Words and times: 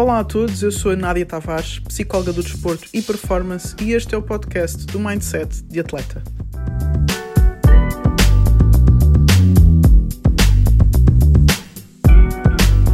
Olá 0.00 0.20
a 0.20 0.24
todos, 0.24 0.62
eu 0.62 0.72
sou 0.72 0.92
a 0.92 0.96
Nádia 0.96 1.26
Tavares, 1.26 1.78
psicóloga 1.80 2.32
do 2.32 2.42
desporto 2.42 2.88
e 2.90 3.02
performance, 3.02 3.76
e 3.82 3.92
este 3.92 4.14
é 4.14 4.18
o 4.18 4.22
podcast 4.22 4.86
do 4.86 4.98
Mindset 4.98 5.62
de 5.64 5.78
Atleta. 5.78 6.22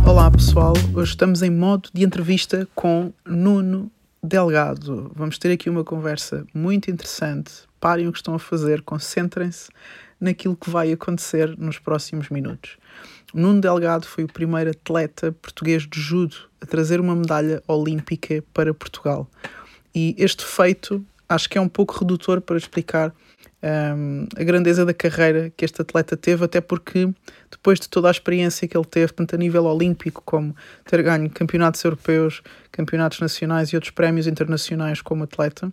Olá 0.05 0.29
pessoal, 0.33 0.73
hoje 0.97 1.11
estamos 1.11 1.43
em 1.43 1.51
modo 1.51 1.91
de 1.95 2.05
entrevista 2.05 2.67
com 2.75 3.13
Nuno 3.25 3.89
Delgado. 4.21 5.13
Vamos 5.15 5.39
ter 5.39 5.53
aqui 5.53 5.71
uma 5.71 5.85
conversa 5.85 6.45
muito 6.53 6.91
interessante. 6.91 7.53
Parem 7.79 8.09
o 8.09 8.13
que 8.13 8.19
estão 8.19 8.35
a 8.35 8.39
fazer, 8.41 8.83
concentrem-se 8.83 9.69
naquilo 10.21 10.57
que 10.57 10.69
vai 10.69 10.91
acontecer 10.91 11.57
nos 11.57 11.79
próximos 11.79 12.31
minutos. 12.31 12.77
Nuno 13.35 13.61
Delgado 13.61 14.07
foi 14.07 14.25
o 14.25 14.29
primeiro 14.29 14.71
atleta 14.71 15.33
português 15.33 15.87
de 15.87 16.01
judo 16.01 16.37
a 16.61 16.67
trazer 16.67 17.01
uma 17.01 17.15
medalha 17.15 17.63
olímpica 17.67 18.43
para 18.55 18.73
Portugal. 18.73 19.29
E 19.95 20.15
este 20.19 20.45
feito 20.45 21.05
acho 21.29 21.49
que 21.49 21.59
é 21.59 21.61
um 21.61 21.69
pouco 21.69 21.99
redutor 21.99 22.41
para 22.41 22.57
explicar 22.57 23.13
um, 23.63 24.27
a 24.37 24.45
grandeza 24.45 24.85
da 24.85 24.95
carreira 24.95 25.53
que 25.57 25.65
este 25.65 25.83
atleta 25.83 26.17
teve, 26.17 26.45
até 26.45 26.61
porque 26.61 27.09
depois 27.51 27.81
de 27.81 27.89
toda 27.89 28.09
a 28.09 28.11
experiência 28.11 28.69
que 28.69 28.77
ele 28.77 28.85
teve, 28.85 29.13
tanto 29.13 29.35
a 29.35 29.39
nível 29.39 29.65
olímpico 29.65 30.23
como 30.25 30.55
ter 30.85 31.03
ganho 31.03 31.29
campeonatos 31.31 31.83
europeus, 31.83 32.43
campeonatos 32.71 33.21
nacionais 33.21 33.71
e 33.71 33.77
outros 33.77 33.91
prémios 33.91 34.27
internacionais 34.27 35.01
como 35.01 35.25
atleta, 35.25 35.73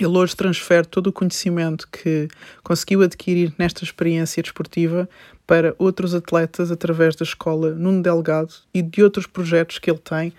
ele 0.00 0.16
hoje 0.16 0.34
transfere 0.34 0.86
todo 0.86 1.08
o 1.08 1.12
conhecimento 1.12 1.86
que 1.88 2.26
conseguiu 2.62 3.02
adquirir 3.02 3.52
nesta 3.58 3.84
experiência 3.84 4.42
desportiva 4.42 5.08
para 5.52 5.74
outros 5.76 6.14
atletas 6.14 6.70
através 6.70 7.14
da 7.14 7.24
escola 7.24 7.74
Nuno 7.74 8.02
Delgado 8.02 8.54
e 8.72 8.80
de 8.80 9.02
outros 9.02 9.26
projetos 9.26 9.78
que 9.78 9.90
ele 9.90 9.98
tem, 9.98 10.30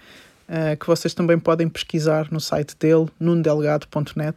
uh, 0.49 0.75
que 0.75 0.87
vocês 0.87 1.13
também 1.13 1.37
podem 1.37 1.69
pesquisar 1.69 2.31
no 2.31 2.39
site 2.39 2.75
dele, 2.79 3.05
nunodelgado.net, 3.19 4.35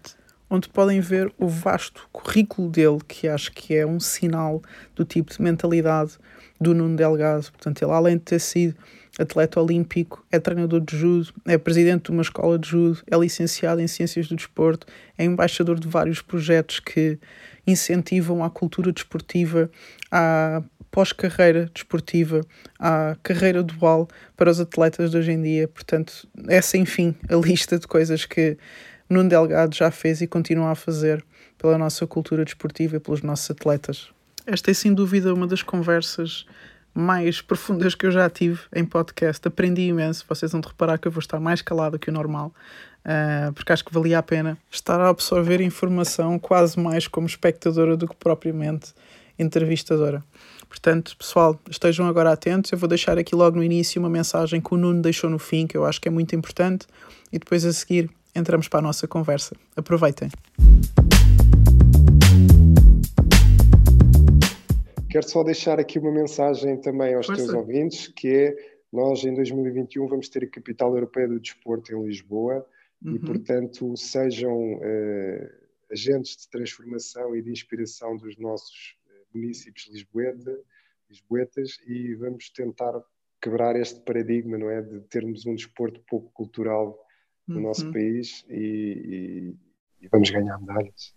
onde 0.50 0.68
podem 0.68 1.00
ver 1.00 1.32
o 1.38 1.48
vasto 1.48 2.06
currículo 2.12 2.68
dele, 2.68 2.98
que 3.08 3.26
acho 3.26 3.52
que 3.52 3.74
é 3.74 3.86
um 3.86 3.98
sinal 3.98 4.60
do 4.94 5.02
tipo 5.02 5.32
de 5.32 5.40
mentalidade 5.40 6.18
do 6.60 6.74
Nuno 6.74 6.94
Delgado. 6.94 7.50
Portanto, 7.52 7.80
ele, 7.80 7.92
além 7.92 8.18
de 8.18 8.24
ter 8.24 8.38
sido 8.38 8.76
atleta 9.18 9.60
olímpico, 9.60 10.24
é 10.30 10.38
treinador 10.38 10.80
de 10.80 10.96
judo, 10.96 11.32
é 11.46 11.56
presidente 11.56 12.04
de 12.04 12.10
uma 12.10 12.22
escola 12.22 12.58
de 12.58 12.68
judo, 12.68 12.98
é 13.10 13.16
licenciado 13.16 13.80
em 13.80 13.86
ciências 13.86 14.28
do 14.28 14.36
desporto, 14.36 14.86
é 15.16 15.24
embaixador 15.24 15.78
de 15.78 15.88
vários 15.88 16.20
projetos 16.20 16.80
que 16.80 17.18
incentivam 17.66 18.44
a 18.44 18.50
cultura 18.50 18.92
desportiva, 18.92 19.70
a 20.10 20.62
pós-carreira 20.90 21.70
desportiva, 21.74 22.40
à 22.78 23.16
carreira 23.22 23.62
dual 23.62 24.08
para 24.36 24.50
os 24.50 24.60
atletas 24.60 25.10
de 25.10 25.18
hoje 25.18 25.32
em 25.32 25.42
dia. 25.42 25.68
Portanto, 25.68 26.26
essa, 26.48 26.78
enfim, 26.78 27.14
a 27.28 27.34
lista 27.36 27.78
de 27.78 27.86
coisas 27.86 28.24
que 28.24 28.56
Nuno 29.08 29.28
Delgado 29.28 29.74
já 29.74 29.90
fez 29.90 30.20
e 30.20 30.26
continua 30.26 30.70
a 30.70 30.74
fazer 30.74 31.24
pela 31.58 31.78
nossa 31.78 32.06
cultura 32.06 32.44
desportiva 32.44 32.96
e 32.96 33.00
pelos 33.00 33.22
nossos 33.22 33.50
atletas. 33.50 34.08
Esta 34.46 34.70
é 34.70 34.74
sem 34.74 34.94
dúvida 34.94 35.34
uma 35.34 35.46
das 35.46 35.62
conversas 35.62 36.46
mais 36.96 37.42
profundas 37.42 37.94
que 37.94 38.06
eu 38.06 38.10
já 38.10 38.28
tive 38.30 38.60
em 38.74 38.84
podcast. 38.84 39.46
Aprendi 39.46 39.82
imenso. 39.82 40.24
Vocês 40.28 40.50
vão 40.50 40.60
de 40.60 40.68
reparar 40.68 40.98
que 40.98 41.06
eu 41.06 41.12
vou 41.12 41.20
estar 41.20 41.38
mais 41.38 41.60
calado 41.60 41.98
que 41.98 42.08
o 42.08 42.12
normal, 42.12 42.52
uh, 43.04 43.52
porque 43.52 43.72
acho 43.72 43.84
que 43.84 43.92
valia 43.92 44.18
a 44.18 44.22
pena 44.22 44.56
estar 44.70 44.98
a 45.00 45.08
absorver 45.08 45.60
informação 45.60 46.38
quase 46.38 46.80
mais 46.80 47.06
como 47.06 47.26
espectadora 47.26 47.96
do 47.96 48.08
que 48.08 48.16
propriamente 48.16 48.94
entrevistadora. 49.38 50.24
Portanto, 50.68 51.16
pessoal, 51.16 51.60
estejam 51.70 52.06
agora 52.08 52.32
atentos. 52.32 52.72
Eu 52.72 52.78
vou 52.78 52.88
deixar 52.88 53.18
aqui 53.18 53.34
logo 53.34 53.56
no 53.56 53.62
início 53.62 54.00
uma 54.00 54.08
mensagem 54.08 54.60
que 54.60 54.74
o 54.74 54.76
Nuno 54.76 55.02
deixou 55.02 55.28
no 55.28 55.38
fim, 55.38 55.66
que 55.66 55.76
eu 55.76 55.84
acho 55.84 56.00
que 56.00 56.08
é 56.08 56.10
muito 56.10 56.34
importante, 56.34 56.86
e 57.32 57.38
depois 57.38 57.64
a 57.64 57.72
seguir 57.72 58.10
entramos 58.34 58.68
para 58.68 58.80
a 58.80 58.82
nossa 58.82 59.06
conversa. 59.06 59.54
Aproveitem. 59.76 60.30
Quero 65.16 65.30
só 65.30 65.42
deixar 65.42 65.80
aqui 65.80 65.98
uma 65.98 66.12
mensagem 66.12 66.78
também 66.78 67.14
aos 67.14 67.24
Força. 67.24 67.42
teus 67.42 67.54
ouvintes, 67.54 68.08
que 68.08 68.28
é 68.28 68.56
nós 68.92 69.24
em 69.24 69.32
2021 69.32 70.06
vamos 70.08 70.28
ter 70.28 70.44
a 70.44 70.46
Capital 70.46 70.94
Europeia 70.94 71.26
do 71.26 71.40
Desporto 71.40 71.90
em 71.90 72.04
Lisboa 72.04 72.66
uhum. 73.02 73.16
e, 73.16 73.18
portanto, 73.20 73.96
sejam 73.96 74.74
uh, 74.74 75.50
agentes 75.90 76.36
de 76.36 76.50
transformação 76.50 77.34
e 77.34 77.40
de 77.40 77.50
inspiração 77.50 78.14
dos 78.18 78.36
nossos 78.36 78.94
eh, 79.08 79.22
municípios 79.32 79.88
lisboeta, 79.90 80.54
lisboetas 81.08 81.78
e 81.86 82.14
vamos 82.16 82.50
tentar 82.50 82.92
quebrar 83.40 83.74
este 83.74 83.98
paradigma, 84.00 84.58
não 84.58 84.68
é, 84.68 84.82
de 84.82 85.00
termos 85.08 85.46
um 85.46 85.54
desporto 85.54 85.98
pouco 86.06 86.30
cultural 86.34 87.02
no 87.48 87.56
uhum. 87.56 87.62
nosso 87.62 87.90
país 87.90 88.44
e, 88.50 89.54
e, 90.02 90.04
e 90.04 90.08
vamos 90.08 90.28
ganhar 90.28 90.60
medalhas. 90.60 91.16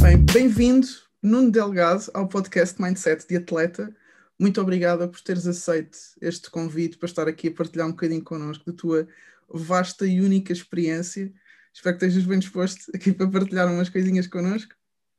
Bem, 0.00 0.18
bem-vindo, 0.32 0.86
Nuno 1.22 1.50
Delgado, 1.50 2.10
ao 2.14 2.28
podcast 2.28 2.80
Mindset 2.80 3.26
de 3.28 3.36
Atleta. 3.36 3.94
Muito 4.38 4.60
obrigada 4.60 5.08
por 5.08 5.20
teres 5.20 5.46
aceito 5.46 5.98
este 6.20 6.50
convite 6.50 6.98
para 6.98 7.06
estar 7.08 7.28
aqui 7.28 7.48
a 7.48 7.52
partilhar 7.52 7.86
um 7.86 7.92
bocadinho 7.92 8.22
connosco 8.22 8.70
da 8.70 8.76
tua 8.76 9.08
vasta 9.48 10.06
e 10.06 10.20
única 10.20 10.52
experiência. 10.52 11.32
Espero 11.72 11.96
que 11.96 12.04
estejas 12.04 12.26
bem 12.26 12.38
disposto 12.38 12.90
aqui 12.94 13.12
para 13.12 13.28
partilhar 13.28 13.66
umas 13.72 13.88
coisinhas 13.88 14.26
connosco. 14.26 14.74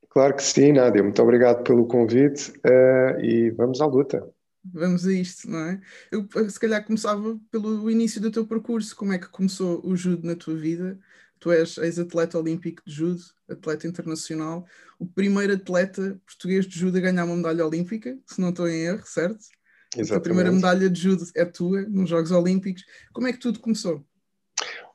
Claro 0.09 0.35
que 0.35 0.43
sim, 0.43 0.73
Nádia. 0.73 1.03
Muito 1.03 1.21
obrigado 1.21 1.63
pelo 1.63 1.85
convite 1.85 2.51
uh, 2.65 3.19
e 3.19 3.51
vamos 3.51 3.81
à 3.81 3.85
luta. 3.85 4.27
Vamos 4.73 5.05
a 5.05 5.13
isto, 5.13 5.49
não 5.49 5.59
é? 5.59 5.81
Eu 6.11 6.27
se 6.49 6.59
calhar 6.59 6.83
começava 6.85 7.39
pelo 7.51 7.89
início 7.89 8.19
do 8.19 8.31
teu 8.31 8.45
percurso. 8.45 8.95
Como 8.95 9.13
é 9.13 9.17
que 9.17 9.29
começou 9.29 9.81
o 9.85 9.95
judo 9.95 10.25
na 10.25 10.35
tua 10.35 10.55
vida? 10.55 10.99
Tu 11.39 11.51
és 11.51 11.77
ex-atleta 11.77 12.37
olímpico 12.37 12.81
de 12.85 12.93
judo, 12.93 13.21
atleta 13.49 13.87
internacional, 13.87 14.65
o 14.99 15.05
primeiro 15.05 15.53
atleta 15.53 16.19
português 16.25 16.65
de 16.65 16.77
judo 16.77 16.97
a 16.97 17.01
ganhar 17.01 17.25
uma 17.25 17.35
medalha 17.35 17.65
olímpica, 17.65 18.17
se 18.25 18.41
não 18.41 18.49
estou 18.49 18.67
em 18.67 18.85
erro, 18.85 19.03
certo? 19.05 19.39
Exatamente. 19.95 20.13
A 20.13 20.21
primeira 20.21 20.51
medalha 20.51 20.89
de 20.89 20.99
judo 20.99 21.25
é 21.35 21.45
tua 21.45 21.81
nos 21.83 22.09
Jogos 22.09 22.31
Olímpicos. 22.31 22.83
Como 23.13 23.27
é 23.27 23.33
que 23.33 23.39
tudo 23.39 23.59
começou? 23.59 24.05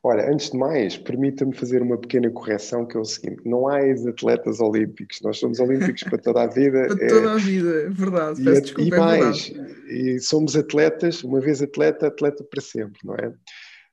Olha, 0.05 0.29
antes 0.29 0.51
de 0.51 0.59
mais, 0.59 0.97
permita-me 0.97 1.55
fazer 1.55 1.81
uma 1.81 1.97
pequena 1.97 2.29
correção, 2.29 2.85
que 2.85 2.97
é 2.97 3.01
o 3.01 3.05
seguinte: 3.05 3.41
não 3.45 3.69
há 3.69 3.87
ex-atletas 3.87 4.61
olímpicos, 4.61 5.21
nós 5.23 5.39
somos 5.39 5.61
olímpicos 5.61 6.03
para 6.03 6.19
toda 6.19 6.43
a 6.43 6.47
vida. 6.49 6.87
para 6.93 7.05
é... 7.05 7.09
toda 7.09 7.33
a 7.33 7.37
vida, 7.37 7.83
é 7.83 7.89
verdade. 7.89 8.43
Peço 8.43 8.59
e, 8.59 8.63
desculpa, 8.63 8.97
e 8.97 8.99
é 8.99 8.99
mais, 8.99 9.53
e 9.89 10.19
somos 10.19 10.57
atletas, 10.57 11.23
uma 11.23 11.41
vez 11.41 11.63
atleta, 11.63 12.09
atleta 12.09 12.43
para 12.43 12.61
sempre, 12.61 12.99
não 13.05 13.15
é? 13.15 13.33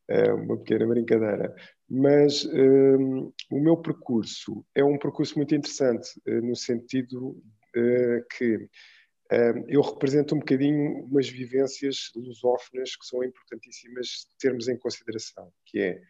É 0.09 0.33
uma 0.33 0.57
pequena 0.57 0.87
brincadeira. 0.87 1.55
Mas 1.87 2.43
um, 2.45 3.31
o 3.51 3.59
meu 3.59 3.77
percurso 3.77 4.65
é 4.73 4.83
um 4.83 4.97
percurso 4.97 5.35
muito 5.37 5.53
interessante, 5.53 6.09
uh, 6.27 6.41
no 6.41 6.55
sentido 6.55 7.29
uh, 7.29 8.25
que 8.35 8.55
uh, 8.55 9.65
eu 9.67 9.81
represento 9.81 10.33
um 10.33 10.39
bocadinho 10.39 11.05
umas 11.05 11.29
vivências 11.29 12.11
lusófonas 12.15 12.95
que 12.95 13.05
são 13.05 13.23
importantíssimas 13.23 14.27
termos 14.39 14.67
em 14.67 14.77
consideração, 14.77 15.51
que 15.65 15.79
é 15.79 16.01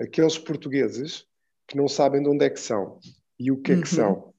aqueles 0.00 0.36
portugueses 0.36 1.24
que 1.68 1.76
não 1.76 1.86
sabem 1.86 2.22
de 2.22 2.28
onde 2.28 2.44
é 2.44 2.50
que 2.50 2.60
são 2.60 2.98
e 3.38 3.52
o 3.52 3.60
que 3.60 3.72
é 3.72 3.74
que 3.76 3.80
uhum. 3.82 3.86
são. 3.86 4.34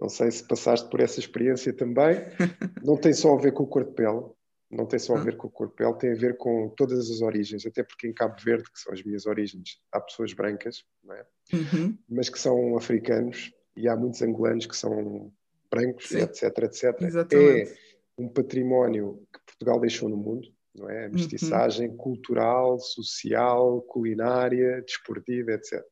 Não 0.00 0.08
sei 0.08 0.30
se 0.30 0.46
passaste 0.46 0.88
por 0.88 1.00
essa 1.00 1.20
experiência 1.20 1.72
também. 1.72 2.16
Não 2.82 2.96
tem 2.96 3.12
só 3.12 3.34
a 3.34 3.38
ver 3.38 3.52
com 3.52 3.64
o 3.64 3.66
cor 3.66 3.84
de 3.84 3.92
pele, 3.92 4.22
não 4.70 4.86
tem 4.86 4.98
só 4.98 5.16
a 5.16 5.20
hum. 5.20 5.24
ver 5.24 5.36
com 5.36 5.48
o 5.48 5.50
corpo, 5.50 5.82
ela 5.82 5.96
tem 5.96 6.12
a 6.12 6.16
ver 6.16 6.36
com 6.36 6.68
todas 6.70 7.10
as 7.10 7.20
origens, 7.20 7.66
até 7.66 7.82
porque 7.82 8.06
em 8.06 8.12
Cabo 8.12 8.36
Verde, 8.42 8.70
que 8.70 8.78
são 8.78 8.92
as 8.92 9.02
minhas 9.02 9.26
origens, 9.26 9.80
há 9.90 10.00
pessoas 10.00 10.32
brancas, 10.32 10.84
é? 11.10 11.26
uhum. 11.54 11.98
mas 12.08 12.28
que 12.28 12.38
são 12.38 12.76
africanos, 12.76 13.52
e 13.76 13.88
há 13.88 13.96
muitos 13.96 14.22
angolanos 14.22 14.66
que 14.66 14.76
são 14.76 15.32
brancos, 15.70 16.08
Sim. 16.08 16.20
etc, 16.20 16.42
etc. 16.58 17.02
Exatamente. 17.02 17.70
É 17.70 17.74
um 18.18 18.28
património 18.28 19.26
que 19.32 19.40
Portugal 19.46 19.80
deixou 19.80 20.08
no 20.08 20.16
mundo, 20.16 20.46
não 20.74 20.88
é? 20.88 21.04
A 21.04 21.06
uhum. 21.06 21.14
mestiçagem 21.14 21.88
uhum. 21.88 21.96
cultural, 21.96 22.78
social, 22.78 23.82
culinária, 23.82 24.82
desportiva, 24.82 25.52
etc. 25.52 25.82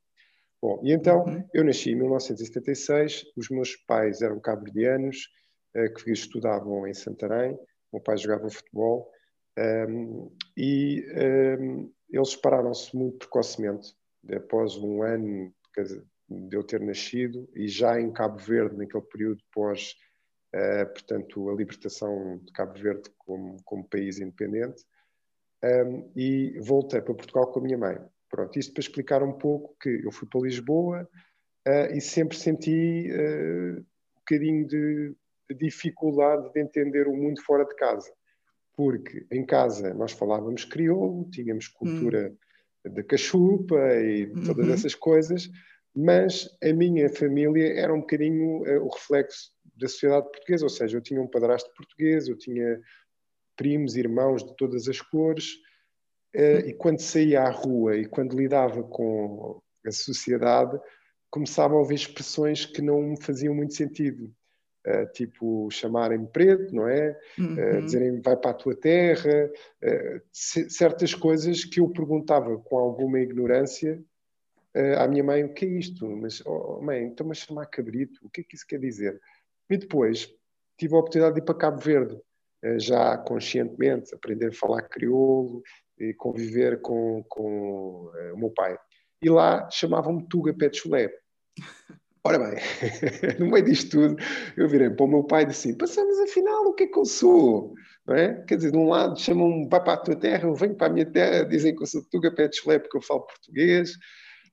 Bom, 0.61 0.81
e 0.85 0.93
então 0.93 1.25
uhum. 1.25 1.45
eu 1.55 1.65
nasci 1.65 1.91
em 1.91 1.97
1976, 1.97 3.25
os 3.37 3.49
meus 3.49 3.77
pais 3.77 4.23
eram 4.23 4.41
cabo-verdianos, 4.41 5.29
eh, 5.75 5.89
que 5.89 6.11
estudavam 6.11 6.87
em 6.87 6.95
Santarém, 6.95 7.57
meu 7.93 8.03
pai 8.03 8.17
jogava 8.17 8.49
futebol 8.51 9.11
um, 9.89 10.31
e 10.57 11.05
um, 11.61 11.93
eles 12.11 12.31
separaram-se 12.31 12.97
muito 12.97 13.19
precocemente, 13.19 13.95
após 14.33 14.77
um 14.77 15.03
ano 15.03 15.53
de 16.29 16.57
eu 16.57 16.63
ter 16.63 16.81
nascido 16.81 17.49
e 17.55 17.69
já 17.69 18.01
em 18.01 18.13
Cabo 18.13 18.39
Verde, 18.39 18.77
naquele 18.77 19.05
período 19.05 19.43
pós, 19.53 19.97
uh, 20.55 20.87
portanto, 20.87 21.49
a 21.51 21.55
libertação 21.55 22.39
de 22.45 22.53
Cabo 22.53 22.79
Verde 22.79 23.11
como, 23.19 23.57
como 23.65 23.89
país 23.89 24.19
independente, 24.19 24.85
um, 25.65 26.11
e 26.15 26.59
voltei 26.61 27.01
para 27.01 27.15
Portugal 27.15 27.49
com 27.49 27.61
a 27.61 27.63
minha 27.63 27.79
mãe. 27.79 27.99
Pronto, 28.29 28.59
isto 28.59 28.73
para 28.73 28.81
explicar 28.81 29.23
um 29.23 29.33
pouco 29.33 29.75
que 29.81 30.05
eu 30.05 30.13
fui 30.13 30.29
para 30.29 30.41
Lisboa 30.41 31.09
uh, 31.67 31.95
e 31.95 32.01
sempre 32.01 32.37
senti 32.37 33.11
uh, 33.11 33.81
um 33.81 34.19
bocadinho 34.19 34.67
de 34.67 35.17
dificuldade 35.55 36.53
de 36.53 36.61
entender 36.61 37.07
o 37.09 37.17
mundo 37.17 37.41
fora 37.43 37.65
de 37.65 37.75
casa. 37.77 38.11
porque 38.77 39.27
em 39.33 39.45
casa 39.45 39.93
nós 39.93 40.13
falávamos 40.13 40.65
crioulo, 40.65 41.29
tínhamos 41.31 41.67
cultura 41.67 42.33
hum. 42.87 42.93
da 42.95 43.03
cachupa 43.03 43.77
e 43.97 44.29
todas 44.47 44.69
uhum. 44.69 44.73
essas 44.73 44.95
coisas, 44.95 45.51
mas 45.93 46.49
a 46.63 46.73
minha 46.73 47.09
família 47.11 47.75
era 47.75 47.93
um 47.93 48.01
bocadinho 48.01 48.63
uh, 48.63 48.85
o 48.85 48.89
reflexo 48.89 49.51
da 49.75 49.89
sociedade 49.89 50.31
portuguesa, 50.31 50.65
ou 50.65 50.71
seja, 50.71 50.97
eu 50.97 51.03
tinha 51.03 51.21
um 51.21 51.27
padrasto 51.27 51.69
português, 51.75 52.29
eu 52.29 52.39
tinha 52.39 52.81
primos, 53.57 53.97
irmãos 53.97 54.45
de 54.45 54.55
todas 54.57 54.87
as 54.87 55.01
cores, 55.01 55.55
uh, 56.37 56.69
e 56.69 56.73
quando 56.73 57.01
saía 57.01 57.43
à 57.43 57.51
rua 57.51 57.97
e 57.97 58.07
quando 58.07 58.39
lidava 58.39 58.85
com 58.85 59.61
a 59.85 59.91
sociedade, 59.91 60.79
começava 61.31 61.75
a 61.75 61.79
ouvir 61.79 61.97
expressões 61.97 62.65
que 62.65 62.81
não 62.81 63.03
me 63.03 63.21
faziam 63.21 63.55
muito 63.55 63.75
sentido. 63.75 64.33
Uh, 64.87 65.13
tipo, 65.13 65.69
chamarem-me 65.71 66.29
preto, 66.29 66.75
não 66.75 66.89
é? 66.89 67.19
Uhum. 67.39 67.55
Uh, 67.55 67.83
dizerem 67.83 68.21
vai 68.21 68.37
para 68.37 68.53
a 68.53 68.55
tua 68.55 68.75
terra, 68.75 69.51
uh, 69.83 70.21
certas 70.33 71.15
coisas 71.15 71.65
que 71.65 71.81
eu 71.81 71.91
perguntava 71.91 72.57
com 72.59 72.79
alguma 72.79 73.21
ignorância 73.21 74.03
à 74.99 75.09
minha 75.09 75.25
mãe: 75.25 75.45
o 75.45 75.53
que 75.53 75.67
é 75.67 75.69
isto? 75.69 76.07
Mas, 76.17 76.41
oh, 76.47 76.81
mãe, 76.81 77.05
então-me 77.05 77.33
a 77.33 77.35
chamar 77.35 77.67
cabrito, 77.67 78.21
o 78.25 78.31
que 78.31 78.41
é 78.41 78.45
que 78.45 78.55
isso 78.55 78.67
quer 78.67 78.79
dizer? 78.79 79.21
E 79.69 79.77
depois 79.77 80.33
tive 80.79 80.95
a 80.95 80.99
oportunidade 80.99 81.35
de 81.35 81.41
ir 81.41 81.45
para 81.45 81.57
Cabo 81.57 81.81
Verde, 81.81 82.17
já 82.79 83.19
conscientemente, 83.19 84.15
aprender 84.15 84.49
a 84.49 84.53
falar 84.53 84.83
crioulo 84.83 85.63
e 85.99 86.15
conviver 86.15 86.81
com, 86.81 87.25
com 87.29 88.11
o 88.33 88.39
meu 88.39 88.51
pai 88.51 88.79
e 89.21 89.29
lá 89.29 89.69
chamavam-me 89.71 90.27
Tuga 90.29 90.55
Pé 90.55 90.69
de 90.69 90.79
Chulé. 90.79 91.11
Ora 92.25 92.39
bem, 92.39 92.59
no 93.39 93.51
meio 93.51 93.65
disto 93.65 93.91
tudo, 93.91 94.23
eu 94.57 94.69
virei 94.69 94.91
para 94.91 95.05
o 95.05 95.09
meu 95.09 95.25
pai 95.25 95.45
e 95.45 95.47
disse 95.47 95.77
passamos 95.77 96.19
afinal, 96.19 96.67
o 96.67 96.75
que 96.75 96.85
é 96.85 96.87
que 96.87 96.99
eu 96.99 97.05
sou? 97.05 97.75
Não 98.07 98.15
é? 98.15 98.43
Quer 98.47 98.57
dizer, 98.57 98.73
de 98.73 98.77
um 98.77 98.89
lado 98.89 99.19
chamam-me, 99.19 99.69
vai 99.69 99.83
para 99.83 99.95
a 99.95 99.99
tua 99.99 100.17
terra, 100.17 100.49
eu 100.49 100.55
venho 100.55 100.75
para 100.75 100.89
a 100.89 100.91
minha 100.91 101.07
terra, 101.07 101.45
dizem 101.45 101.75
que 101.75 101.83
eu 101.83 101.87
sou 101.87 102.03
Tuga 102.11 102.35
Pé 102.35 102.49
de 102.49 102.61
porque 102.61 102.97
eu 102.97 103.03
falo 103.03 103.27
português, 103.27 103.93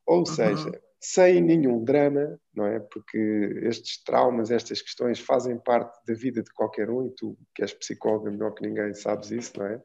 ou 0.05 0.19
uhum. 0.19 0.25
seja, 0.25 0.81
sem 0.99 1.41
nenhum 1.41 1.83
drama, 1.83 2.39
não 2.53 2.65
é? 2.65 2.79
Porque 2.79 3.17
estes 3.63 4.03
traumas, 4.03 4.51
estas 4.51 4.81
questões 4.81 5.19
fazem 5.19 5.57
parte 5.57 5.97
da 6.05 6.13
vida 6.13 6.41
de 6.41 6.51
qualquer 6.53 6.89
um, 6.89 7.05
e 7.05 7.11
tu, 7.11 7.37
que 7.53 7.61
és 7.61 7.73
psicóloga 7.73 8.31
melhor 8.31 8.53
que 8.53 8.67
ninguém, 8.67 8.93
sabes 8.93 9.31
isso, 9.31 9.53
não 9.57 9.65
é? 9.67 9.81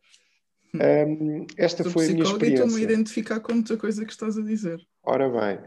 Um, 0.75 1.47
esta 1.57 1.83
Sou 1.83 1.93
foi 1.93 2.07
a 2.07 2.11
minha 2.11 2.23
experiência. 2.23 2.65
estou-me 2.65 2.81
a 2.81 2.85
identificar 2.85 3.41
com 3.41 3.55
muita 3.55 3.77
coisa 3.77 4.05
que 4.05 4.13
estás 4.13 4.39
a 4.39 4.43
dizer. 4.43 4.81
Ora 5.03 5.29
bem, 5.29 5.61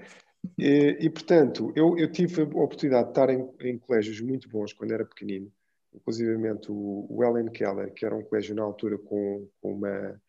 e, 0.57 0.97
e 0.99 1.09
portanto, 1.09 1.71
eu, 1.75 1.97
eu, 1.97 2.11
tive 2.11 2.41
a 2.41 2.45
oportunidade 2.45 3.05
de 3.05 3.11
estar 3.11 3.29
em, 3.29 3.49
em, 3.61 3.77
colégios 3.77 4.19
muito 4.21 4.49
bons 4.49 4.73
quando 4.73 4.91
era 4.91 5.05
pequenino, 5.05 5.51
inclusive 5.93 6.35
o, 6.69 7.07
o 7.09 7.23
Ellen 7.23 7.49
Keller, 7.51 7.93
que 7.93 8.05
era 8.05 8.15
um 8.15 8.23
colégio 8.23 8.55
na 8.55 8.63
altura 8.63 8.97
com, 8.97 9.47
com 9.61 9.73
uma, 9.73 10.21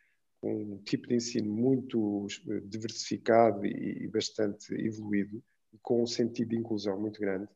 um 0.42 0.78
tipo 0.78 1.08
de 1.08 1.16
ensino 1.16 1.52
muito 1.52 2.26
diversificado 2.64 3.66
e, 3.66 4.04
e 4.04 4.08
bastante 4.08 4.72
evoluído, 4.74 5.42
com 5.82 6.02
um 6.02 6.06
sentido 6.06 6.50
de 6.50 6.56
inclusão 6.56 7.00
muito 7.00 7.20
grande. 7.20 7.48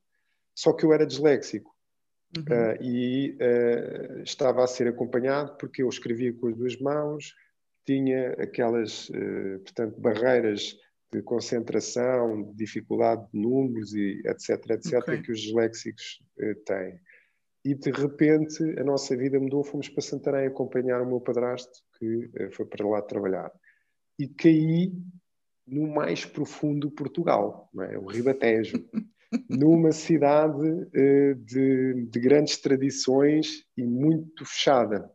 Só 0.54 0.72
que 0.72 0.84
eu 0.84 0.92
era 0.92 1.06
disléxico. 1.06 1.74
Uhum. 2.36 2.42
Uh, 2.42 2.82
e 2.82 3.38
uh, 3.40 4.22
estava 4.22 4.62
a 4.62 4.66
ser 4.66 4.86
acompanhado 4.86 5.56
porque 5.56 5.82
eu 5.82 5.88
escrevia 5.88 6.30
com 6.34 6.48
as 6.48 6.56
duas 6.56 6.78
mãos, 6.78 7.34
tinha 7.86 8.32
aquelas, 8.32 9.08
uh, 9.08 9.58
portanto, 9.60 9.98
barreiras 9.98 10.76
de 11.12 11.22
concentração, 11.22 12.42
de 12.42 12.54
dificuldade 12.54 13.26
de 13.32 13.40
números 13.40 13.94
e 13.94 14.20
etc, 14.26 14.70
etc, 14.70 14.94
okay. 14.98 15.22
que 15.22 15.32
os 15.32 15.40
disléxicos 15.40 16.22
têm. 16.66 17.00
E 17.64 17.74
de 17.74 17.90
repente 17.90 18.62
a 18.78 18.84
nossa 18.84 19.16
vida 19.16 19.40
mudou, 19.40 19.64
fomos 19.64 19.88
para 19.88 20.02
Santarém 20.02 20.46
acompanhar 20.46 21.02
o 21.02 21.06
meu 21.06 21.20
padrasto 21.20 21.82
que 21.98 22.30
foi 22.52 22.66
para 22.66 22.86
lá 22.86 23.02
trabalhar. 23.02 23.50
E 24.18 24.28
caí 24.28 24.92
no 25.66 25.86
mais 25.86 26.24
profundo 26.24 26.90
Portugal, 26.90 27.68
não 27.72 27.84
é? 27.84 27.98
o 27.98 28.06
Ribatejo. 28.06 28.84
numa 29.48 29.92
cidade 29.92 30.66
uh, 30.66 31.34
de, 31.34 32.06
de, 32.08 32.20
grandes 32.20 32.56
tradições 32.58 33.64
e 33.76 33.82
muito 33.82 34.44
fechada. 34.44 35.10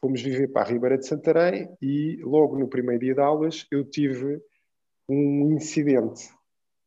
Fomos 0.00 0.22
viver 0.22 0.48
para 0.48 0.62
a 0.62 0.70
Ribeira 0.70 0.98
de 0.98 1.06
Santarém 1.06 1.68
e 1.80 2.18
logo 2.22 2.58
no 2.58 2.68
primeiro 2.68 3.00
dia 3.00 3.14
de 3.14 3.20
aulas 3.20 3.66
eu 3.70 3.84
tive 3.84 4.40
um 5.08 5.52
incidente 5.52 6.30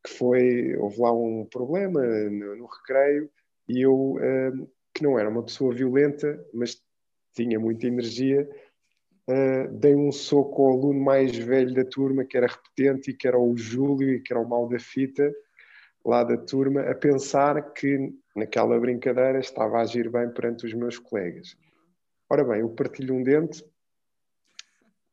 que 0.04 0.12
foi, 0.12 0.76
houve 0.76 1.00
lá 1.00 1.12
um 1.12 1.46
problema 1.50 2.00
no, 2.02 2.56
no 2.56 2.66
recreio 2.66 3.30
e 3.68 3.82
eu, 3.82 3.94
uh, 4.14 4.70
que 4.94 5.02
não 5.02 5.18
era 5.18 5.28
uma 5.28 5.42
pessoa 5.42 5.74
violenta, 5.74 6.42
mas 6.52 6.82
tinha 7.34 7.58
muita 7.60 7.86
energia, 7.86 8.48
uh, 9.28 9.72
dei 9.72 9.94
um 9.94 10.10
soco 10.10 10.66
ao 10.66 10.72
aluno 10.72 11.00
mais 11.00 11.36
velho 11.36 11.74
da 11.74 11.84
turma, 11.84 12.24
que 12.24 12.36
era 12.36 12.46
repetente 12.46 13.10
e 13.10 13.14
que 13.14 13.28
era 13.28 13.38
o 13.38 13.56
Júlio 13.56 14.14
e 14.14 14.20
que 14.20 14.32
era 14.32 14.42
o 14.42 14.48
mal 14.48 14.68
da 14.68 14.78
fita, 14.78 15.30
lá 16.04 16.24
da 16.24 16.36
turma 16.36 16.82
a 16.82 16.94
pensar 16.94 17.72
que 17.72 18.12
naquela 18.34 18.78
brincadeira 18.80 19.38
estava 19.38 19.78
a 19.78 19.82
agir 19.82 20.10
bem 20.10 20.30
perante 20.30 20.66
os 20.66 20.72
meus 20.72 20.98
colegas. 20.98 21.56
Ora 22.28 22.44
bem, 22.44 22.60
eu 22.60 22.70
partilho 22.70 23.14
um 23.14 23.22
dente 23.22 23.62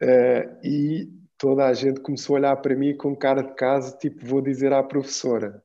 uh, 0.01 0.59
e 0.63 1.11
toda 1.37 1.65
a 1.65 1.73
gente 1.73 2.01
começou 2.01 2.35
a 2.35 2.39
olhar 2.39 2.55
para 2.57 2.75
mim 2.75 2.95
com 2.95 3.15
cara 3.15 3.41
de 3.41 3.53
casa, 3.55 3.95
tipo, 3.97 4.25
vou 4.25 4.41
dizer 4.41 4.73
à 4.73 4.83
professora. 4.83 5.63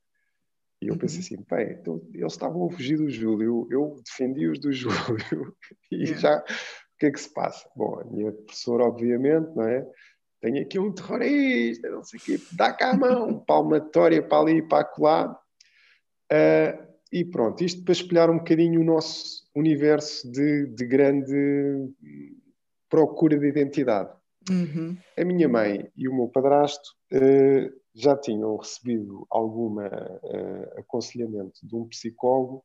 E 0.80 0.88
eu 0.88 0.98
pensei 0.98 1.18
uhum. 1.18 1.42
assim, 1.42 1.46
bem, 1.48 1.78
então, 1.80 2.02
eles 2.12 2.32
estavam 2.32 2.66
a 2.66 2.70
fugir 2.70 2.96
do 2.96 3.08
Júlio, 3.08 3.68
eu 3.70 4.00
defendi-os 4.04 4.58
do 4.58 4.70
Júlio, 4.72 5.56
e 5.90 6.06
já, 6.06 6.38
o 6.38 6.44
que 6.98 7.06
é 7.06 7.10
que 7.10 7.20
se 7.20 7.32
passa? 7.32 7.68
Bom, 7.76 8.00
a 8.00 8.04
minha 8.04 8.32
professora, 8.32 8.84
obviamente, 8.84 9.54
não 9.54 9.66
é? 9.66 9.86
tenho 10.42 10.60
aqui 10.60 10.78
um 10.78 10.92
terrorista, 10.92 11.88
não 11.88 12.02
sei 12.02 12.18
o 12.18 12.22
quê, 12.22 12.40
dá 12.52 12.72
cá 12.72 12.90
a 12.90 12.96
mão, 12.96 13.38
palmatória 13.46 14.20
para 14.20 14.38
ali 14.38 14.58
e 14.58 14.62
para 14.62 14.80
acolá. 14.80 15.40
Uh, 16.32 16.92
e 17.12 17.24
pronto, 17.24 17.62
isto 17.62 17.84
para 17.84 17.92
espelhar 17.92 18.28
um 18.28 18.38
bocadinho 18.38 18.80
o 18.80 18.84
nosso 18.84 19.46
universo 19.54 20.30
de, 20.30 20.66
de 20.66 20.86
grande 20.86 21.94
procura 22.88 23.38
de 23.38 23.46
identidade. 23.46 24.10
Uhum. 24.50 24.96
A 25.16 25.24
minha 25.24 25.48
mãe 25.48 25.90
e 25.96 26.08
o 26.08 26.14
meu 26.14 26.28
padrasto 26.28 26.90
uh, 27.12 27.72
já 27.94 28.16
tinham 28.16 28.56
recebido 28.56 29.26
algum 29.30 29.78
uh, 29.78 30.78
aconselhamento 30.78 31.60
de 31.62 31.76
um 31.76 31.86
psicólogo 31.88 32.64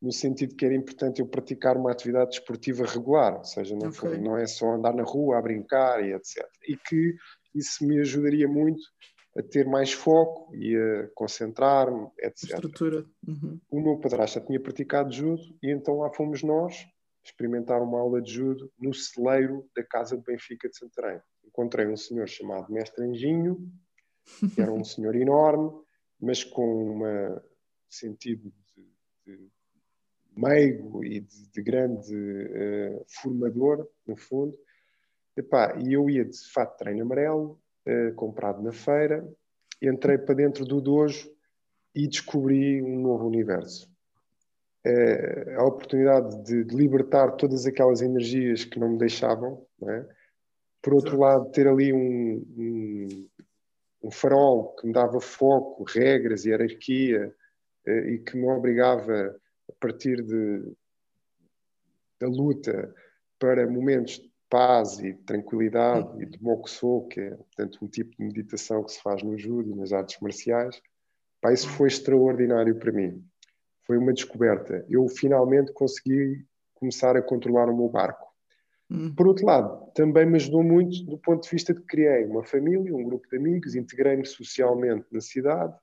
no 0.00 0.12
sentido 0.12 0.54
que 0.54 0.64
era 0.64 0.74
importante 0.74 1.20
eu 1.20 1.26
praticar 1.26 1.76
uma 1.76 1.90
atividade 1.90 2.30
desportiva 2.30 2.84
regular, 2.86 3.36
ou 3.38 3.44
seja, 3.44 3.74
não, 3.74 3.88
okay. 3.88 3.98
foi, 3.98 4.18
não 4.18 4.36
é 4.36 4.46
só 4.46 4.74
andar 4.74 4.94
na 4.94 5.02
rua 5.02 5.38
a 5.38 5.42
brincar 5.42 6.04
e 6.04 6.12
etc. 6.12 6.46
E 6.68 6.76
que 6.76 7.16
isso 7.54 7.84
me 7.84 7.98
ajudaria 7.98 8.46
muito 8.46 8.80
a 9.36 9.42
ter 9.42 9.66
mais 9.66 9.92
foco 9.92 10.54
e 10.54 10.76
a 10.76 11.08
concentrar-me, 11.14 12.08
etc. 12.20 12.44
Estrutura. 12.44 13.04
Uhum. 13.26 13.60
O 13.70 13.80
meu 13.80 13.98
padrasto 13.98 14.38
já 14.38 14.46
tinha 14.46 14.60
praticado 14.60 15.12
judo 15.12 15.42
e 15.62 15.70
então 15.70 15.98
lá 15.98 16.10
fomos 16.12 16.42
nós 16.42 16.86
experimentar 17.28 17.82
uma 17.82 17.98
aula 17.98 18.20
de 18.20 18.32
judo 18.32 18.72
no 18.78 18.92
celeiro 18.92 19.68
da 19.74 19.84
Casa 19.84 20.16
de 20.16 20.24
Benfica 20.24 20.68
de 20.68 20.76
Santarém. 20.76 21.20
Encontrei 21.44 21.86
um 21.86 21.96
senhor 21.96 22.28
chamado 22.28 22.72
Mestre 22.72 23.04
Anjinho, 23.04 23.70
que 24.54 24.60
era 24.60 24.72
um 24.72 24.84
senhor 24.84 25.14
enorme, 25.14 25.70
mas 26.20 26.42
com 26.42 27.02
um 27.02 27.40
sentido 27.88 28.52
de, 28.74 28.86
de 29.26 29.50
meigo 30.36 31.04
e 31.04 31.20
de, 31.20 31.48
de 31.50 31.62
grande 31.62 32.14
uh, 32.14 33.04
formador, 33.06 33.88
no 34.06 34.16
fundo. 34.16 34.56
Epá, 35.36 35.76
e 35.78 35.92
eu 35.92 36.08
ia 36.10 36.24
de 36.24 36.38
fato 36.52 36.72
de 36.72 36.78
treino 36.78 37.02
amarelo, 37.02 37.60
uh, 37.86 38.14
comprado 38.14 38.62
na 38.62 38.72
feira, 38.72 39.26
entrei 39.80 40.18
para 40.18 40.34
dentro 40.34 40.64
do 40.64 40.80
dojo 40.80 41.30
e 41.94 42.08
descobri 42.08 42.82
um 42.82 43.00
novo 43.00 43.26
universo. 43.26 43.90
Uh, 44.88 45.60
a 45.60 45.64
oportunidade 45.64 46.42
de, 46.44 46.64
de, 46.64 46.74
libertar 46.74 47.32
todas 47.32 47.66
aquelas 47.66 48.00
energias 48.00 48.64
que 48.64 48.78
não 48.78 48.90
me 48.90 48.98
deixavam, 48.98 49.66
não 49.78 49.90
é? 49.90 50.08
por 50.80 50.94
outro 50.94 51.18
lado, 51.18 51.50
ter 51.50 51.68
ali 51.68 51.92
um, 51.92 52.42
um, 52.56 53.28
um, 54.04 54.10
farol 54.10 54.74
que 54.76 54.86
me 54.86 54.92
dava 54.94 55.20
foco, 55.20 55.84
regras, 55.84 56.46
hierarquia 56.46 57.34
e 57.86 58.18
que 58.18 58.36
me 58.36 58.48
obrigava 58.48 59.36
a 59.68 59.72
partir 59.78 60.22
de, 60.22 60.72
da 62.18 62.28
luta 62.28 62.94
para 63.38 63.66
momentos 63.66 64.20
de 64.20 64.30
paz 64.48 64.98
e 64.98 65.12
de 65.12 65.22
tranquilidade 65.24 66.22
e 66.22 66.26
de 66.26 66.42
mokuso, 66.42 67.06
que 67.08 67.20
é 67.20 67.30
portanto, 67.30 67.78
um 67.82 67.88
tipo 67.88 68.16
de 68.16 68.24
meditação 68.24 68.82
que 68.82 68.92
se 68.92 69.02
faz 69.02 69.22
no 69.22 69.36
judo 69.36 69.70
e 69.70 69.74
nas 69.74 69.92
artes 69.92 70.18
marciais, 70.20 70.80
pá, 71.40 71.52
isso 71.52 71.68
foi 71.68 71.88
extraordinário 71.88 72.76
para 72.76 72.92
mim. 72.92 73.22
Foi 73.88 73.98
uma 73.98 74.12
descoberta. 74.12 74.86
Eu 74.88 75.08
finalmente 75.08 75.72
consegui 75.72 76.46
começar 76.74 77.16
a 77.16 77.22
controlar 77.22 77.68
o 77.68 77.76
meu 77.76 77.88
barco. 77.88 78.28
Hum. 78.88 79.12
Por 79.16 79.26
outro 79.26 79.44
lado, 79.44 79.90
também 79.94 80.26
me 80.26 80.36
ajudou 80.36 80.62
muito 80.62 81.04
do 81.04 81.18
ponto 81.18 81.42
de 81.42 81.50
vista 81.50 81.74
de 81.74 81.80
que 81.80 81.86
criei 81.86 82.24
uma 82.24 82.44
família, 82.44 82.94
um 82.94 83.02
grupo 83.02 83.28
de 83.28 83.36
amigos, 83.36 83.74
integrei-me 83.74 84.24
socialmente 84.24 85.06
na 85.10 85.20
cidade, 85.20 85.74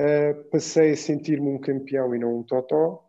Uh, 0.00 0.44
passei 0.48 0.92
a 0.92 0.96
sentir-me 0.96 1.48
um 1.48 1.58
campeão 1.58 2.14
e 2.14 2.18
não 2.18 2.38
um 2.38 2.42
totó. 2.42 3.08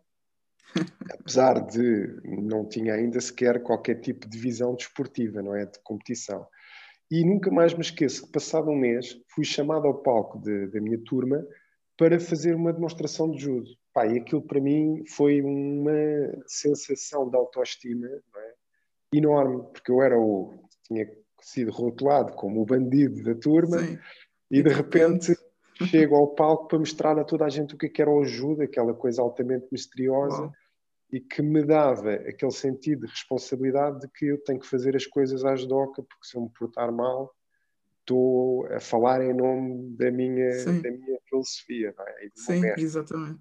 apesar 1.20 1.60
de 1.66 2.20
não 2.24 2.66
tinha 2.68 2.94
ainda 2.94 3.20
sequer 3.20 3.62
qualquer 3.62 4.00
tipo 4.00 4.28
de 4.28 4.36
visão 4.36 4.74
desportiva, 4.74 5.40
não 5.40 5.54
é? 5.54 5.66
De 5.66 5.78
competição. 5.82 6.46
E 7.10 7.24
nunca 7.24 7.50
mais 7.50 7.74
me 7.74 7.80
esqueço 7.80 8.26
que, 8.26 8.32
passado 8.32 8.70
um 8.70 8.76
mês, 8.76 9.16
fui 9.28 9.44
chamado 9.44 9.86
ao 9.86 10.02
palco 10.02 10.38
de, 10.40 10.66
da 10.68 10.80
minha 10.80 10.98
turma 11.04 11.46
para 11.96 12.18
fazer 12.18 12.54
uma 12.54 12.72
demonstração 12.72 13.30
de 13.30 13.42
judo. 13.42 13.70
Pá, 13.94 14.06
e 14.06 14.18
aquilo 14.18 14.42
para 14.42 14.60
mim 14.60 15.04
foi 15.06 15.40
uma 15.40 16.42
sensação 16.46 17.30
de 17.30 17.36
autoestima 17.36 18.06
é? 18.06 18.54
enorme, 19.14 19.62
porque 19.72 19.90
eu 19.90 20.02
era 20.02 20.18
o. 20.18 20.52
tinha 20.82 21.08
sido 21.40 21.70
rotulado 21.70 22.32
como 22.34 22.60
o 22.60 22.66
bandido 22.66 23.22
da 23.22 23.34
turma 23.34 23.78
Sim. 23.78 23.98
e, 24.50 24.62
de 24.62 24.70
repente. 24.70 25.34
chego 25.90 26.14
ao 26.14 26.28
palco 26.28 26.68
para 26.68 26.78
mostrar 26.78 27.18
a 27.18 27.24
toda 27.24 27.44
a 27.44 27.48
gente 27.48 27.74
o 27.74 27.76
que, 27.76 27.86
é 27.86 27.88
que 27.88 28.00
era 28.00 28.08
o 28.08 28.24
judo, 28.24 28.62
aquela 28.62 28.94
coisa 28.94 29.20
altamente 29.20 29.66
misteriosa. 29.72 30.42
Uau 30.42 30.52
e 31.14 31.20
que 31.20 31.42
me 31.42 31.64
dava 31.64 32.12
aquele 32.14 32.50
sentido 32.50 33.06
de 33.06 33.12
responsabilidade 33.12 34.00
de 34.00 34.08
que 34.08 34.26
eu 34.26 34.42
tenho 34.42 34.58
que 34.58 34.66
fazer 34.66 34.96
as 34.96 35.06
coisas 35.06 35.44
às 35.44 35.64
doca, 35.64 36.02
porque 36.02 36.26
se 36.26 36.36
eu 36.36 36.42
me 36.42 36.50
portar 36.50 36.90
mal, 36.90 37.32
estou 38.00 38.66
a 38.66 38.80
falar 38.80 39.24
em 39.24 39.32
nome 39.32 39.96
da 39.96 40.10
minha, 40.10 40.50
da 40.82 40.90
minha 40.90 41.20
filosofia. 41.28 41.94
É? 41.96 42.28
Sim, 42.34 42.64
exatamente. 42.76 43.38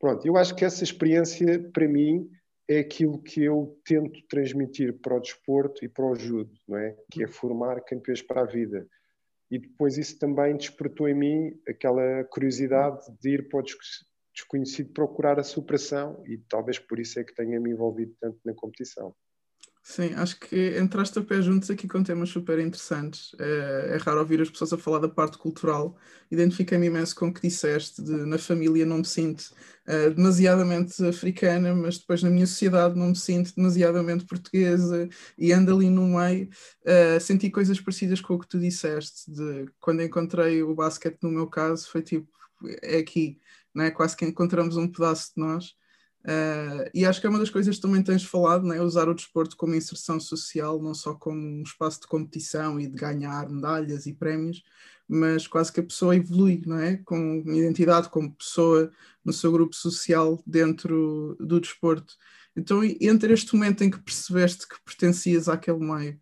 Pronto, 0.00 0.26
eu 0.26 0.36
acho 0.38 0.56
que 0.56 0.64
essa 0.64 0.82
experiência, 0.82 1.60
para 1.72 1.86
mim, 1.86 2.26
é 2.66 2.78
aquilo 2.78 3.22
que 3.22 3.44
eu 3.44 3.78
tento 3.84 4.18
transmitir 4.28 4.98
para 4.98 5.16
o 5.16 5.20
desporto 5.20 5.84
e 5.84 5.88
para 5.88 6.06
o 6.06 6.14
judo, 6.14 6.50
não 6.66 6.78
é? 6.78 6.96
Que 7.12 7.24
é 7.24 7.26
formar 7.26 7.82
campeões 7.82 8.22
para 8.22 8.40
a 8.40 8.46
vida. 8.46 8.88
E 9.50 9.58
depois 9.58 9.98
isso 9.98 10.18
também 10.18 10.56
despertou 10.56 11.06
em 11.06 11.14
mim 11.14 11.60
aquela 11.68 12.24
curiosidade 12.24 13.04
de 13.20 13.34
ir 13.34 13.48
para 13.48 13.60
o 13.60 13.64
desconhecido 14.32 14.92
procurar 14.92 15.38
a 15.38 15.42
superação 15.42 16.22
e 16.26 16.38
talvez 16.38 16.78
por 16.78 16.98
isso 16.98 17.18
é 17.18 17.24
que 17.24 17.34
tenha 17.34 17.60
me 17.60 17.70
envolvido 17.70 18.14
tanto 18.20 18.38
na 18.44 18.54
competição. 18.54 19.14
Sim, 19.90 20.14
acho 20.14 20.38
que 20.38 20.78
entraste 20.78 21.18
a 21.18 21.22
pé 21.22 21.42
juntos 21.42 21.68
aqui 21.68 21.88
com 21.88 22.00
temas 22.00 22.28
super 22.28 22.60
interessantes. 22.60 23.34
É, 23.40 23.94
é 23.94 23.96
raro 23.96 24.20
ouvir 24.20 24.40
as 24.40 24.48
pessoas 24.48 24.72
a 24.72 24.78
falar 24.78 25.00
da 25.00 25.08
parte 25.08 25.36
cultural. 25.36 25.96
Identifiquei-me 26.30 26.86
imenso 26.86 27.12
com 27.16 27.26
o 27.26 27.34
que 27.34 27.40
disseste, 27.40 28.00
de 28.00 28.12
na 28.24 28.38
família 28.38 28.86
não 28.86 28.98
me 28.98 29.04
sinto 29.04 29.52
uh, 29.88 30.14
demasiadamente 30.14 31.04
africana, 31.04 31.74
mas 31.74 31.98
depois 31.98 32.22
na 32.22 32.30
minha 32.30 32.46
sociedade 32.46 32.96
não 32.96 33.08
me 33.08 33.16
sinto 33.16 33.52
demasiadamente 33.56 34.24
portuguesa 34.26 35.08
e 35.36 35.52
ando 35.52 35.74
ali 35.74 35.90
no 35.90 36.06
meio. 36.06 36.48
Uh, 36.84 37.20
senti 37.20 37.50
coisas 37.50 37.80
parecidas 37.80 38.20
com 38.20 38.34
o 38.34 38.38
que 38.38 38.46
tu 38.46 38.60
disseste, 38.60 39.28
de 39.28 39.66
quando 39.80 40.02
encontrei 40.02 40.62
o 40.62 40.72
basquete 40.72 41.18
no 41.20 41.32
meu 41.32 41.48
caso, 41.48 41.90
foi 41.90 42.02
tipo, 42.02 42.28
é 42.80 42.98
aqui 42.98 43.40
né? 43.74 43.90
quase 43.90 44.16
que 44.16 44.24
encontramos 44.24 44.76
um 44.76 44.86
pedaço 44.86 45.32
de 45.34 45.42
nós. 45.42 45.74
Uh, 46.24 46.84
e 46.92 47.06
acho 47.06 47.20
que 47.20 47.26
é 47.26 47.30
uma 47.30 47.38
das 47.38 47.48
coisas 47.48 47.76
que 47.76 47.82
também 47.82 48.02
tens 48.02 48.22
falado, 48.24 48.66
né? 48.66 48.80
usar 48.80 49.08
o 49.08 49.14
desporto 49.14 49.56
como 49.56 49.74
inserção 49.74 50.20
social, 50.20 50.80
não 50.80 50.94
só 50.94 51.14
como 51.14 51.40
um 51.40 51.62
espaço 51.62 52.00
de 52.00 52.06
competição 52.06 52.78
e 52.78 52.86
de 52.86 52.94
ganhar 52.96 53.48
medalhas 53.48 54.06
e 54.06 54.12
prémios, 54.12 54.62
mas 55.08 55.46
quase 55.46 55.72
que 55.72 55.80
a 55.80 55.84
pessoa 55.84 56.14
evolui, 56.14 56.62
não 56.66 56.78
é? 56.78 56.98
Com 56.98 57.42
identidade 57.46 58.08
como 58.10 58.34
pessoa 58.34 58.92
no 59.24 59.32
seu 59.32 59.50
grupo 59.50 59.74
social 59.74 60.42
dentro 60.46 61.36
do 61.40 61.60
desporto. 61.60 62.14
Então, 62.56 62.82
entre 62.84 63.32
este 63.32 63.54
momento 63.54 63.82
em 63.82 63.90
que 63.90 63.98
percebeste 64.00 64.68
que 64.68 64.80
pertencias 64.84 65.48
àquele 65.48 65.78
meio 65.78 66.20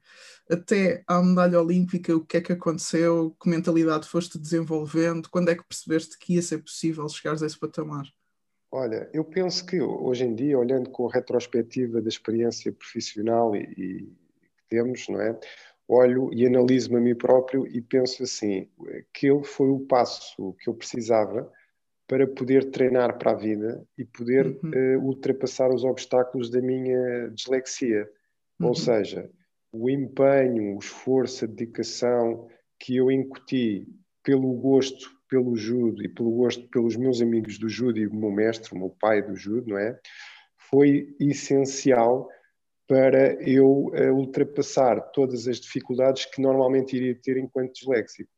até 0.50 1.04
à 1.06 1.22
medalha 1.22 1.60
olímpica, 1.60 2.16
o 2.16 2.24
que 2.24 2.38
é 2.38 2.40
que 2.40 2.52
aconteceu, 2.52 3.36
que 3.40 3.48
mentalidade 3.48 4.08
foste 4.08 4.38
desenvolvendo, 4.38 5.28
quando 5.28 5.50
é 5.50 5.54
que 5.54 5.64
percebeste 5.64 6.18
que 6.18 6.34
ia 6.34 6.42
ser 6.42 6.58
possível 6.58 7.08
chegares 7.08 7.42
a 7.42 7.46
esse 7.46 7.58
patamar? 7.58 8.06
Olha, 8.70 9.08
eu 9.12 9.24
penso 9.24 9.64
que 9.64 9.80
hoje 9.80 10.24
em 10.24 10.34
dia, 10.34 10.58
olhando 10.58 10.90
com 10.90 11.08
a 11.08 11.12
retrospectiva 11.12 12.02
da 12.02 12.08
experiência 12.08 12.70
profissional 12.70 13.56
e, 13.56 13.60
e 13.60 14.02
que 14.56 14.68
temos, 14.68 15.08
não 15.08 15.20
é? 15.20 15.38
Olho 15.86 16.30
e 16.34 16.46
analiso-me 16.46 16.96
a 16.96 17.00
mim 17.00 17.14
próprio 17.14 17.66
e 17.66 17.80
penso 17.80 18.22
assim, 18.22 18.68
que 19.12 19.26
ele 19.26 19.42
foi 19.42 19.70
o 19.70 19.80
passo 19.80 20.54
que 20.60 20.68
eu 20.68 20.74
precisava 20.74 21.50
para 22.06 22.26
poder 22.26 22.70
treinar 22.70 23.18
para 23.18 23.32
a 23.32 23.34
vida 23.34 23.86
e 23.96 24.04
poder 24.04 24.58
uhum. 24.62 24.70
uh, 24.70 25.04
ultrapassar 25.04 25.70
os 25.70 25.84
obstáculos 25.84 26.50
da 26.50 26.60
minha 26.60 27.28
dislexia. 27.30 28.08
Uhum. 28.60 28.68
Ou 28.68 28.74
seja, 28.74 29.30
o 29.72 29.88
empenho, 29.88 30.76
o 30.76 30.78
esforço, 30.78 31.44
a 31.44 31.48
dedicação 31.48 32.48
que 32.78 32.96
eu 32.96 33.10
incuti 33.10 33.86
pelo 34.28 34.52
gosto 34.52 35.10
pelo 35.26 35.56
judo 35.56 36.04
e 36.04 36.08
pelo 36.08 36.30
gosto 36.32 36.68
pelos 36.68 36.96
meus 36.96 37.22
amigos 37.22 37.58
do 37.58 37.66
judo 37.66 37.98
e 37.98 38.06
o 38.06 38.14
meu 38.14 38.30
mestre, 38.30 38.74
o 38.74 38.78
meu 38.78 38.90
pai 38.90 39.22
do 39.22 39.34
judo, 39.34 39.70
não 39.70 39.78
é? 39.78 39.98
Foi 40.70 41.16
essencial 41.18 42.28
para 42.86 43.42
eu 43.42 43.86
uh, 43.86 44.12
ultrapassar 44.12 45.00
todas 45.12 45.48
as 45.48 45.58
dificuldades 45.58 46.26
que 46.26 46.42
normalmente 46.42 46.94
iria 46.94 47.18
ter 47.18 47.38
enquanto 47.38 47.72
disléxico. 47.72 48.30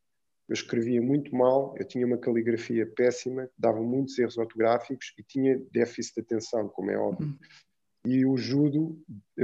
Eu 0.48 0.54
escrevia 0.54 1.02
muito 1.02 1.34
mal, 1.34 1.74
eu 1.76 1.84
tinha 1.84 2.06
uma 2.06 2.18
caligrafia 2.18 2.86
péssima, 2.86 3.50
dava 3.58 3.82
muitos 3.82 4.16
erros 4.16 4.38
ortográficos 4.38 5.12
e 5.18 5.24
tinha 5.24 5.60
déficit 5.72 6.14
de 6.14 6.20
atenção, 6.20 6.68
como 6.68 6.92
é 6.92 6.96
óbvio. 6.96 7.26
Uhum. 7.26 7.38
E 8.06 8.24
o 8.24 8.36
judo 8.36 8.96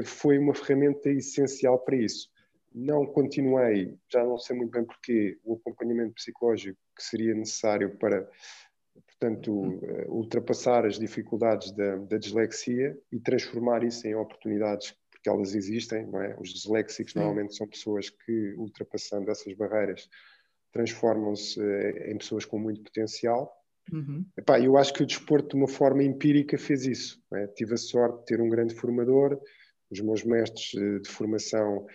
foi 0.05 0.38
uma 0.38 0.55
ferramenta 0.55 1.11
essencial 1.11 1.81
para 1.81 1.97
isso. 1.97 2.29
Não 2.78 3.06
continuei, 3.06 3.99
já 4.12 4.23
não 4.23 4.37
sei 4.38 4.54
muito 4.54 4.71
bem 4.71 4.85
porquê, 4.85 5.38
o 5.42 5.54
acompanhamento 5.54 6.14
psicológico 6.14 6.78
que 6.95 7.02
seria 7.02 7.35
necessário 7.35 7.97
para, 7.97 8.28
portanto, 9.06 9.50
uh, 9.50 10.12
ultrapassar 10.12 10.85
as 10.85 10.99
dificuldades 10.99 11.73
da, 11.73 11.97
da, 11.97 12.18
dislexia 12.18 12.97
e 13.11 13.18
transformar 13.18 13.83
isso 13.83 14.06
em 14.06 14.14
oportunidades, 14.14 14.95
porque 15.11 15.28
elas 15.28 15.54
existem, 15.54 16.06
não 16.06 16.21
é? 16.21 16.37
Os 16.38 16.52
disléxicos 16.52 17.12
Sim. 17.12 17.21
normalmente 17.21 17.56
são 17.56 17.66
pessoas 17.66 18.11
que, 18.11 18.54
ultrapassando 18.59 19.30
essas 19.30 19.54
barreiras, 19.54 20.06
transformam-se 20.71 21.59
uh, 21.59 22.11
em 22.11 22.18
pessoas 22.18 22.45
com 22.45 22.59
muito 22.59 22.83
potencial 22.83 23.50
Uhum. 23.92 24.25
Epá, 24.37 24.59
eu 24.61 24.76
acho 24.76 24.92
que 24.92 25.02
o 25.02 25.06
desporto, 25.06 25.50
de 25.50 25.56
uma 25.56 25.68
forma 25.68 26.02
empírica, 26.02 26.59
fez 26.59 26.85
isso. 26.85 27.23
É? 27.35 27.47
Tive 27.49 27.75
a 27.75 27.78
sorte 27.78 28.18
de 28.21 28.25
ter 28.26 28.40
um 28.40 28.49
grande 28.49 28.75
formador, 28.75 29.40
os 29.90 30.00
meus 30.00 30.25
mestres 30.25 30.73
eh, 30.75 30.99
de 30.99 31.09
formação 31.09 31.87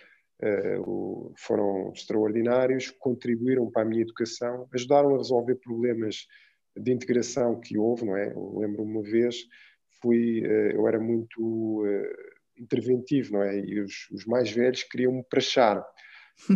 foram 1.36 1.92
extraordinários, 1.94 2.90
contribuíram 2.98 3.70
para 3.70 3.82
a 3.82 3.84
minha 3.84 4.02
educação, 4.02 4.68
ajudaram 4.72 5.14
a 5.14 5.18
resolver 5.18 5.56
problemas 5.56 6.26
de 6.76 6.92
integração 6.92 7.60
que 7.60 7.78
houve, 7.78 8.04
não 8.04 8.16
é? 8.16 8.32
lembro 8.56 8.82
uma 8.82 9.02
vez, 9.02 9.36
fui, 10.00 10.40
uh, 10.40 10.72
eu 10.74 10.88
era 10.88 10.98
muito 10.98 11.84
uh, 11.84 12.60
interventivo, 12.60 13.34
não 13.34 13.42
é? 13.42 13.58
E 13.58 13.80
os, 13.80 14.08
os 14.10 14.26
mais 14.26 14.50
velhos 14.50 14.82
queriam 14.84 15.12
me 15.12 15.24
prachar, 15.24 15.84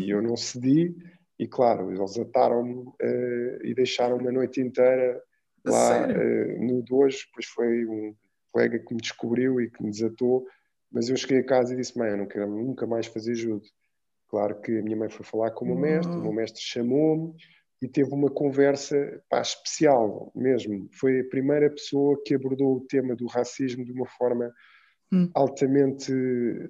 e 0.01 0.11
eu 0.11 0.23
não 0.23 0.37
cedi, 0.37 0.95
e 1.39 1.47
claro, 1.47 1.93
eles 1.93 2.19
ataram-me 2.19 2.91
e 3.63 3.75
deixaram-me 3.75 4.27
a 4.29 4.33
noite 4.33 4.59
inteira 4.59 5.23
lá 5.67 6.07
no 6.59 6.83
dojo. 6.83 7.27
Depois 7.27 7.47
foi 7.55 7.85
um 7.85 8.15
colega 8.51 8.79
que 8.79 8.95
me 8.95 9.01
descobriu 9.03 9.61
e 9.61 9.71
que 9.71 9.83
me 9.83 9.91
desatou. 9.91 10.47
Mas 10.91 11.09
eu 11.09 11.17
cheguei 11.17 11.39
a 11.41 11.47
casa 11.47 11.75
e 11.75 11.77
disse: 11.77 11.99
Mãe, 11.99 12.11
eu 12.11 12.17
não 12.17 12.27
quero 12.27 12.49
nunca 12.49 12.87
mais 12.87 13.07
fazer 13.07 13.35
judo. 13.35 13.65
Claro 14.29 14.61
que 14.61 14.79
a 14.79 14.83
minha 14.83 14.97
mãe 14.97 15.09
foi 15.09 15.25
falar 15.25 15.51
com 15.53 15.65
o 15.65 15.69
meu 15.69 15.77
mestre, 15.77 16.13
o 16.13 16.21
meu 16.21 16.33
mestre 16.33 16.61
chamou-me 16.61 17.35
e 17.81 17.87
teve 17.87 18.13
uma 18.13 18.31
conversa 18.31 18.97
pá, 19.29 19.41
especial 19.41 20.33
mesmo. 20.35 20.89
Foi 20.93 21.21
a 21.21 21.29
primeira 21.29 21.71
pessoa 21.71 22.21
que 22.25 22.35
abordou 22.35 22.77
o 22.77 22.87
tema 22.87 23.15
do 23.15 23.27
racismo 23.27 23.85
de 23.85 23.93
uma 23.93 24.07
forma 24.07 24.53
hum. 25.13 25.31
altamente 25.35 26.13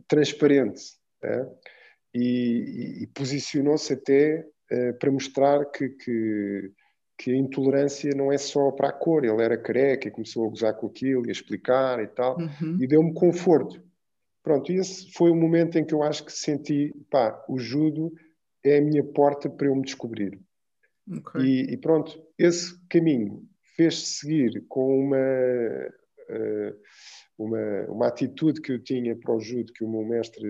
transparente. 0.09 0.83
É? 1.23 1.47
E, 2.15 2.21
e, 2.21 3.03
e 3.03 3.07
posicionou-se 3.09 3.93
até 3.93 4.47
uh, 4.73 4.99
para 4.99 5.11
mostrar 5.11 5.65
que, 5.67 5.89
que, 5.91 6.73
que, 7.19 7.33
a 7.33 7.37
intolerância 7.37 8.11
não 8.15 8.33
é 8.33 8.39
só 8.39 8.71
para 8.71 8.89
a 8.89 8.93
cor. 8.93 9.25
Ele 9.25 9.43
era 9.43 9.57
careca 9.57 10.09
e 10.09 10.11
começou 10.11 10.47
a 10.47 10.51
gozar 10.51 10.75
com 10.75 10.87
aquilo 10.87 11.27
e 11.27 11.29
a 11.29 11.33
explicar 11.33 12.03
e 12.03 12.07
tal, 12.09 12.39
uhum. 12.39 12.79
e 12.81 12.87
deu-me 12.87 13.15
conforto. 13.15 13.86
Pronto, 14.47 14.71
esse 14.71 15.11
foi 15.11 15.29
o 15.29 15.35
momento 15.35 15.77
em 15.77 15.85
que 15.85 15.93
eu 15.93 16.05
acho 16.05 16.25
que 16.25 16.31
senti, 16.31 16.95
pá, 17.11 17.45
o 17.49 17.59
judo 17.59 18.13
é 18.65 18.79
a 18.79 18.81
minha 18.81 19.03
porta 19.03 19.51
para 19.51 19.67
eu 19.67 19.75
me 19.75 19.83
descobrir. 19.83 20.41
Okay. 21.19 21.43
E, 21.43 21.73
e, 21.73 21.77
pronto, 21.77 22.17
esse 22.39 22.79
caminho 22.89 23.43
fez-se 23.75 24.21
seguir 24.21 24.65
com 24.69 25.01
uma, 25.01 25.19
uh, 25.19 26.77
uma, 27.37 27.87
uma 27.89 28.07
atitude 28.07 28.61
que 28.61 28.71
eu 28.71 28.81
tinha 28.81 29.17
para 29.17 29.35
o 29.35 29.41
judo 29.41 29.73
que 29.73 29.83
o 29.83 29.91
meu 29.91 30.05
mestre 30.05 30.47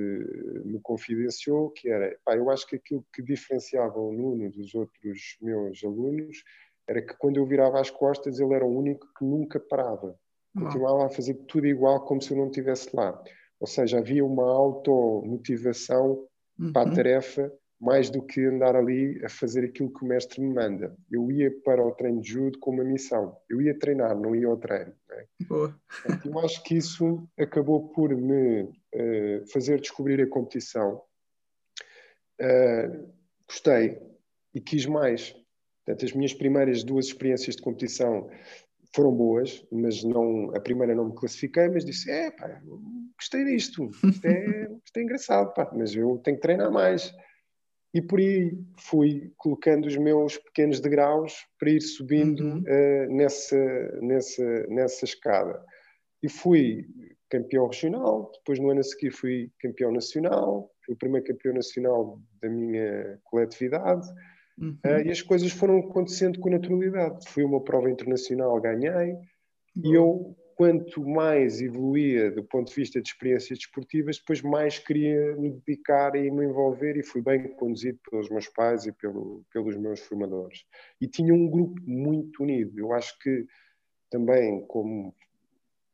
me 0.66 0.78
confidenciou, 0.82 1.70
que 1.70 1.88
era, 1.88 2.14
pá, 2.22 2.36
eu 2.36 2.50
acho 2.50 2.66
que 2.66 2.76
aquilo 2.76 3.02
que 3.14 3.22
diferenciava 3.22 3.98
o 3.98 4.12
Nuno 4.12 4.50
dos 4.50 4.74
outros 4.74 5.38
meus 5.40 5.82
alunos 5.82 6.44
era 6.86 7.00
que 7.00 7.16
quando 7.16 7.38
eu 7.38 7.46
virava 7.46 7.80
as 7.80 7.88
costas 7.88 8.40
ele 8.40 8.52
era 8.52 8.66
o 8.66 8.78
único 8.78 9.06
que 9.18 9.24
nunca 9.24 9.58
parava. 9.58 10.14
Continuava 10.54 11.06
a 11.06 11.10
fazer 11.10 11.32
tudo 11.46 11.66
igual 11.66 12.04
como 12.04 12.20
se 12.20 12.32
eu 12.32 12.36
não 12.36 12.48
estivesse 12.48 12.94
lá. 12.94 13.18
Ou 13.60 13.66
seja, 13.66 13.98
havia 13.98 14.25
uma 14.25 14.44
automotivação 14.44 16.26
uhum. 16.58 16.72
para 16.72 16.90
a 16.90 16.94
tarefa 16.94 17.52
mais 17.80 18.08
do 18.08 18.22
que 18.22 18.44
andar 18.44 18.75
ali 18.75 19.22
a 19.25 19.28
fazer 19.28 19.64
aquilo 19.64 19.92
que 19.92 20.04
o 20.04 20.08
mestre 20.08 20.40
me 20.40 20.52
manda. 20.52 20.96
Eu 21.10 21.30
ia 21.30 21.50
para 21.62 21.84
o 21.84 21.92
treino 21.92 22.20
de 22.20 22.30
judo 22.30 22.58
com 22.58 22.70
uma 22.70 22.84
missão. 22.84 23.36
Eu 23.48 23.60
ia 23.60 23.78
treinar, 23.78 24.18
não 24.18 24.34
ia 24.34 24.46
ao 24.46 24.56
treino. 24.56 24.94
Né? 25.08 25.26
Boa. 25.46 25.78
Eu 26.25 26.38
acho 26.40 26.62
que 26.62 26.76
isso 26.76 27.28
acabou 27.38 27.88
por 27.90 28.14
me 28.14 28.62
uh, 28.62 29.46
fazer 29.52 29.80
descobrir 29.80 30.20
a 30.22 30.26
competição. 30.26 31.02
Uh, 32.40 33.12
gostei 33.46 33.98
e 34.54 34.60
quis 34.60 34.86
mais. 34.86 35.34
Portanto, 35.84 36.04
as 36.04 36.12
minhas 36.12 36.32
primeiras 36.32 36.82
duas 36.82 37.06
experiências 37.06 37.56
de 37.56 37.62
competição 37.62 38.28
foram 38.96 39.12
boas, 39.12 39.62
mas 39.70 40.02
não, 40.02 40.50
a 40.56 40.60
primeira 40.60 40.94
não 40.94 41.10
me 41.10 41.14
classifiquei, 41.14 41.68
mas 41.68 41.84
disse, 41.84 42.10
é 42.10 42.30
pá, 42.30 42.62
gostei 43.18 43.44
disto, 43.44 43.90
isto 44.02 44.26
é, 44.26 44.70
isto 44.82 44.96
é 44.96 45.02
engraçado, 45.02 45.52
pá, 45.52 45.70
mas 45.74 45.94
eu 45.94 46.18
tenho 46.24 46.38
que 46.38 46.42
treinar 46.42 46.72
mais. 46.72 47.14
E 47.92 48.00
por 48.00 48.18
aí 48.18 48.58
fui 48.78 49.32
colocando 49.36 49.86
os 49.86 49.96
meus 49.98 50.38
pequenos 50.38 50.80
degraus 50.80 51.46
para 51.58 51.70
ir 51.70 51.82
subindo 51.82 52.42
uhum. 52.42 52.60
uh, 52.60 53.14
nessa, 53.14 53.56
nessa, 54.00 54.66
nessa 54.68 55.04
escada. 55.04 55.62
E 56.22 56.28
fui 56.28 56.86
campeão 57.30 57.66
regional, 57.66 58.30
depois 58.38 58.58
no 58.58 58.70
ano 58.70 58.80
a 58.80 58.82
seguir 58.82 59.10
fui 59.10 59.50
campeão 59.60 59.92
nacional, 59.92 60.70
fui 60.84 60.94
o 60.94 60.98
primeiro 60.98 61.26
campeão 61.26 61.54
nacional 61.54 62.18
da 62.40 62.48
minha 62.48 63.18
coletividade, 63.24 64.08
Uhum. 64.58 64.78
Uh, 64.84 65.06
e 65.06 65.10
as 65.10 65.20
coisas 65.20 65.52
foram 65.52 65.78
acontecendo 65.78 66.40
com 66.40 66.50
naturalidade. 66.50 67.28
Fui 67.28 67.44
uma 67.44 67.62
prova 67.62 67.90
internacional, 67.90 68.60
ganhei, 68.60 69.12
uhum. 69.12 69.22
e 69.84 69.94
eu, 69.94 70.36
quanto 70.54 71.06
mais 71.06 71.60
evoluía 71.60 72.30
do 72.30 72.42
ponto 72.42 72.68
de 72.68 72.75
vista 72.75 73.00
de 73.00 73.08
experiências 73.08 73.58
desportivas, 73.58 74.18
depois 74.18 74.40
mais 74.40 74.78
queria 74.78 75.36
me 75.36 75.50
dedicar 75.50 76.16
e 76.16 76.30
me 76.30 76.46
envolver, 76.46 76.96
e 76.96 77.02
fui 77.02 77.20
bem 77.20 77.48
conduzido 77.54 77.98
pelos 78.10 78.30
meus 78.30 78.48
pais 78.48 78.86
e 78.86 78.92
pelo, 78.92 79.44
pelos 79.52 79.76
meus 79.76 80.00
formadores. 80.00 80.64
E 81.00 81.06
tinha 81.06 81.34
um 81.34 81.48
grupo 81.48 81.80
muito 81.84 82.42
unido. 82.42 82.78
Eu 82.78 82.92
acho 82.92 83.18
que 83.18 83.46
também, 84.10 84.64
como 84.66 85.14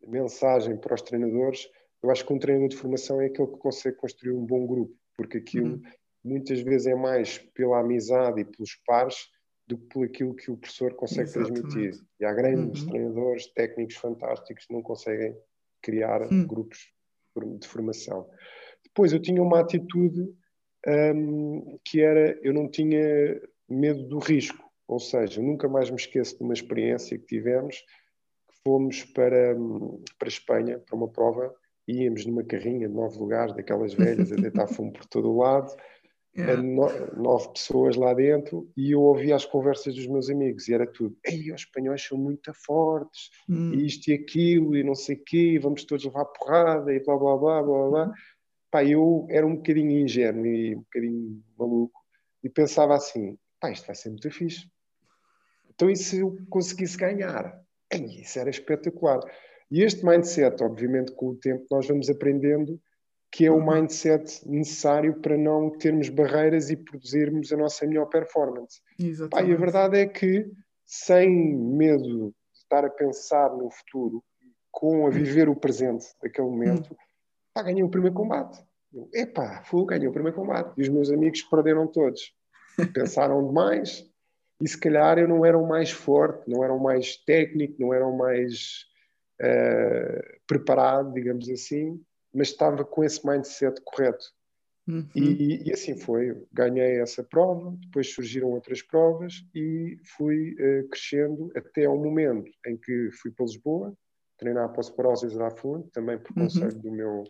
mensagem 0.07 0.76
para 0.76 0.95
os 0.95 1.02
treinadores, 1.02 1.69
eu 2.00 2.11
acho 2.11 2.25
que 2.25 2.33
um 2.33 2.38
treinador 2.38 2.69
de 2.69 2.76
formação 2.76 3.21
é 3.21 3.26
aquele 3.26 3.49
que 3.49 3.59
consegue 3.59 3.97
construir 3.97 4.33
um 4.33 4.45
bom 4.45 4.64
grupo, 4.66 4.95
porque 5.16 5.38
aquilo. 5.38 5.75
Uhum 5.75 5.83
muitas 6.25 6.61
vezes 6.61 6.87
é 6.87 6.95
mais 6.95 7.38
pela 7.38 7.81
amizade 7.81 8.41
e 8.41 8.45
pelos 8.45 8.75
pares 8.87 9.17
do 9.67 9.79
que 9.79 9.87
por 9.87 10.07
aquilo 10.07 10.35
que 10.35 10.50
o 10.50 10.57
professor 10.57 10.95
consegue 10.95 11.29
Exatamente. 11.29 11.62
transmitir. 11.62 12.00
E 12.21 12.25
há 12.25 12.33
grandes 12.33 12.83
uhum. 12.83 12.88
treinadores, 12.91 13.47
técnicos 13.52 13.97
fantásticos 13.97 14.67
que 14.67 14.73
não 14.73 14.83
conseguem 14.83 15.37
criar 15.81 16.23
uhum. 16.23 16.47
grupos 16.47 16.93
de 17.59 17.67
formação. 17.67 18.29
Depois 18.85 19.12
eu 19.12 19.21
tinha 19.21 19.43
uma 19.43 19.61
atitude 19.61 20.29
um, 20.87 21.79
que 21.85 22.00
era, 22.00 22.38
eu 22.43 22.52
não 22.52 22.69
tinha 22.69 23.41
medo 23.69 24.02
do 24.05 24.19
risco, 24.19 24.62
ou 24.87 24.99
seja, 24.99 25.41
nunca 25.41 25.69
mais 25.69 25.91
me 25.91 25.97
esqueço 25.97 26.37
de 26.37 26.45
uma 26.45 26.52
experiência 26.52 27.19
que 27.19 27.25
tivemos, 27.25 27.76
que 27.76 28.62
fomos 28.64 29.05
para, 29.05 29.57
hum, 29.57 30.02
para 30.19 30.29
a 30.29 30.29
Espanha, 30.29 30.79
para 30.79 30.97
uma 30.97 31.09
prova, 31.09 31.55
íamos 31.88 32.26
numa 32.26 32.45
carrinha 32.45 32.88
de 32.88 32.95
nove 32.95 33.19
lugares, 33.19 33.55
daquelas 33.55 33.95
velhas, 33.95 34.33
a 34.33 34.37
deitar 34.37 34.67
fumo 34.69 34.93
por 34.93 35.07
todo 35.07 35.31
o 35.31 35.38
lado, 35.38 35.73
Yeah. 36.35 36.62
nove 36.62 37.53
pessoas 37.53 37.95
lá 37.95 38.15
dentro 38.15 38.67
e 38.75 38.93
eu 38.93 39.03
ouvia 39.03 39.37
as 39.37 39.45
conversas 39.45 39.95
dos 39.95 40.07
meus 40.07 40.31
amigos 40.31 40.67
e 40.67 40.73
era 40.73 40.87
tudo, 40.87 41.15
ei, 41.27 41.53
os 41.53 41.61
espanhóis 41.61 42.03
são 42.03 42.17
muito 42.17 42.55
fortes 42.55 43.29
hum. 43.47 43.75
e 43.75 43.85
isto 43.87 44.09
e 44.09 44.15
aquilo 44.15 44.75
e 44.75 44.83
não 44.83 44.95
sei 44.95 45.17
o 45.17 45.25
quê, 45.27 45.59
vamos 45.62 45.85
todos 45.85 46.07
levar 46.07 46.25
porrada 46.25 46.91
e 46.91 47.01
blá 47.01 47.19
blá 47.19 47.37
blá 47.37 47.62
blá 47.62 47.89
blá. 47.91 48.07
Hum. 48.07 48.12
Pá, 48.71 48.83
eu 48.83 49.27
era 49.29 49.47
um 49.47 49.57
bocadinho 49.57 49.91
ingênuo 49.91 50.47
e 50.47 50.75
um 50.75 50.81
bocadinho 50.81 51.45
maluco 51.59 52.01
e 52.43 52.49
pensava 52.49 52.95
assim, 52.95 53.37
pá, 53.61 53.71
isto 53.71 53.87
vai 53.87 53.95
ser 53.95 54.09
muito 54.09 54.31
fixe. 54.31 54.67
Então 55.75 55.91
e 55.91 55.97
se 55.97 56.21
eu 56.21 56.39
conseguisse 56.49 56.97
ganhar? 56.97 57.61
Ei, 57.91 58.23
isso 58.23 58.39
era 58.39 58.49
espetacular. 58.49 59.21
E 59.71 59.83
este 59.83 60.05
mindset, 60.05 60.62
obviamente, 60.62 61.12
com 61.12 61.29
o 61.29 61.37
tempo 61.37 61.66
nós 61.71 61.87
vamos 61.87 62.09
aprendendo 62.09 62.81
que 63.33 63.47
é 63.47 63.51
o 63.51 63.57
uhum. 63.57 63.73
mindset 63.75 64.47
necessário 64.47 65.14
para 65.21 65.37
não 65.37 65.71
termos 65.71 66.11
barreiras 66.11 66.71
e 66.71 66.77
produzirmos 66.77 67.51
a 67.51 67.57
nossa 67.57 67.87
melhor 67.87 68.07
performance. 68.07 68.81
Pá, 69.31 69.42
e 69.42 69.53
a 69.53 69.57
verdade 69.57 69.99
é 69.99 70.07
que, 70.07 70.51
sem 70.85 71.57
medo 71.57 72.29
de 72.29 72.35
estar 72.55 72.85
a 72.85 72.90
pensar 72.90 73.51
no 73.57 73.71
futuro, 73.71 74.23
com 74.71 75.07
a 75.07 75.11
viver 75.11 75.49
o 75.49 75.57
presente 75.57 76.07
daquele 76.23 76.49
momento, 76.49 76.95
pá, 77.55 77.62
ganhei 77.62 77.83
o 77.83 77.88
primeiro 77.88 78.14
combate. 78.14 78.62
Epá, 79.14 79.62
fui, 79.64 79.87
ganhei 79.87 80.07
o 80.07 80.12
primeiro 80.12 80.37
combate. 80.37 80.75
E 80.77 80.83
os 80.83 80.88
meus 80.90 81.11
amigos 81.11 81.42
perderam 81.42 81.87
todos. 81.87 82.35
Pensaram 82.95 83.47
demais 83.47 84.07
e 84.62 84.68
se 84.68 84.79
calhar 84.79 85.18
eu 85.18 85.27
não 85.27 85.45
era 85.45 85.59
o 85.59 85.66
mais 85.66 85.90
forte, 85.90 86.49
não 86.49 86.62
era 86.62 86.73
o 86.73 86.81
mais 86.81 87.16
técnico, 87.16 87.75
não 87.81 87.92
era 87.92 88.07
o 88.07 88.16
mais 88.16 88.85
uh, 89.40 90.40
preparado, 90.47 91.12
digamos 91.12 91.49
assim, 91.51 92.01
mas 92.35 92.49
estava 92.49 92.85
com 92.85 93.05
esse 93.05 93.27
mindset 93.27 93.81
correto. 93.85 94.25
Uhum. 94.87 95.09
E, 95.14 95.68
e, 95.68 95.73
assim 95.73 95.97
foi. 95.97 96.37
Ganhei 96.53 97.01
essa 97.01 97.23
prova, 97.23 97.77
depois 97.81 98.12
surgiram 98.12 98.51
outras 98.51 98.83
provas 98.83 99.45
e 99.55 99.97
fui 100.16 100.55
uh, 100.55 100.88
crescendo 100.88 101.53
até 101.57 101.85
ao 101.85 101.97
momento 101.97 102.51
em 102.66 102.77
que 102.77 103.11
fui 103.12 103.31
para 103.31 103.47
Lisboa, 103.47 103.97
treinar 104.37 104.73
para 104.73 104.81
os 104.81 105.37
da 105.37 105.51
Fundo, 105.51 105.88
também 105.92 106.18
por 106.18 106.37
uhum. 106.37 106.45
conselho 106.45 106.79
do 106.79 106.90
meu, 106.90 107.25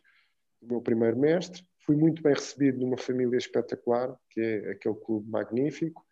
do 0.62 0.69
meu 0.69 0.81
primeiro 0.81 1.19
mestre. 1.19 1.62
Fui 1.85 1.97
muito 1.97 2.23
bem 2.23 2.33
recebido 2.33 2.79
numa 2.79 2.97
família 2.97 3.37
espetacular, 3.37 4.17
que 4.31 4.41
é 4.41 4.71
aquele 4.71 4.95
clube 4.95 5.29
magnífico. 5.29 6.03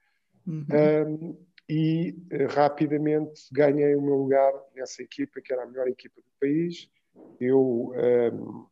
Uhum. 0.46 0.66
Um, 1.06 1.46
e 1.68 2.10
uh, 2.32 2.52
rapidamente 2.52 3.42
ganhei 3.52 3.94
o 3.94 4.02
meu 4.02 4.16
lugar 4.16 4.52
nessa 4.74 5.02
equipa, 5.02 5.40
que 5.40 5.52
era 5.52 5.62
a 5.62 5.66
melhor 5.66 5.88
equipa 5.88 6.20
do 6.20 6.30
país. 6.38 6.90
Eu 7.38 7.92
um, 7.94 8.66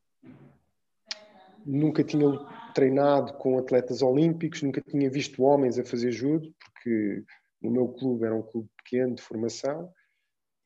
nunca 1.64 2.02
tinha 2.02 2.26
treinado 2.74 3.34
com 3.34 3.58
atletas 3.58 4.02
olímpicos, 4.02 4.62
nunca 4.62 4.80
tinha 4.80 5.10
visto 5.10 5.42
homens 5.42 5.78
a 5.78 5.84
fazer 5.84 6.10
judo, 6.12 6.52
porque 6.60 7.24
no 7.60 7.70
meu 7.70 7.88
clube 7.88 8.24
era 8.24 8.34
um 8.34 8.42
clube 8.42 8.68
pequeno 8.76 9.14
de 9.14 9.22
formação 9.22 9.92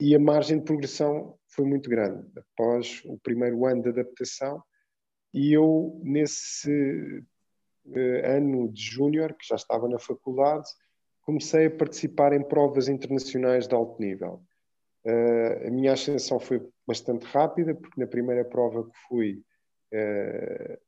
e 0.01 0.15
a 0.15 0.19
margem 0.19 0.59
de 0.59 0.65
progressão 0.65 1.39
foi 1.47 1.65
muito 1.65 1.89
grande. 1.89 2.27
Após 2.37 3.03
o 3.05 3.19
primeiro 3.19 3.67
ano 3.67 3.83
de 3.83 3.89
adaptação 3.89 4.63
e 5.33 5.53
eu 5.53 6.01
nesse 6.03 7.25
uh, 7.87 8.27
ano 8.27 8.71
de 8.71 8.83
júnior 8.83 9.35
que 9.35 9.47
já 9.47 9.57
estava 9.57 9.89
na 9.89 9.99
faculdade 9.99 10.69
comecei 11.23 11.67
a 11.67 11.71
participar 11.71 12.33
em 12.33 12.43
provas 12.43 12.89
internacionais 12.89 13.67
de 13.67 13.75
alto 13.75 14.01
nível 14.01 14.43
uh, 15.07 15.67
a 15.67 15.71
minha 15.71 15.93
ascensão 15.93 16.39
foi 16.41 16.67
bastante 16.87 17.25
rápida 17.27 17.75
porque 17.75 18.01
na 18.01 18.07
primeira 18.07 18.45
prova 18.45 18.85
que 18.85 18.99
fui 19.09 19.43
uh, 19.93 20.79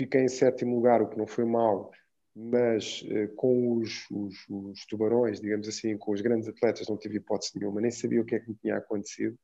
Fiquei 0.00 0.22
em 0.22 0.28
sétimo 0.28 0.76
lugar, 0.76 1.02
o 1.02 1.08
que 1.10 1.18
não 1.18 1.26
foi 1.26 1.44
mal, 1.44 1.90
mas 2.34 3.04
eh, 3.10 3.26
com 3.36 3.76
os, 3.76 4.10
os, 4.10 4.34
os, 4.48 4.86
tubarões, 4.86 5.42
digamos 5.42 5.68
assim, 5.68 5.94
com 5.98 6.12
os 6.12 6.22
grandes 6.22 6.48
atletas, 6.48 6.88
não 6.88 6.96
tive 6.96 7.18
hipótese 7.18 7.52
nenhuma, 7.58 7.82
nem 7.82 7.90
sabia 7.90 8.22
o 8.22 8.24
que 8.24 8.34
é 8.34 8.40
que 8.40 8.48
me 8.48 8.56
tinha 8.62 8.78
acontecido. 8.78 9.36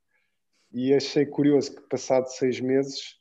E 0.72 0.94
achei 0.94 1.26
curioso 1.26 1.74
que, 1.74 1.82
passado 1.90 2.26
seis 2.28 2.58
meses, 2.58 3.18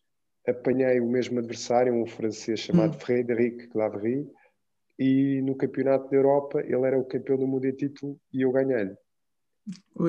apanhei 0.47 1.01
o 1.01 1.09
mesmo 1.09 1.37
adversário, 1.39 1.93
um 1.93 2.07
francês 2.07 2.61
chamado 2.61 2.95
hum. 2.95 2.99
Frédéric 3.01 3.67
Claverie, 3.67 4.31
e 4.97 5.41
no 5.41 5.57
Campeonato 5.57 6.09
da 6.09 6.15
Europa 6.15 6.61
ele 6.61 6.87
era 6.87 6.97
o 6.97 7.03
campeão 7.03 7.37
do 7.37 7.45
mundo 7.45 7.65
em 7.65 7.75
título 7.75 8.17
e 8.31 8.43
eu 8.43 8.51
ganhei-lhe. 8.53 8.95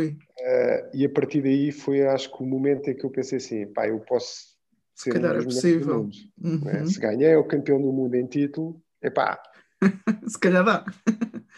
Uh, 0.08 0.90
e 0.92 1.04
a 1.04 1.08
partir 1.08 1.42
daí 1.42 1.72
foi, 1.72 2.06
acho 2.06 2.30
que, 2.30 2.42
o 2.42 2.46
momento 2.46 2.88
em 2.88 2.94
que 2.94 3.04
eu 3.04 3.10
pensei 3.10 3.38
assim: 3.38 3.66
pá, 3.66 3.88
eu 3.88 4.00
posso 4.00 4.56
se 4.96 5.10
calhar 5.10 5.36
é 5.36 5.44
possível. 5.44 6.08
É? 6.42 6.46
Uhum. 6.46 6.68
É? 6.68 6.86
Se 6.86 6.98
ganhei 6.98 7.36
o 7.36 7.44
campeão 7.44 7.80
do 7.80 7.92
mundo 7.92 8.14
em 8.14 8.26
título, 8.26 8.82
epá. 9.02 9.40
Se 10.26 10.38
calhar 10.38 10.64
dá. 10.64 10.84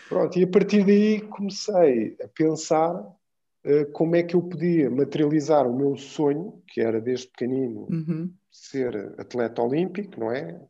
Pronto, 0.09 0.37
e 0.39 0.43
a 0.43 0.49
partir 0.49 0.85
daí 0.85 1.21
comecei 1.21 2.17
a 2.23 2.29
pensar 2.29 2.95
uh, 2.95 3.93
como 3.93 4.17
é 4.17 4.25
que 4.25 4.35
eu 4.35 4.43
podia 4.43 4.91
materializar 4.91 5.69
o 5.69 5.77
meu 5.77 5.97
sonho, 5.97 6.61
que 6.67 6.81
era 6.81 7.01
desde 7.01 7.29
pequenino 7.29 7.87
uhum. 7.91 8.33
ser 8.51 9.15
atleta 9.19 9.63
olímpico, 9.63 10.19
não 10.19 10.33
é? 10.33 10.61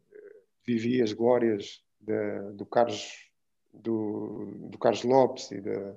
Vivi 0.67 1.01
as 1.01 1.15
glórias 1.15 1.83
de, 1.99 2.53
do 2.55 2.67
Carlos 2.67 3.29
do, 3.73 4.69
do 4.71 4.79
Carlos 4.79 5.05
Lopes 5.05 5.51
e 5.53 5.61
da, 5.61 5.95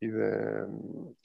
e 0.00 0.10
da 0.10 0.68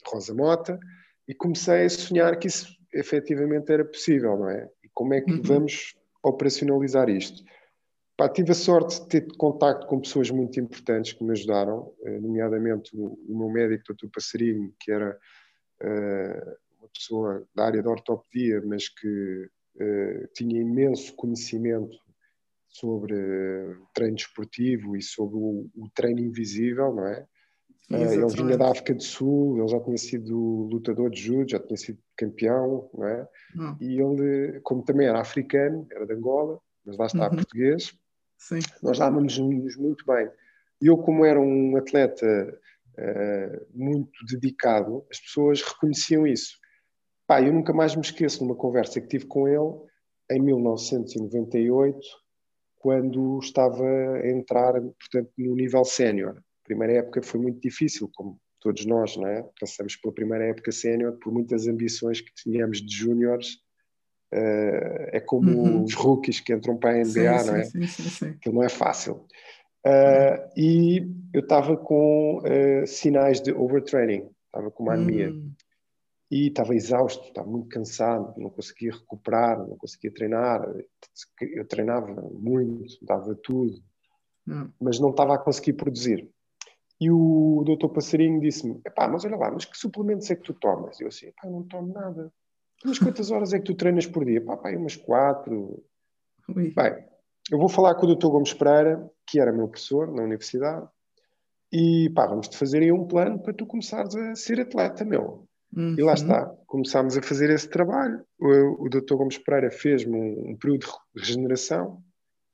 Rosa 0.07 0.33
Mota 0.33 0.79
e 1.27 1.33
comecei 1.33 1.85
a 1.85 1.89
sonhar 1.89 2.37
que 2.39 2.47
isso 2.47 2.67
efetivamente 2.93 3.71
era 3.71 3.85
possível, 3.85 4.37
não 4.37 4.49
é? 4.49 4.69
E 4.83 4.89
como 4.93 5.13
é 5.13 5.21
que 5.21 5.31
uhum. 5.31 5.41
vamos 5.41 5.95
operacionalizar 6.23 7.09
isto? 7.09 7.43
Pá, 8.17 8.27
tive 8.27 8.51
a 8.51 8.55
sorte 8.55 8.99
de 9.01 9.07
ter 9.07 9.37
contacto 9.37 9.87
com 9.87 10.01
pessoas 10.01 10.29
muito 10.29 10.59
importantes 10.59 11.13
que 11.13 11.23
me 11.23 11.31
ajudaram, 11.31 11.93
eh, 12.03 12.19
nomeadamente 12.19 12.91
o, 12.93 13.17
o 13.27 13.37
meu 13.37 13.49
médico, 13.49 13.93
Dr. 13.93 14.09
Passarinho, 14.13 14.73
que 14.77 14.91
era 14.91 15.17
uh, 15.81 16.57
uma 16.79 16.89
pessoa 16.93 17.47
da 17.55 17.65
área 17.65 17.81
da 17.81 17.89
ortopedia, 17.89 18.61
mas 18.65 18.89
que 18.89 19.07
uh, 19.07 20.27
tinha 20.33 20.59
imenso 20.59 21.15
conhecimento 21.15 21.95
sobre 22.67 23.15
treino 23.93 24.15
desportivo 24.15 24.97
e 24.97 25.01
sobre 25.01 25.37
o, 25.37 25.69
o 25.75 25.89
treino 25.95 26.19
invisível, 26.19 26.93
não 26.93 27.07
é? 27.07 27.25
Exatamente. 27.89 28.33
Ele 28.33 28.43
vinha 28.43 28.57
da 28.57 28.69
África 28.69 28.93
do 28.93 29.01
Sul, 29.01 29.57
ele 29.57 29.67
já 29.67 29.79
tinha 29.79 29.97
sido 29.97 30.67
lutador 30.71 31.09
de 31.09 31.19
judo, 31.19 31.49
já 31.49 31.59
tinha 31.59 31.77
sido 31.77 31.97
campeão, 32.15 32.89
não 32.93 33.07
é? 33.07 33.27
Não. 33.55 33.77
E 33.81 33.99
ele, 33.99 34.59
como 34.61 34.83
também 34.83 35.07
era 35.07 35.19
africano, 35.19 35.87
era 35.91 36.05
de 36.05 36.13
Angola, 36.13 36.59
mas 36.85 36.97
lá 36.97 37.07
está 37.07 37.27
uhum. 37.27 37.35
português, 37.35 37.97
Sim. 38.37 38.59
nós 38.83 38.99
dávamos-nos 38.99 39.75
muito 39.75 40.05
bem. 40.05 40.29
E 40.81 40.87
eu, 40.87 40.97
como 40.97 41.25
era 41.25 41.39
um 41.39 41.75
atleta 41.77 42.25
uh, 42.97 43.67
muito 43.73 44.11
dedicado, 44.29 45.03
as 45.09 45.19
pessoas 45.19 45.61
reconheciam 45.63 46.27
isso. 46.27 46.57
Pá, 47.25 47.41
eu 47.41 47.51
nunca 47.51 47.73
mais 47.73 47.95
me 47.95 48.01
esqueço 48.01 48.43
numa 48.43 48.55
conversa 48.55 49.01
que 49.01 49.07
tive 49.07 49.25
com 49.25 49.47
ele 49.47 49.89
em 50.31 50.41
1998, 50.41 51.99
quando 52.77 53.39
estava 53.39 53.83
a 53.83 54.29
entrar, 54.29 54.73
portanto, 54.73 55.31
no 55.37 55.55
nível 55.55 55.83
sénior 55.83 56.39
primeira 56.69 56.93
época 56.99 57.23
foi 57.23 57.39
muito 57.39 57.59
difícil, 57.59 58.09
como 58.13 58.39
todos 58.59 58.85
nós, 58.85 59.17
não 59.17 59.27
é? 59.27 59.43
Passamos 59.59 59.95
pela 59.95 60.13
primeira 60.13 60.45
época 60.45 60.71
sénior 60.71 61.13
por 61.13 61.33
muitas 61.33 61.67
ambições 61.67 62.21
que 62.21 62.31
tínhamos 62.35 62.79
de 62.81 62.95
júniores. 62.95 63.55
Uh, 64.31 65.09
é 65.11 65.19
como 65.19 65.49
uhum. 65.49 65.83
os 65.83 65.95
rookies 65.95 66.39
que 66.39 66.53
entram 66.53 66.77
para 66.77 66.91
a 66.91 66.97
NBA, 66.99 67.39
sim, 67.39 67.47
não 67.47 67.55
é? 67.55 67.63
Sim, 67.63 67.87
sim, 67.87 68.09
sim, 68.09 68.33
Que 68.39 68.51
não 68.51 68.61
é 68.63 68.69
fácil. 68.69 69.25
Uh, 69.83 70.37
e 70.55 71.07
eu 71.33 71.41
estava 71.41 71.75
com 71.75 72.37
uh, 72.37 72.85
sinais 72.85 73.41
de 73.41 73.51
overtraining, 73.51 74.29
estava 74.45 74.69
com 74.69 74.83
uma 74.83 74.93
anemia. 74.93 75.31
Uhum. 75.31 75.51
E 76.29 76.49
estava 76.49 76.75
exausto, 76.75 77.27
estava 77.27 77.49
muito 77.49 77.69
cansado, 77.69 78.35
não 78.37 78.51
conseguia 78.51 78.91
recuperar, 78.91 79.57
não 79.57 79.75
conseguia 79.77 80.13
treinar. 80.13 80.61
Eu 81.41 81.65
treinava 81.65 82.21
muito, 82.31 83.03
dava 83.03 83.33
tudo, 83.33 83.81
uhum. 84.47 84.69
mas 84.79 84.99
não 84.99 85.09
estava 85.09 85.33
a 85.33 85.39
conseguir 85.39 85.73
produzir. 85.73 86.29
E 86.99 87.09
o 87.09 87.63
doutor 87.65 87.89
Passarinho 87.89 88.41
disse-me: 88.41 88.81
pá, 88.95 89.07
mas 89.07 89.23
olha 89.23 89.37
lá, 89.37 89.51
mas 89.51 89.65
que 89.65 89.77
suplementos 89.77 90.29
é 90.29 90.35
que 90.35 90.43
tu 90.43 90.53
tomas? 90.53 90.99
Eu 90.99 91.07
assim: 91.07 91.31
pá, 91.41 91.47
não 91.47 91.63
tomo 91.63 91.93
nada. 91.93 92.31
Mas 92.83 92.99
quantas 92.99 93.31
horas 93.31 93.53
é 93.53 93.59
que 93.59 93.65
tu 93.65 93.75
treinas 93.75 94.05
por 94.05 94.25
dia? 94.25 94.43
Pá, 94.43 94.57
pá, 94.57 94.71
umas 94.71 94.95
quatro. 94.95 95.83
Ui. 96.55 96.73
Bem, 96.73 97.05
eu 97.51 97.57
vou 97.57 97.69
falar 97.69 97.95
com 97.95 98.03
o 98.03 98.07
doutor 98.07 98.31
Gomes 98.31 98.53
Pereira, 98.53 99.09
que 99.25 99.39
era 99.39 99.51
meu 99.51 99.67
professor 99.67 100.13
na 100.13 100.23
universidade, 100.23 100.87
e 101.71 102.09
pá, 102.15 102.25
vamos-te 102.27 102.57
fazer 102.57 102.81
aí 102.81 102.91
um 102.91 103.07
plano 103.07 103.39
para 103.41 103.53
tu 103.53 103.65
começares 103.65 104.15
a 104.15 104.35
ser 104.35 104.59
atleta, 104.59 105.05
meu. 105.05 105.47
Uhum. 105.75 105.95
E 105.97 106.01
lá 106.01 106.11
uhum. 106.11 106.13
está, 106.13 106.45
começámos 106.65 107.17
a 107.17 107.21
fazer 107.21 107.49
esse 107.49 107.69
trabalho. 107.69 108.25
O, 108.39 108.85
o 108.85 108.89
doutor 108.89 109.17
Gomes 109.17 109.37
Pereira 109.37 109.71
fez-me 109.71 110.15
um, 110.15 110.51
um 110.51 110.57
período 110.57 110.85
de 110.85 111.21
regeneração, 111.21 112.01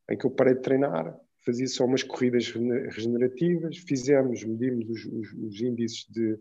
em 0.09 0.17
que 0.17 0.25
eu 0.25 0.31
parei 0.31 0.55
de 0.55 0.61
treinar, 0.61 1.17
fazia 1.45 1.67
só 1.67 1.85
umas 1.85 2.03
corridas 2.03 2.51
regenerativas, 2.91 3.77
fizemos, 3.77 4.43
medimos 4.43 4.89
os, 4.89 5.05
os, 5.05 5.33
os 5.33 5.61
índices 5.61 6.05
de, 6.09 6.39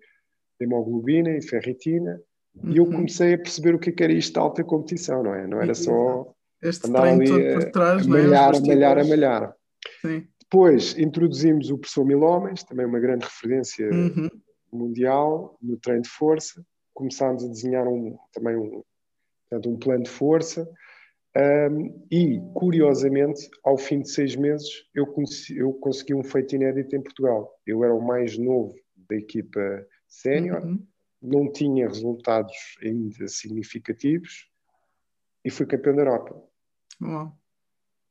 hemoglobina 0.60 1.36
e 1.36 1.42
ferritina, 1.42 2.20
uhum. 2.54 2.72
e 2.72 2.76
eu 2.78 2.84
uhum. 2.84 2.92
comecei 2.92 3.34
a 3.34 3.38
perceber 3.38 3.74
o 3.74 3.78
que, 3.78 3.90
é 3.90 3.92
que 3.92 4.02
era 4.02 4.12
isto 4.12 4.32
de 4.34 4.38
alta 4.38 4.64
competição, 4.64 5.22
não 5.22 5.34
é? 5.34 5.46
Não 5.46 5.60
era 5.60 5.74
só 5.74 6.32
este 6.62 6.88
andar 6.88 7.04
ali 7.04 7.26
todo 7.26 7.42
por 7.54 7.70
trás, 7.70 8.02
a, 8.02 8.04
a 8.04 8.08
malhar, 8.08 8.54
é? 8.54 8.58
a 8.58 8.60
malhar, 8.60 8.98
a 8.98 9.04
malhar. 9.04 9.56
Sim. 10.00 10.26
Depois 10.40 10.96
introduzimos 10.98 11.70
o 11.70 11.78
professor 11.78 12.04
Mil 12.04 12.20
Homens, 12.20 12.62
também 12.62 12.86
uma 12.86 13.00
grande 13.00 13.24
referência 13.24 13.88
uhum. 13.90 14.28
mundial 14.72 15.58
no 15.60 15.76
treino 15.76 16.02
de 16.02 16.08
força. 16.08 16.64
Começámos 16.92 17.44
a 17.44 17.48
desenhar 17.48 17.88
um, 17.88 18.16
também 18.32 18.56
um, 18.56 18.82
portanto, 19.48 19.68
um 19.68 19.76
plano 19.76 20.04
de 20.04 20.10
força 20.10 20.68
um, 21.36 22.06
e, 22.10 22.40
curiosamente, 22.54 23.50
ao 23.64 23.76
fim 23.76 24.00
de 24.00 24.10
seis 24.10 24.36
meses, 24.36 24.68
eu, 24.94 25.06
conheci, 25.06 25.56
eu, 25.56 25.72
consegui 25.72 26.14
um 26.14 26.22
feito 26.22 26.54
inédito 26.54 26.94
em 26.94 27.02
Portugal. 27.02 27.52
Eu 27.66 27.82
era 27.82 27.92
o 27.92 28.00
mais 28.00 28.38
novo 28.38 28.74
da 29.08 29.16
equipa 29.16 29.86
sénior, 30.06 30.64
uhum. 30.64 30.86
não 31.20 31.50
tinha 31.50 31.88
resultados 31.88 32.54
ainda 32.82 33.26
significativos 33.26 34.48
e 35.44 35.50
fui 35.50 35.66
campeão 35.66 35.96
da 35.96 36.02
Europa. 36.02 36.40
Uhum. 37.00 37.32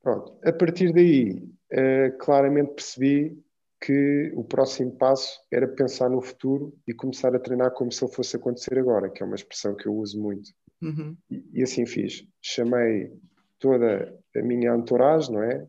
Pronto. 0.02 0.38
A 0.44 0.52
partir 0.52 0.92
daí, 0.92 1.50
uh, 1.72 2.18
claramente 2.20 2.74
percebi 2.74 3.42
que 3.80 4.32
o 4.36 4.44
próximo 4.44 4.92
passo 4.98 5.42
era 5.52 5.68
pensar 5.68 6.10
no 6.10 6.22
futuro 6.22 6.78
e 6.86 6.94
começar 6.94 7.34
a 7.36 7.40
treinar 7.40 7.72
como 7.72 7.92
se 7.92 8.04
ele 8.04 8.14
fosse 8.14 8.36
acontecer 8.36 8.78
agora, 8.78 9.10
que 9.10 9.24
é 9.24 9.26
uma 9.26 9.36
expressão 9.36 9.76
que 9.76 9.88
eu 9.88 9.96
uso 9.96 10.22
muito. 10.22 10.52
Uhum. 10.84 11.18
E, 11.30 11.44
e, 11.54 11.64
assim 11.64 11.86
fiz. 11.86 12.26
Chamei 12.42 13.12
toda 13.60 14.14
a 14.36 14.42
minha 14.42 14.76
entourage, 14.76 15.32
não 15.32 15.42
é? 15.42 15.66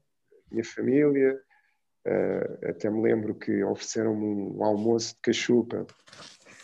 Minha 0.51 0.65
família. 0.65 1.41
Uh, 2.07 2.69
até 2.69 2.91
me 2.91 3.01
lembro 3.01 3.35
que 3.35 3.65
ofereceram-me 3.65 4.25
um, 4.25 4.59
um, 4.59 4.65
almoço 4.65 5.15
de 5.15 5.21
cachupa. 5.21 5.87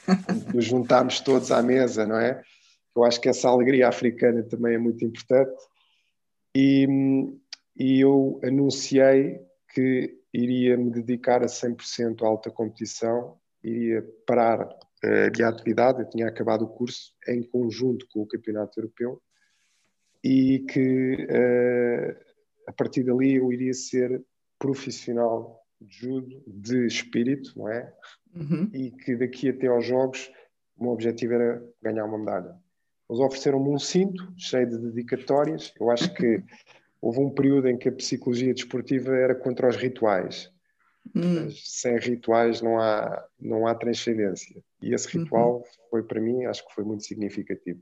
Nos 0.54 0.64
juntámos 0.64 1.20
todos 1.20 1.50
à 1.50 1.62
mesa, 1.62 2.06
não 2.06 2.18
é? 2.18 2.42
Eu 2.94 3.04
acho 3.04 3.20
que 3.20 3.28
essa 3.28 3.48
alegria 3.48 3.88
africana 3.88 4.42
também 4.42 4.74
é 4.74 4.78
muito 4.78 5.04
importante. 5.04 5.56
E, 6.54 6.86
e 7.76 8.00
eu 8.00 8.40
anunciei 8.42 9.40
que 9.72 10.18
iria 10.34 10.76
me 10.76 10.90
dedicar 10.90 11.42
a 11.42 11.46
100% 11.46 12.22
à 12.22 12.26
alta 12.26 12.50
competição, 12.50 13.38
iria 13.62 14.04
parar 14.26 14.68
uh, 15.04 15.30
de 15.30 15.42
atividade, 15.42 16.02
eu 16.02 16.08
tinha 16.08 16.28
acabado 16.28 16.62
o 16.64 16.68
curso 16.68 17.12
em 17.28 17.42
conjunto 17.42 18.06
com 18.10 18.20
o 18.20 18.26
Campeonato 18.26 18.78
Europeu 18.78 19.20
e 20.22 20.60
que 20.60 21.14
uh, 21.14 22.30
a 22.66 22.72
partir 22.72 23.02
dali 23.04 23.36
eu 23.36 23.52
iria 23.52 23.74
ser 23.74 24.22
profissional 24.58 25.60
de 25.80 25.96
judo 25.96 26.42
de 26.46 26.86
espírito, 26.86 27.52
não 27.56 27.68
é? 27.68 27.92
Uhum. 28.34 28.70
E 28.72 28.90
que 28.90 29.16
daqui 29.16 29.48
até 29.48 29.66
aos 29.66 29.84
Jogos 29.84 30.30
o 30.76 30.84
meu 30.84 30.92
objetivo 30.92 31.34
era 31.34 31.62
ganhar 31.82 32.04
uma 32.04 32.18
medalha. 32.18 32.54
Eles 33.08 33.20
ofereceram-me 33.20 33.68
um 33.68 33.78
cinto 33.78 34.32
cheio 34.36 34.68
de 34.68 34.78
dedicatórias. 34.78 35.74
Eu 35.80 35.90
acho 35.90 36.12
que 36.14 36.42
houve 37.02 37.18
um 37.20 37.30
período 37.30 37.68
em 37.68 37.76
que 37.76 37.88
a 37.88 37.92
psicologia 37.92 38.54
desportiva 38.54 39.14
era 39.14 39.34
contra 39.34 39.68
os 39.68 39.76
rituais. 39.76 40.50
Hum. 41.14 41.48
sem 41.50 41.98
rituais 41.98 42.62
não 42.62 42.78
há, 42.78 43.26
não 43.40 43.66
há 43.66 43.74
transcendência. 43.74 44.62
E 44.80 44.94
esse 44.94 45.16
uhum. 45.16 45.24
ritual 45.24 45.56
uhum. 45.56 45.64
foi 45.90 46.02
para 46.02 46.20
mim, 46.20 46.44
acho 46.44 46.66
que 46.66 46.74
foi 46.74 46.84
muito 46.84 47.04
significativo. 47.04 47.80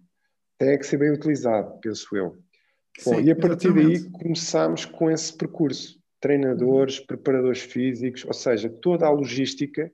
Tem 0.58 0.78
que 0.78 0.86
ser 0.86 0.96
bem 0.96 1.12
utilizado, 1.12 1.78
penso 1.80 2.16
eu. 2.16 2.38
Sim, 2.98 3.10
Bom, 3.10 3.20
e 3.20 3.30
a 3.30 3.36
partir 3.36 3.68
exatamente. 3.68 4.02
daí 4.02 4.10
começámos 4.10 4.84
com 4.84 5.10
esse 5.10 5.36
percurso. 5.36 5.98
Treinadores, 6.20 6.98
uhum. 6.98 7.06
preparadores 7.06 7.60
físicos, 7.60 8.24
ou 8.24 8.32
seja, 8.32 8.68
toda 8.68 9.06
a 9.06 9.10
logística 9.10 9.92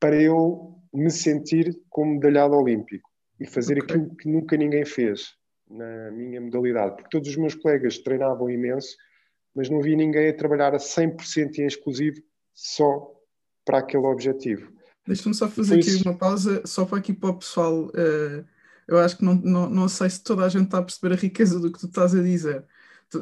para 0.00 0.20
eu 0.20 0.78
me 0.92 1.10
sentir 1.10 1.78
como 1.90 2.14
medalhado 2.14 2.54
olímpico 2.54 3.10
e 3.38 3.46
fazer 3.46 3.82
okay. 3.82 3.96
aquilo 3.96 4.16
que 4.16 4.28
nunca 4.28 4.56
ninguém 4.56 4.84
fez 4.84 5.34
na 5.68 6.10
minha 6.10 6.40
modalidade. 6.40 6.96
Porque 6.96 7.10
todos 7.10 7.28
os 7.28 7.36
meus 7.36 7.54
colegas 7.54 7.98
treinavam 7.98 8.48
imenso, 8.48 8.96
mas 9.54 9.70
não 9.70 9.80
vi 9.80 9.96
ninguém 9.96 10.28
a 10.28 10.36
trabalhar 10.36 10.74
a 10.74 10.78
100% 10.78 11.58
em 11.58 11.66
exclusivo 11.66 12.20
só 12.52 13.10
para 13.64 13.78
aquele 13.78 14.06
objetivo. 14.06 14.72
Deixa-me 15.06 15.34
só 15.34 15.48
fazer 15.48 15.80
aqui 15.80 16.02
uma 16.04 16.16
pausa, 16.16 16.62
só 16.66 16.84
para 16.84 16.98
aqui 16.98 17.12
para 17.12 17.30
o 17.30 17.38
pessoal. 17.38 17.86
Uh, 17.86 18.44
eu 18.88 18.98
acho 18.98 19.18
que 19.18 19.24
não, 19.24 19.34
não, 19.34 19.68
não 19.68 19.88
sei 19.88 20.08
se 20.10 20.22
toda 20.22 20.44
a 20.44 20.48
gente 20.48 20.64
está 20.64 20.78
a 20.78 20.82
perceber 20.82 21.14
a 21.14 21.18
riqueza 21.18 21.60
do 21.60 21.70
que 21.70 21.78
tu 21.78 21.86
estás 21.86 22.14
a 22.14 22.22
dizer. 22.22 22.64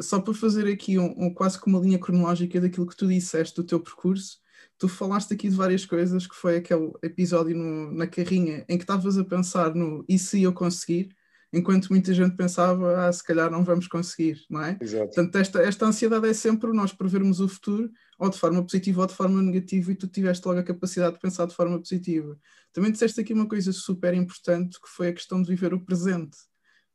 Só 0.01 0.21
para 0.21 0.33
fazer 0.33 0.66
aqui 0.73 0.99
um, 0.99 1.12
um 1.16 1.35
quase 1.35 1.61
que 1.61 1.66
uma 1.66 1.79
linha 1.79 1.99
cronológica 1.99 2.61
daquilo 2.61 2.87
que 2.87 2.97
tu 2.97 3.07
disseste 3.07 3.57
do 3.57 3.64
teu 3.64 3.81
percurso, 3.81 4.40
tu 4.79 4.88
falaste 4.88 5.35
aqui 5.35 5.49
de 5.49 5.57
várias 5.57 5.85
coisas, 5.85 6.27
que 6.27 6.35
foi 6.35 6.57
aquele 6.57 6.92
episódio 7.03 7.57
no, 7.57 7.92
na 7.92 8.07
carrinha 8.07 8.64
em 8.68 8.79
que 8.79 8.85
estavas 8.85 9.18
a 9.18 9.25
pensar 9.25 9.75
no 9.75 10.05
e 10.09 10.18
se 10.18 10.42
eu 10.42 10.53
conseguir, 10.53 11.14
enquanto 11.53 11.88
muita 11.91 12.15
gente 12.15 12.35
pensava, 12.35 13.07
ah, 13.07 13.12
se 13.12 13.23
calhar 13.23 13.51
não 13.51 13.62
vamos 13.62 13.87
conseguir, 13.87 14.43
não 14.49 14.62
é? 14.62 14.79
Exato. 14.81 15.07
Portanto, 15.07 15.37
esta, 15.37 15.62
esta 15.62 15.87
ansiedade 15.87 16.27
é 16.27 16.33
sempre 16.33 16.73
nós 16.73 16.93
prevermos 16.93 17.41
o 17.41 17.49
futuro, 17.49 17.91
ou 18.19 18.31
de 18.31 18.38
forma 18.38 18.62
positiva 18.62 19.03
ou 19.03 19.07
de 19.07 19.15
forma 19.15 19.43
negativa, 19.43 19.93
e 19.93 19.95
tu 19.95 20.07
tiveste 20.07 20.47
logo 20.47 20.61
a 20.61 20.62
capacidade 20.62 21.15
de 21.15 21.21
pensar 21.21 21.47
de 21.47 21.55
forma 21.55 21.79
positiva. 21.79 22.38
Também 22.73 22.91
disseste 22.91 23.21
aqui 23.21 23.35
uma 23.35 23.47
coisa 23.47 23.71
super 23.73 24.15
importante, 24.15 24.81
que 24.81 24.88
foi 24.88 25.09
a 25.09 25.12
questão 25.12 25.43
de 25.43 25.49
viver 25.49 25.75
o 25.75 25.85
presente. 25.85 26.38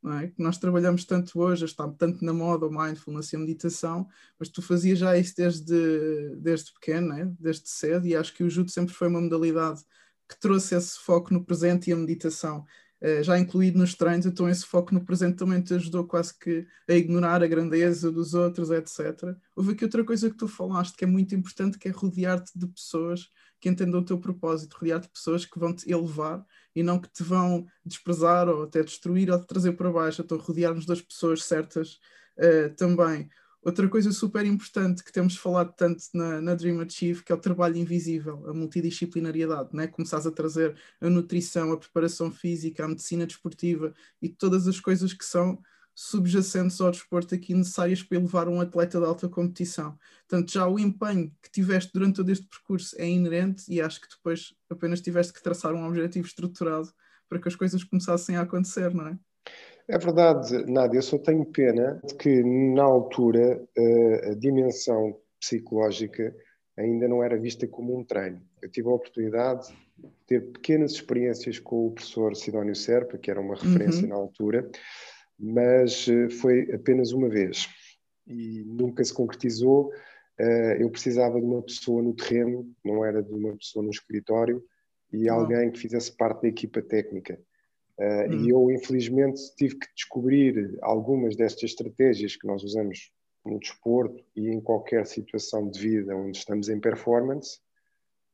Não 0.01 0.13
é? 0.13 0.27
Que 0.27 0.41
nós 0.41 0.57
trabalhamos 0.57 1.05
tanto 1.05 1.39
hoje, 1.39 1.65
está 1.65 1.87
tanto 1.87 2.23
na 2.23 2.33
moda 2.33 2.65
o 2.65 2.71
mindfulness 2.71 3.33
e 3.33 3.35
a 3.35 3.39
meditação, 3.39 4.07
mas 4.39 4.47
tu 4.49 4.61
fazias 4.61 4.99
já 4.99 5.17
isso 5.17 5.35
desde, 5.35 6.35
desde 6.37 6.71
pequeno, 6.73 7.13
é? 7.13 7.25
desde 7.39 7.67
cedo, 7.69 8.07
e 8.07 8.15
acho 8.15 8.33
que 8.33 8.43
o 8.43 8.49
judo 8.49 8.71
sempre 8.71 8.93
foi 8.93 9.07
uma 9.07 9.21
modalidade 9.21 9.81
que 10.29 10.39
trouxe 10.39 10.75
esse 10.75 10.99
foco 10.99 11.33
no 11.33 11.43
presente 11.43 11.89
e 11.89 11.93
a 11.93 11.95
meditação. 11.95 12.65
Eh, 12.99 13.21
já 13.21 13.37
incluído 13.37 13.77
nos 13.77 13.93
treinos, 13.93 14.25
então 14.25 14.49
esse 14.49 14.65
foco 14.65 14.91
no 14.93 15.05
presente 15.05 15.37
também 15.37 15.61
te 15.61 15.73
ajudou 15.75 16.05
quase 16.05 16.37
que 16.37 16.65
a 16.89 16.93
ignorar 16.93 17.43
a 17.43 17.47
grandeza 17.47 18.11
dos 18.11 18.33
outros, 18.33 18.71
etc. 18.71 19.37
Houve 19.55 19.73
aqui 19.73 19.83
outra 19.83 20.03
coisa 20.03 20.29
que 20.29 20.35
tu 20.35 20.47
falaste 20.47 20.95
que 20.95 21.03
é 21.03 21.07
muito 21.07 21.35
importante, 21.35 21.77
que 21.77 21.87
é 21.87 21.91
rodear-te 21.91 22.57
de 22.57 22.65
pessoas 22.67 23.29
que 23.59 23.69
entendam 23.69 23.99
o 23.99 24.05
teu 24.05 24.19
propósito, 24.19 24.77
rodear-te 24.79 25.05
de 25.07 25.13
pessoas 25.13 25.45
que 25.45 25.59
vão 25.59 25.75
te 25.75 25.89
elevar 25.91 26.43
e 26.75 26.81
não 26.81 26.99
que 26.99 27.09
te 27.11 27.23
vão 27.23 27.65
desprezar 27.85 28.49
ou 28.49 28.63
até 28.63 28.83
destruir 28.83 29.29
ou 29.29 29.39
te 29.39 29.47
trazer 29.47 29.73
para 29.73 29.91
baixo. 29.91 30.21
Então 30.23 30.37
rodear-nos 30.37 30.85
das 30.85 31.01
pessoas 31.01 31.43
certas 31.43 31.99
uh, 32.39 32.73
também. 32.75 33.29
Outra 33.61 33.89
coisa 33.89 34.11
super 34.11 34.45
importante 34.45 35.03
que 35.03 35.11
temos 35.11 35.35
falado 35.35 35.73
tanto 35.75 36.03
na, 36.13 36.39
na 36.39 36.55
Dream 36.55 36.79
Achieve, 36.79 37.23
que 37.23 37.31
é 37.31 37.35
o 37.35 37.39
trabalho 37.39 37.75
invisível, 37.75 38.47
a 38.47 38.53
multidisciplinariedade, 38.53 39.69
né? 39.73 39.87
começares 39.87 40.25
a 40.25 40.31
trazer 40.31 40.75
a 41.01 41.09
nutrição, 41.09 41.71
a 41.71 41.77
preparação 41.77 42.31
física, 42.31 42.85
a 42.85 42.87
medicina 42.87 43.25
desportiva 43.25 43.93
e 44.21 44.29
todas 44.29 44.67
as 44.67 44.79
coisas 44.79 45.11
que 45.11 45.25
são 45.25 45.61
subjacentes 45.99 46.79
ao 46.79 46.91
desporto 46.91 47.33
aqui 47.33 47.55
necessárias 47.55 48.03
para 48.03 48.19
elevar 48.19 48.47
um 48.47 48.61
atleta 48.61 48.99
de 48.99 49.05
alta 49.05 49.27
competição. 49.27 49.97
Portanto, 50.29 50.53
já 50.53 50.67
o 50.67 50.77
empenho 50.77 51.35
que 51.41 51.49
tiveste 51.49 51.91
durante 51.91 52.17
todo 52.17 52.29
este 52.29 52.45
percurso 52.47 52.95
é 52.99 53.09
inerente 53.09 53.63
e 53.67 53.81
acho 53.81 53.99
que 53.99 54.07
depois 54.07 54.53
apenas 54.69 55.01
tiveste 55.01 55.33
que 55.33 55.41
traçar 55.41 55.73
um 55.73 55.87
objetivo 55.87 56.27
estruturado 56.27 56.93
para 57.27 57.39
que 57.39 57.47
as 57.47 57.55
coisas 57.55 57.83
começassem 57.83 58.37
a 58.37 58.41
acontecer, 58.41 58.93
não 58.93 59.07
é? 59.07 59.19
É 59.89 59.97
verdade, 59.97 60.69
Nádia, 60.69 60.97
eu 60.97 61.01
só 61.01 61.17
tenho 61.17 61.45
pena 61.45 62.01
de 62.05 62.13
que 62.15 62.43
na 62.43 62.83
altura 62.83 63.65
eh, 63.77 64.31
a 64.31 64.33
dimensão 64.33 65.17
psicológica 65.39 66.35
ainda 66.75 67.07
não 67.07 67.23
era 67.23 67.37
vista 67.37 67.65
como 67.65 67.97
um 67.97 68.03
treino. 68.03 68.41
Eu 68.61 68.69
tive 68.69 68.89
a 68.89 68.91
oportunidade 68.91 69.67
de 69.97 70.09
ter 70.27 70.41
pequenas 70.51 70.91
experiências 70.91 71.57
com 71.57 71.87
o 71.87 71.91
professor 71.91 72.35
Sidónio 72.35 72.75
Serpa, 72.75 73.17
que 73.17 73.31
era 73.31 73.39
uma 73.39 73.55
referência 73.55 74.03
uhum. 74.03 74.09
na 74.09 74.15
altura, 74.15 74.69
mas 75.39 76.05
eh, 76.09 76.29
foi 76.29 76.69
apenas 76.73 77.13
uma 77.13 77.29
vez 77.29 77.69
e 78.27 78.65
nunca 78.67 79.01
se 79.05 79.13
concretizou. 79.13 79.89
Eh, 80.37 80.83
eu 80.83 80.89
precisava 80.89 81.39
de 81.39 81.45
uma 81.45 81.61
pessoa 81.61 82.03
no 82.03 82.13
terreno, 82.13 82.69
não 82.83 83.05
era 83.05 83.23
de 83.23 83.33
uma 83.33 83.55
pessoa 83.55 83.83
no 83.83 83.89
escritório, 83.89 84.61
e 85.13 85.29
alguém 85.29 85.71
que 85.71 85.79
fizesse 85.79 86.11
parte 86.11 86.41
da 86.41 86.49
equipa 86.49 86.81
técnica. 86.81 87.39
Uh, 87.99 88.29
hum. 88.29 88.45
E 88.45 88.49
eu, 88.49 88.71
infelizmente, 88.71 89.41
tive 89.55 89.75
que 89.75 89.87
descobrir 89.95 90.77
algumas 90.81 91.35
destas 91.35 91.71
estratégias 91.71 92.35
que 92.35 92.45
nós 92.45 92.63
usamos 92.63 93.11
no 93.43 93.59
desporto 93.59 94.23
e 94.35 94.49
em 94.49 94.61
qualquer 94.61 95.05
situação 95.05 95.69
de 95.69 95.79
vida 95.79 96.15
onde 96.15 96.37
estamos 96.37 96.69
em 96.69 96.79
performance. 96.79 97.59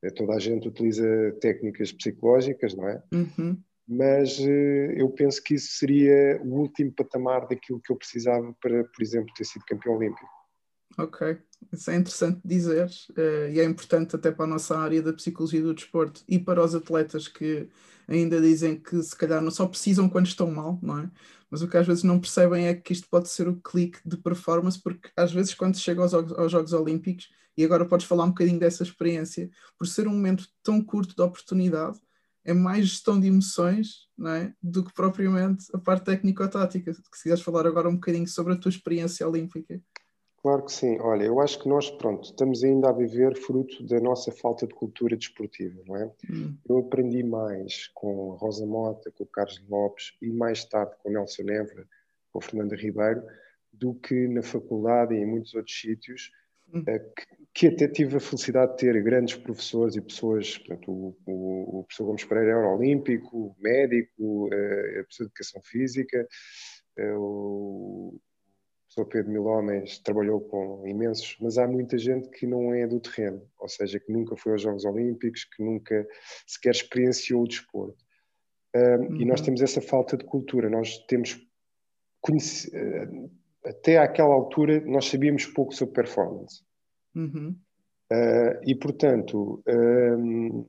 Uh, 0.04 0.12
toda 0.14 0.34
a 0.34 0.38
gente 0.38 0.68
utiliza 0.68 1.06
técnicas 1.40 1.92
psicológicas, 1.92 2.74
não 2.74 2.88
é? 2.88 3.02
Uhum. 3.12 3.58
Mas 3.86 4.38
uh, 4.38 4.92
eu 4.96 5.08
penso 5.10 5.42
que 5.42 5.54
isso 5.54 5.78
seria 5.78 6.40
o 6.42 6.60
último 6.60 6.92
patamar 6.92 7.46
daquilo 7.46 7.80
que 7.80 7.92
eu 7.92 7.96
precisava 7.96 8.54
para, 8.60 8.84
por 8.84 9.02
exemplo, 9.02 9.32
ter 9.34 9.44
sido 9.44 9.64
campeão 9.64 9.96
olímpico. 9.96 10.28
Ok, 10.96 11.38
isso 11.72 11.90
é 11.90 11.96
interessante 11.96 12.40
dizer 12.44 12.88
uh, 13.10 13.50
e 13.52 13.58
é 13.58 13.64
importante 13.64 14.14
até 14.14 14.30
para 14.30 14.44
a 14.44 14.48
nossa 14.48 14.78
área 14.78 15.02
da 15.02 15.12
psicologia 15.12 15.60
do 15.60 15.74
desporto 15.74 16.22
e 16.28 16.38
para 16.38 16.62
os 16.62 16.74
atletas 16.74 17.26
que 17.26 17.68
ainda 18.06 18.40
dizem 18.40 18.78
que 18.80 19.02
se 19.02 19.16
calhar 19.16 19.42
não 19.42 19.50
só 19.50 19.66
precisam 19.66 20.08
quando 20.08 20.26
estão 20.26 20.50
mal, 20.50 20.78
não 20.82 21.00
é? 21.00 21.10
Mas 21.50 21.62
o 21.62 21.68
que 21.68 21.76
às 21.76 21.86
vezes 21.86 22.04
não 22.04 22.20
percebem 22.20 22.66
é 22.66 22.74
que 22.74 22.92
isto 22.92 23.08
pode 23.08 23.28
ser 23.28 23.48
o 23.48 23.60
clique 23.60 23.98
de 24.04 24.16
performance, 24.16 24.80
porque 24.80 25.10
às 25.16 25.32
vezes 25.32 25.54
quando 25.54 25.78
chega 25.78 26.02
aos, 26.02 26.14
aos 26.14 26.52
Jogos 26.52 26.72
Olímpicos, 26.72 27.28
e 27.56 27.64
agora 27.64 27.86
podes 27.86 28.06
falar 28.06 28.24
um 28.24 28.28
bocadinho 28.28 28.58
dessa 28.58 28.82
experiência, 28.82 29.48
por 29.78 29.86
ser 29.86 30.08
um 30.08 30.12
momento 30.12 30.46
tão 30.62 30.82
curto 30.82 31.14
de 31.14 31.22
oportunidade, 31.22 31.98
é 32.44 32.52
mais 32.52 32.88
gestão 32.88 33.18
de 33.18 33.26
emoções 33.26 34.08
é? 34.26 34.52
do 34.62 34.84
que 34.84 34.92
propriamente 34.92 35.64
a 35.72 35.78
parte 35.78 36.04
técnico-tática. 36.04 36.92
Se 36.92 37.22
quiseres 37.22 37.42
falar 37.42 37.66
agora 37.66 37.88
um 37.88 37.94
bocadinho 37.94 38.28
sobre 38.28 38.52
a 38.52 38.56
tua 38.56 38.68
experiência 38.68 39.26
olímpica. 39.26 39.80
Claro 40.44 40.62
que 40.62 40.72
sim. 40.72 40.98
Olha, 41.00 41.24
eu 41.24 41.40
acho 41.40 41.58
que 41.58 41.66
nós, 41.66 41.90
pronto, 41.90 42.24
estamos 42.24 42.62
ainda 42.62 42.90
a 42.90 42.92
viver 42.92 43.34
fruto 43.34 43.82
da 43.86 43.98
nossa 43.98 44.30
falta 44.30 44.66
de 44.66 44.74
cultura 44.74 45.16
desportiva, 45.16 45.80
não 45.86 45.96
é? 45.96 46.12
Hum. 46.30 46.54
Eu 46.68 46.80
aprendi 46.80 47.22
mais 47.22 47.86
com 47.94 48.34
a 48.34 48.36
Rosa 48.36 48.66
Mota, 48.66 49.10
com 49.10 49.24
o 49.24 49.26
Carlos 49.26 49.64
Lopes 49.70 50.12
e 50.20 50.28
mais 50.28 50.62
tarde 50.66 50.92
com 50.98 51.08
o 51.08 51.12
Nelson 51.12 51.44
Évora, 51.48 51.88
com 52.30 52.40
a 52.40 52.42
Fernanda 52.42 52.76
Ribeiro, 52.76 53.22
do 53.72 53.94
que 53.94 54.28
na 54.28 54.42
faculdade 54.42 55.14
e 55.14 55.22
em 55.22 55.24
muitos 55.24 55.54
outros 55.54 55.80
sítios, 55.80 56.30
hum. 56.70 56.84
Eh, 56.86 56.98
que, 56.98 57.24
que, 57.54 57.66
até 57.68 57.88
tive 57.88 58.18
a 58.18 58.20
felicidade 58.20 58.72
de 58.72 58.78
ter 58.80 59.02
grandes 59.02 59.36
professores 59.36 59.96
e 59.96 60.02
pessoas, 60.02 60.58
portanto, 60.58 60.92
o, 60.92 61.16
o, 61.24 61.78
o 61.78 61.84
professor 61.84 62.04
Gomes 62.04 62.24
Pereira 62.26 62.50
era 62.50 62.68
olímpico, 62.70 63.56
médico, 63.58 64.50
eh, 64.52 64.98
a 65.00 65.04
professor 65.04 65.24
de 65.24 65.30
Educação 65.30 65.62
Física, 65.62 66.28
eh, 66.98 67.14
o 67.16 68.20
Pedro 69.02 69.32
Mil 69.32 69.44
Homens 69.44 69.98
trabalhou 69.98 70.40
com 70.40 70.86
imensos, 70.86 71.36
mas 71.40 71.58
há 71.58 71.66
muita 71.66 71.98
gente 71.98 72.28
que 72.28 72.46
não 72.46 72.74
é 72.74 72.86
do 72.86 73.00
terreno, 73.00 73.42
ou 73.58 73.68
seja, 73.68 73.98
que 73.98 74.12
nunca 74.12 74.36
foi 74.36 74.52
aos 74.52 74.62
Jogos 74.62 74.84
Olímpicos, 74.84 75.44
que 75.44 75.64
nunca 75.64 76.06
sequer 76.46 76.70
experienciou 76.70 77.42
o 77.42 77.48
desporto. 77.48 78.04
Um, 78.74 78.78
uhum. 78.78 79.20
E 79.20 79.24
nós 79.24 79.40
uhum. 79.40 79.46
temos 79.46 79.62
essa 79.62 79.80
falta 79.80 80.16
de 80.16 80.24
cultura, 80.24 80.68
nós 80.68 80.98
temos 81.06 81.34
uh, 81.34 83.30
até 83.64 83.98
àquela 83.98 84.34
altura 84.34 84.80
nós 84.80 85.06
sabíamos 85.06 85.46
pouco 85.46 85.74
sobre 85.74 85.94
performance. 85.94 86.62
Uhum. 87.14 87.56
Uh, 88.12 88.60
e 88.64 88.74
portanto 88.74 89.62
um, 89.66 90.66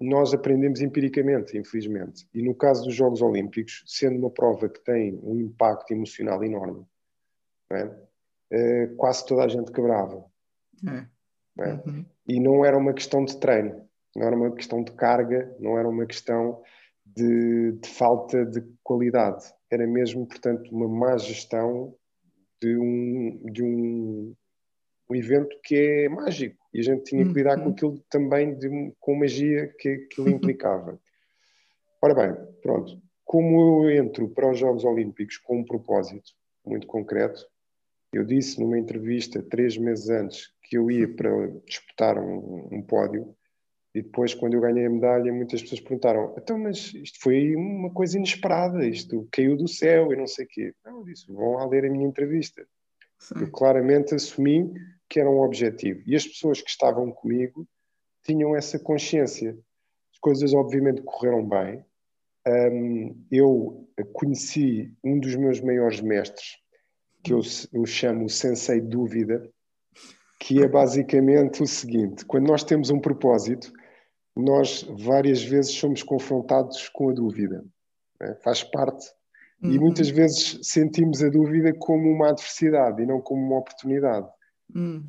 nós 0.00 0.32
aprendemos 0.32 0.80
empiricamente, 0.80 1.58
infelizmente. 1.58 2.26
E 2.32 2.42
no 2.42 2.54
caso 2.54 2.84
dos 2.84 2.94
Jogos 2.94 3.20
Olímpicos, 3.20 3.84
sendo 3.86 4.18
uma 4.18 4.30
prova 4.30 4.68
que 4.68 4.82
tem 4.82 5.20
um 5.22 5.38
impacto 5.38 5.92
emocional 5.92 6.42
enorme, 6.42 6.86
é? 7.72 7.84
uh, 8.52 8.96
quase 8.96 9.24
toda 9.26 9.44
a 9.44 9.48
gente 9.48 9.72
quebrava. 9.72 10.24
É. 10.86 11.62
é? 11.62 11.72
Uhum. 11.86 12.04
E 12.26 12.40
não 12.40 12.64
era 12.64 12.76
uma 12.76 12.92
questão 12.92 13.24
de 13.24 13.38
treino, 13.38 13.88
não 14.16 14.26
era 14.26 14.36
uma 14.36 14.52
questão 14.52 14.82
de 14.82 14.92
carga, 14.92 15.54
não 15.58 15.78
era 15.78 15.88
uma 15.88 16.06
questão 16.06 16.62
de, 17.04 17.72
de 17.72 17.88
falta 17.88 18.44
de 18.44 18.62
qualidade. 18.82 19.44
Era 19.70 19.86
mesmo, 19.86 20.26
portanto, 20.26 20.70
uma 20.74 20.88
má 20.88 21.16
gestão 21.16 21.94
de 22.60 22.76
um, 22.76 23.40
de 23.52 23.62
um, 23.62 24.34
um 25.08 25.14
evento 25.14 25.56
que 25.62 25.74
é 25.76 26.08
mágico. 26.08 26.58
E 26.72 26.80
a 26.80 26.82
gente 26.82 27.04
tinha 27.04 27.24
que 27.24 27.32
lidar 27.32 27.58
uhum. 27.58 27.64
com 27.64 27.70
aquilo 27.70 28.04
também, 28.10 28.56
de, 28.56 28.94
com 29.00 29.16
magia 29.16 29.72
que 29.78 29.88
aquilo 29.88 30.28
implicava. 30.28 30.98
Ora 32.02 32.14
bem, 32.14 32.46
pronto. 32.62 33.00
Como 33.24 33.88
eu 33.88 33.90
entro 33.90 34.28
para 34.28 34.50
os 34.50 34.58
Jogos 34.58 34.84
Olímpicos 34.84 35.36
com 35.38 35.58
um 35.58 35.64
propósito 35.64 36.32
muito 36.64 36.86
concreto, 36.86 37.46
eu 38.12 38.24
disse 38.24 38.58
numa 38.60 38.78
entrevista 38.78 39.42
três 39.42 39.76
meses 39.76 40.08
antes 40.08 40.48
que 40.62 40.76
eu 40.76 40.90
ia 40.90 41.08
para 41.08 41.30
disputar 41.66 42.18
um, 42.18 42.68
um 42.72 42.82
pódio 42.82 43.34
e 43.94 44.02
depois, 44.02 44.34
quando 44.34 44.54
eu 44.54 44.60
ganhei 44.60 44.86
a 44.86 44.90
medalha, 44.90 45.32
muitas 45.32 45.62
pessoas 45.62 45.80
perguntaram: 45.80 46.34
então, 46.38 46.56
mas 46.56 46.94
isto 46.94 47.18
foi 47.20 47.56
uma 47.56 47.90
coisa 47.90 48.16
inesperada, 48.16 48.86
isto 48.86 49.28
caiu 49.32 49.56
do 49.56 49.66
céu 49.66 50.12
e 50.12 50.16
não 50.16 50.28
sei 50.28 50.44
o 50.44 50.48
quê. 50.48 50.74
Não, 50.84 50.98
eu 50.98 51.04
disse: 51.04 51.26
vão 51.32 51.54
lá 51.54 51.66
ler 51.66 51.84
a 51.84 51.90
minha 51.90 52.06
entrevista. 52.06 52.64
Sim. 53.18 53.34
Eu 53.40 53.50
claramente 53.50 54.14
assumi 54.14 54.72
que 55.08 55.18
era 55.18 55.28
um 55.28 55.40
objetivo. 55.40 56.02
E 56.06 56.14
as 56.14 56.24
pessoas 56.24 56.62
que 56.62 56.70
estavam 56.70 57.10
comigo 57.10 57.66
tinham 58.24 58.54
essa 58.54 58.78
consciência. 58.78 59.58
As 60.12 60.18
coisas, 60.20 60.54
obviamente, 60.54 61.02
correram 61.02 61.46
bem. 61.46 61.84
Um, 62.46 63.26
eu 63.30 63.88
conheci 64.12 64.94
um 65.04 65.18
dos 65.18 65.34
meus 65.34 65.60
maiores 65.60 66.00
mestres, 66.00 66.58
que 67.22 67.32
eu, 67.32 67.40
eu 67.72 67.86
chamo 67.86 68.28
Sensei 68.28 68.80
Dúvida, 68.80 69.48
que 70.38 70.62
é 70.62 70.68
basicamente 70.68 71.62
o 71.62 71.66
seguinte: 71.66 72.24
quando 72.24 72.48
nós 72.48 72.64
temos 72.64 72.90
um 72.90 73.00
propósito, 73.00 73.72
nós 74.36 74.82
várias 74.98 75.42
vezes 75.42 75.72
somos 75.72 76.02
confrontados 76.02 76.88
com 76.88 77.10
a 77.10 77.12
dúvida, 77.12 77.64
né? 78.20 78.34
faz 78.42 78.62
parte. 78.62 79.06
Uhum. 79.62 79.72
E 79.72 79.78
muitas 79.78 80.08
vezes 80.08 80.58
sentimos 80.62 81.22
a 81.22 81.28
dúvida 81.28 81.72
como 81.78 82.10
uma 82.10 82.30
adversidade 82.30 83.02
e 83.02 83.06
não 83.06 83.20
como 83.20 83.42
uma 83.42 83.58
oportunidade. 83.58 84.26
Uhum. 84.74 85.04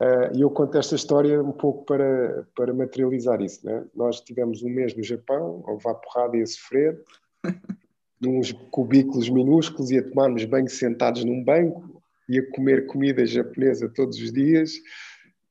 Uh, 0.00 0.36
e 0.36 0.42
eu 0.42 0.50
conto 0.50 0.76
esta 0.76 0.94
história 0.94 1.42
um 1.42 1.52
pouco 1.52 1.84
para, 1.86 2.46
para 2.54 2.72
materializar 2.74 3.40
isso. 3.40 3.64
Né? 3.64 3.84
Nós 3.94 4.20
tivemos 4.20 4.62
um 4.62 4.68
mês 4.68 4.94
no 4.94 5.02
Japão, 5.02 5.64
a 5.66 5.72
levar 5.72 5.94
porrada 5.94 6.36
e 6.36 6.42
a 6.42 6.46
sofrer, 6.46 7.02
uns 8.24 8.52
cubículos 8.70 9.28
minúsculos 9.28 9.90
e 9.90 9.98
a 9.98 10.02
tomarmos 10.02 10.44
banho 10.44 10.68
sentados 10.68 11.24
num 11.24 11.42
banco 11.42 12.02
e 12.28 12.38
a 12.38 12.50
comer 12.50 12.86
comida 12.86 13.24
japonesa 13.26 13.88
todos 13.88 14.18
os 14.20 14.32
dias, 14.32 14.72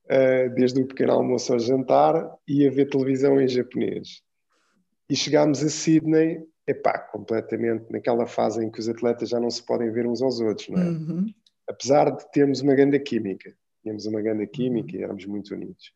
uh, 0.05 0.53
desde 0.55 0.81
o 0.81 0.87
pequeno 0.87 1.13
almoço 1.13 1.53
ao 1.53 1.59
jantar, 1.59 2.29
e 2.47 2.67
a 2.67 2.71
ver 2.71 2.89
televisão 2.89 3.39
em 3.39 3.47
japonês. 3.47 4.21
E 5.09 5.15
chegámos 5.15 5.63
a 5.63 5.69
Sydney, 5.69 6.43
epá, 6.67 6.97
completamente 6.97 7.85
naquela 7.91 8.25
fase 8.25 8.63
em 8.63 8.71
que 8.71 8.79
os 8.79 8.89
atletas 8.89 9.29
já 9.29 9.39
não 9.39 9.49
se 9.49 9.63
podem 9.63 9.91
ver 9.91 10.07
uns 10.07 10.21
aos 10.21 10.39
outros, 10.39 10.67
não 10.69 10.81
é? 10.81 10.85
Uhum. 10.85 11.25
Apesar 11.67 12.09
de 12.09 12.29
termos 12.31 12.61
uma 12.61 12.75
grande 12.75 12.99
química, 12.99 13.53
tínhamos 13.81 14.05
uma 14.05 14.21
grande 14.21 14.47
química 14.47 14.97
e 14.97 15.03
éramos 15.03 15.25
muito 15.25 15.53
unidos. 15.53 15.91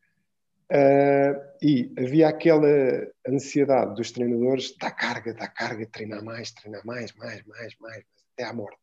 Uh, 0.72 1.34
e 1.64 1.92
havia 1.98 2.28
aquela 2.28 2.68
ansiedade 3.28 3.96
dos 3.96 4.12
treinadores: 4.12 4.76
dá 4.78 4.92
carga, 4.92 5.34
dá 5.34 5.48
carga, 5.48 5.88
treinar 5.88 6.24
mais, 6.24 6.52
treinar 6.52 6.86
mais, 6.86 7.14
mais, 7.16 7.44
mais, 7.46 7.76
mais, 7.80 8.04
até 8.34 8.44
à 8.48 8.54
morte. 8.54 8.78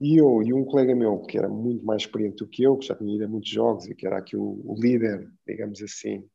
E 0.00 0.18
eu 0.18 0.42
e 0.42 0.52
um 0.52 0.64
colega 0.64 0.94
meu, 0.94 1.20
que 1.20 1.38
era 1.38 1.48
muito 1.48 1.84
mais 1.84 2.02
experiente 2.02 2.36
do 2.36 2.48
que 2.48 2.62
eu, 2.62 2.76
que 2.76 2.86
já 2.86 2.94
tinha 2.94 3.14
ido 3.14 3.24
a 3.24 3.28
muitos 3.28 3.50
jogos 3.50 3.86
e 3.86 3.94
que 3.94 4.06
era 4.06 4.18
aqui 4.18 4.36
o, 4.36 4.60
o 4.64 4.74
líder, 4.78 5.30
digamos 5.46 5.80
assim, 5.82 6.28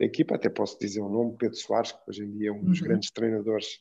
da 0.00 0.06
equipa, 0.06 0.34
até 0.34 0.48
posso 0.48 0.78
dizer 0.78 1.00
o 1.00 1.08
nome, 1.08 1.36
Pedro 1.38 1.56
Soares, 1.56 1.92
que 1.92 1.98
hoje 2.08 2.24
em 2.24 2.32
dia 2.32 2.48
é 2.48 2.52
um 2.52 2.64
dos 2.64 2.80
uhum. 2.80 2.86
grandes 2.86 3.10
treinadores 3.10 3.78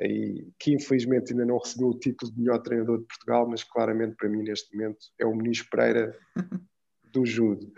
aí, 0.00 0.48
que 0.58 0.72
infelizmente 0.72 1.32
ainda 1.32 1.44
não 1.44 1.58
recebeu 1.58 1.88
o 1.88 1.98
título 1.98 2.30
de 2.32 2.38
melhor 2.38 2.60
treinador 2.60 2.98
de 2.98 3.06
Portugal, 3.06 3.48
mas 3.48 3.64
claramente 3.64 4.16
para 4.16 4.28
mim 4.28 4.42
neste 4.42 4.74
momento 4.76 4.98
é 5.18 5.26
o 5.26 5.34
Muniz 5.34 5.62
Pereira 5.62 6.16
do 7.12 7.26
judo. 7.26 7.72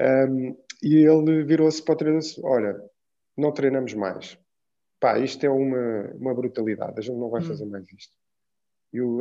Um, 0.00 0.56
e 0.82 0.96
ele 0.96 1.42
virou-se 1.44 1.82
para 1.82 1.94
o 1.94 1.96
treinador 1.96 2.24
e 2.24 2.28
disse, 2.28 2.40
olha, 2.42 2.80
não 3.36 3.52
treinamos 3.52 3.94
mais. 3.94 4.38
Pá, 4.98 5.18
isto 5.18 5.44
é 5.44 5.50
uma, 5.50 6.10
uma 6.14 6.34
brutalidade, 6.34 6.98
a 6.98 7.00
gente 7.00 7.16
não 7.16 7.30
vai 7.30 7.42
hum. 7.42 7.46
fazer 7.46 7.64
mais 7.66 7.90
isto. 7.92 8.14
E 8.92 9.00
o 9.00 9.18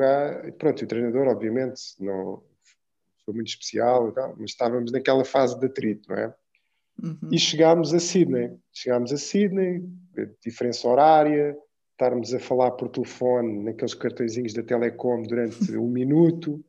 pronto, 0.57 0.83
o 0.83 0.87
treinador, 0.87 1.27
obviamente, 1.27 1.81
não 1.99 2.43
foi 3.23 3.33
muito 3.35 3.49
especial, 3.49 4.13
mas 4.37 4.51
estávamos 4.51 4.91
naquela 4.91 5.23
fase 5.23 5.59
de 5.59 5.65
atrito, 5.67 6.09
não 6.09 6.17
é? 6.17 6.35
Uhum. 7.01 7.29
E 7.31 7.39
chegámos 7.39 7.93
a 7.93 7.99
Sydney. 7.99 8.57
Chegámos 8.73 9.13
a 9.13 9.17
Sydney, 9.17 9.83
diferença 10.43 10.87
horária, 10.87 11.57
estarmos 11.91 12.33
a 12.33 12.39
falar 12.39 12.71
por 12.71 12.89
telefone 12.89 13.63
naqueles 13.63 13.93
cartõezinhos 13.93 14.53
da 14.53 14.63
Telecom 14.63 15.21
durante 15.21 15.57
um 15.77 15.87
minuto, 15.87 16.63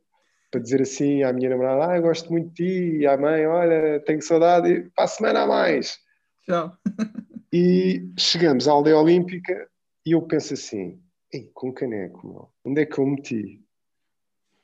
para 0.50 0.60
dizer 0.60 0.82
assim 0.82 1.22
à 1.22 1.32
minha 1.32 1.50
namorada: 1.50 1.92
Ah, 1.92 1.96
eu 1.96 2.02
gosto 2.02 2.30
muito 2.30 2.48
de 2.48 2.54
ti, 2.54 2.98
e 2.98 3.06
à 3.06 3.16
mãe: 3.16 3.46
Olha, 3.46 4.00
tenho 4.00 4.22
saudade, 4.22 4.90
para 4.94 5.04
a 5.04 5.08
semana 5.08 5.42
a 5.42 5.46
mais. 5.46 5.98
Tchau. 6.44 6.72
e 7.52 8.10
chegamos 8.18 8.66
à 8.66 8.72
aldeia 8.72 8.98
olímpica 8.98 9.68
e 10.04 10.12
eu 10.12 10.22
penso 10.22 10.54
assim: 10.54 11.00
Ei, 11.32 11.50
com 11.54 11.72
caneco, 11.72 12.26
meu, 12.26 12.50
onde 12.64 12.82
é 12.82 12.86
que 12.86 12.98
eu 12.98 13.06
meti? 13.06 13.64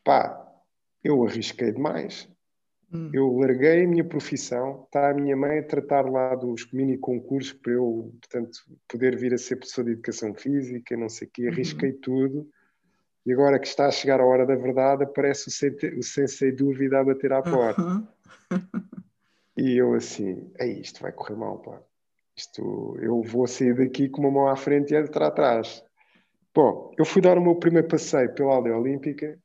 Pá, 0.05 0.45
eu 1.03 1.25
arrisquei 1.25 1.73
demais. 1.73 2.29
Hum. 2.93 3.11
Eu 3.13 3.37
larguei 3.39 3.85
a 3.85 3.89
minha 3.89 4.05
profissão, 4.05 4.85
está 4.85 5.11
a 5.11 5.15
minha 5.15 5.37
mãe 5.37 5.59
a 5.59 5.67
tratar 5.67 6.09
lá 6.09 6.35
dos 6.35 6.71
mini 6.73 6.97
concursos 6.97 7.53
para 7.53 7.73
eu, 7.73 8.15
portanto, 8.21 8.59
poder 8.89 9.17
vir 9.17 9.35
a 9.35 9.39
ser 9.39 9.57
professor 9.57 9.85
de 9.85 9.93
educação 9.93 10.33
física, 10.35 10.97
não 10.97 11.09
sei 11.09 11.27
o 11.27 11.31
quê, 11.33 11.43
uhum. 11.47 11.53
arrisquei 11.53 11.91
uhum. 11.91 12.01
tudo. 12.01 12.51
E 13.27 13.33
agora 13.33 13.59
que 13.59 13.67
está 13.67 13.87
a 13.87 13.91
chegar 13.91 14.21
a 14.21 14.25
hora 14.25 14.47
da 14.47 14.55
verdade, 14.55 15.03
aparece 15.05 15.49
o, 15.49 15.51
sente, 15.51 15.87
o 15.89 16.03
sensei 16.03 16.53
dúvida 16.53 17.01
a 17.01 17.05
bater 17.05 17.33
à 17.33 17.43
porta. 17.43 17.83
Uhum. 17.83 18.07
e 19.57 19.77
eu 19.77 19.95
assim, 19.95 20.51
é 20.59 20.67
isto, 20.67 21.03
vai 21.03 21.11
correr 21.13 21.35
mal, 21.35 21.59
pá. 21.59 21.81
Isto, 22.37 22.97
eu 23.01 23.23
vou 23.23 23.47
sair 23.47 23.75
daqui 23.75 24.09
com 24.09 24.21
uma 24.21 24.31
mão 24.31 24.49
à 24.49 24.55
frente 24.55 24.93
e 24.93 24.97
a 24.97 25.01
outra 25.01 25.27
atrás. 25.27 25.83
Bom, 26.55 26.95
eu 26.97 27.05
fui 27.05 27.21
dar 27.21 27.37
o 27.37 27.43
meu 27.43 27.57
primeiro 27.57 27.89
passeio 27.89 28.33
pela 28.35 28.55
aldeia 28.55 28.77
olímpica 28.77 29.39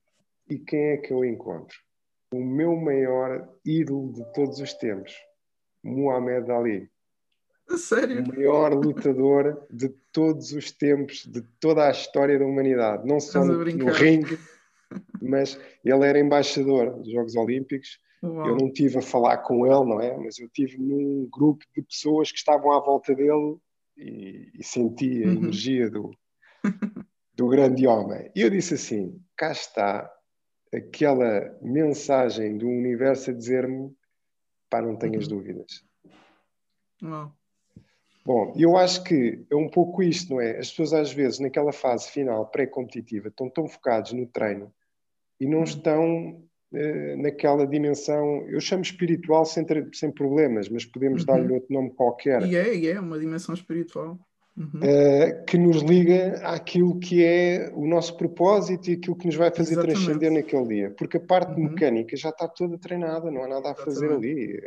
e 0.50 0.60
quem 0.60 0.92
é 0.92 0.98
que 0.98 1.12
eu 1.12 1.26
encontro? 1.26 1.78
o 2.34 2.44
meu 2.44 2.76
maior 2.78 3.48
ídolo 3.66 4.14
de 4.14 4.24
todos 4.34 4.60
os 4.60 4.74
tempos, 4.74 5.14
Muhammad 5.84 6.50
Ali. 6.50 6.90
Sério? 7.78 8.24
O 8.24 8.28
maior 8.28 8.74
lutador 8.74 9.66
de 9.70 9.90
todos 10.12 10.52
os 10.54 10.72
tempos, 10.72 11.26
de 11.26 11.42
toda 11.60 11.88
a 11.88 11.92
história 11.92 12.38
da 12.38 12.46
humanidade. 12.46 13.08
Não 13.08 13.20
só 13.20 13.44
no, 13.44 13.64
no 13.64 13.92
ringue, 13.92 14.38
mas 15.22 15.60
ele 15.84 16.06
era 16.06 16.20
embaixador 16.20 16.92
dos 16.98 17.12
Jogos 17.12 17.36
Olímpicos. 17.36 18.00
Uau. 18.24 18.50
Eu 18.50 18.58
não 18.58 18.72
tive 18.72 19.00
a 19.00 19.02
falar 19.02 19.38
com 19.40 19.66
ele, 19.66 19.90
não 19.90 20.00
é? 20.00 20.16
Mas 20.18 20.38
eu 20.40 20.48
tive 20.50 20.78
num 20.78 21.28
grupo 21.32 21.66
de 21.76 21.82
pessoas 21.82 22.32
que 22.32 22.38
estavam 22.38 22.72
à 22.72 22.80
volta 22.80 23.16
dele 23.16 23.58
e, 23.98 24.52
e 24.60 24.64
senti 24.64 25.24
a 25.24 25.28
uhum. 25.28 25.34
energia 25.34 25.90
do, 25.90 26.12
do 27.36 27.48
grande 27.48 27.88
homem. 27.88 28.32
E 28.36 28.42
eu 28.42 28.50
disse 28.50 28.76
assim: 28.76 29.20
cá 29.36 29.52
está 29.52 30.12
aquela 30.74 31.58
mensagem 31.62 32.58
do 32.58 32.68
universo 32.68 33.32
a 33.32 33.34
dizer-me: 33.34 33.92
pá, 34.70 34.82
não 34.82 34.96
tenhas 34.96 35.28
uhum. 35.28 35.38
dúvidas. 35.38 35.84
Não. 37.02 37.34
Bom, 38.24 38.54
eu 38.56 38.78
acho 38.78 39.04
que 39.04 39.44
é 39.50 39.56
um 39.56 39.68
pouco 39.68 40.04
isto, 40.04 40.34
não 40.34 40.42
é? 40.42 40.60
As 40.60 40.70
pessoas 40.70 40.94
às 40.94 41.12
vezes 41.12 41.40
naquela 41.40 41.72
fase 41.72 42.10
final 42.12 42.46
pré-competitiva 42.48 43.30
estão 43.30 43.50
tão 43.50 43.68
focados 43.68 44.14
no 44.14 44.28
treino 44.28 44.72
e 45.40 45.48
não 45.48 45.60
uhum. 45.60 45.64
estão 45.64 46.44
eh, 46.74 47.16
naquela 47.18 47.68
dimensão, 47.68 48.48
eu 48.48 48.62
chamo 48.62 48.82
espiritual 48.82 49.44
sem, 49.44 49.66
sem 49.92 50.10
problemas, 50.10 50.70
mas 50.70 50.86
podemos 50.86 51.22
uhum. 51.22 51.26
dar-lhe 51.26 51.54
outro 51.54 51.74
nome 51.74 51.90
qualquer. 51.92 52.44
E 52.44 52.56
é, 52.56 52.76
e 52.76 52.88
é 52.88 53.00
uma 53.00 53.20
dimensão 53.20 53.54
espiritual 53.54 54.18
uhum. 54.56 54.80
uh, 54.80 55.46
que 55.46 55.58
nos 55.58 55.82
liga 55.82 56.40
àquilo 56.46 56.98
que 56.98 57.26
é 57.26 57.72
o 57.76 57.86
nosso 57.86 58.16
propósito 58.16 58.90
e 58.90 58.94
aquilo 58.94 59.18
que 59.18 59.26
nos 59.26 59.36
vai 59.36 59.50
fazer 59.50 59.74
Exatamente. 59.74 59.96
transcender 59.98 60.32
naquele 60.32 60.68
dia. 60.68 60.92
Porque 60.92 61.18
a 61.18 61.20
parte 61.20 61.60
uhum. 61.60 61.72
mecânica 61.72 62.16
já 62.16 62.30
está 62.30 62.48
toda 62.48 62.78
treinada, 62.78 63.30
não 63.30 63.44
há 63.44 63.50
nada 63.50 63.72
a 63.72 63.76
fazer 63.76 64.10
ali. 64.10 64.62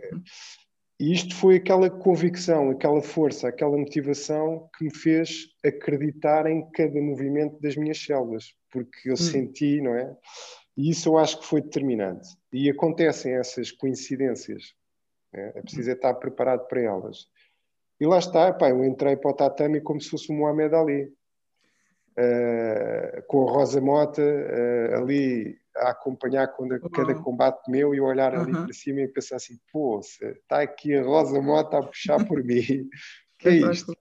E 0.99 1.13
isto 1.13 1.35
foi 1.35 1.57
aquela 1.57 1.91
convicção, 1.91 2.71
aquela 2.71 3.03
força, 3.03 3.49
aquela 3.49 3.77
motivação 3.77 4.69
que 4.77 4.85
me 4.85 4.95
fez 4.95 5.49
acreditar 5.65 6.47
em 6.47 6.71
cada 6.71 7.01
movimento 7.01 7.61
das 7.61 7.77
minhas 7.77 7.99
células, 7.99 8.55
porque 8.71 9.09
eu 9.09 9.15
hum. 9.15 9.17
senti, 9.17 9.81
não 9.81 9.95
é? 9.95 10.17
E 10.77 10.91
isso 10.91 11.09
eu 11.09 11.19
acho 11.19 11.41
que 11.41 11.47
foi 11.47 11.61
determinante. 11.61 12.29
E 12.53 12.71
acontecem 12.71 13.35
essas 13.35 13.73
coincidências. 13.73 14.75
É, 15.33 15.59
é 15.59 15.63
preciso 15.63 15.91
hum. 15.91 15.95
estar 15.95 16.15
preparado 16.15 16.67
para 16.69 16.81
elas. 16.81 17.27
E 18.01 18.07
lá 18.07 18.19
está, 18.19 18.53
pá, 18.53 18.71
eu 18.71 18.85
entrei 18.85 19.17
para 19.17 19.31
o 19.31 19.35
tatame 19.35 19.81
como 19.81 20.01
se 20.01 20.11
fosse 20.11 20.31
o 20.31 20.35
Mohamed 20.35 20.75
Ali. 20.75 21.13
Uh, 22.17 23.27
com 23.27 23.49
a 23.49 23.51
Rosa 23.51 23.81
Mota 23.81 24.23
uh, 24.23 25.03
ali 25.03 25.59
a 25.77 25.91
acompanhar 25.91 26.49
quando, 26.49 26.79
cada 26.91 27.15
combate 27.15 27.71
meu 27.71 27.95
e 27.95 28.01
olhar 28.01 28.35
ali 28.35 28.53
para 28.53 28.73
cima 28.73 29.01
e 29.01 29.09
pensar 29.09 29.37
assim, 29.37 29.59
pô, 29.73 30.01
está 30.01 30.63
aqui 30.63 30.95
a 30.95 31.03
Rosa 31.03 31.41
Mota 31.41 31.79
a 31.79 31.83
puxar 31.83 32.25
por 32.27 32.43
mim. 32.43 32.89
que 33.39 33.49
é 33.49 33.53
isto? 33.73 33.97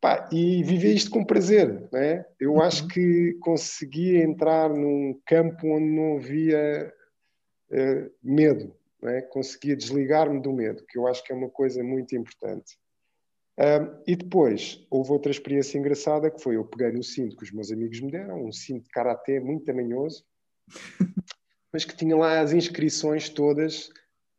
Pá, 0.00 0.28
e 0.30 0.62
viver 0.62 0.94
isto 0.94 1.10
com 1.10 1.24
prazer, 1.24 1.88
não 1.90 1.98
é? 1.98 2.24
Eu 2.38 2.54
uhum. 2.54 2.62
acho 2.62 2.86
que 2.88 3.34
consegui 3.40 4.16
entrar 4.16 4.68
num 4.68 5.18
campo 5.24 5.66
onde 5.66 5.86
não 5.86 6.16
havia 6.16 6.92
uh, 7.70 8.10
medo, 8.22 8.76
não 9.02 9.10
é? 9.10 9.22
Conseguia 9.22 9.74
desligar-me 9.74 10.40
do 10.40 10.52
medo, 10.52 10.84
que 10.86 10.98
eu 10.98 11.06
acho 11.06 11.24
que 11.24 11.32
é 11.32 11.34
uma 11.34 11.48
coisa 11.48 11.82
muito 11.82 12.14
importante. 12.14 12.78
Um, 13.58 14.02
e 14.06 14.14
depois 14.14 14.86
houve 14.90 15.12
outra 15.12 15.32
experiência 15.32 15.78
engraçada 15.78 16.30
que 16.30 16.42
foi 16.42 16.56
eu 16.56 16.64
peguei 16.66 16.92
no 16.92 17.02
cinto 17.02 17.34
que 17.34 17.42
os 17.42 17.50
meus 17.50 17.72
amigos 17.72 17.98
me 18.02 18.10
deram, 18.10 18.44
um 18.44 18.52
cinto 18.52 18.84
de 18.84 18.90
karaté 18.90 19.40
muito 19.40 19.64
tamanhoso, 19.64 20.22
mas 21.72 21.84
que 21.84 21.96
tinha 21.96 22.16
lá 22.16 22.40
as 22.40 22.52
inscrições 22.52 23.28
todas 23.28 23.90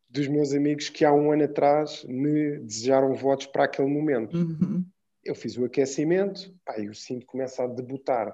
dos 0.09 0.27
meus 0.27 0.53
amigos 0.53 0.89
que 0.89 1.05
há 1.05 1.13
um 1.13 1.31
ano 1.31 1.43
atrás 1.43 2.03
me 2.05 2.59
desejaram 2.59 3.13
votos 3.13 3.45
para 3.47 3.65
aquele 3.65 3.89
momento. 3.89 4.35
Uhum. 4.35 4.85
Eu 5.23 5.35
fiz 5.35 5.57
o 5.57 5.65
aquecimento, 5.65 6.53
pá, 6.65 6.79
e 6.79 6.87
o 6.87 6.95
cinto 6.95 7.25
começa 7.25 7.63
a 7.63 7.67
debutar. 7.67 8.33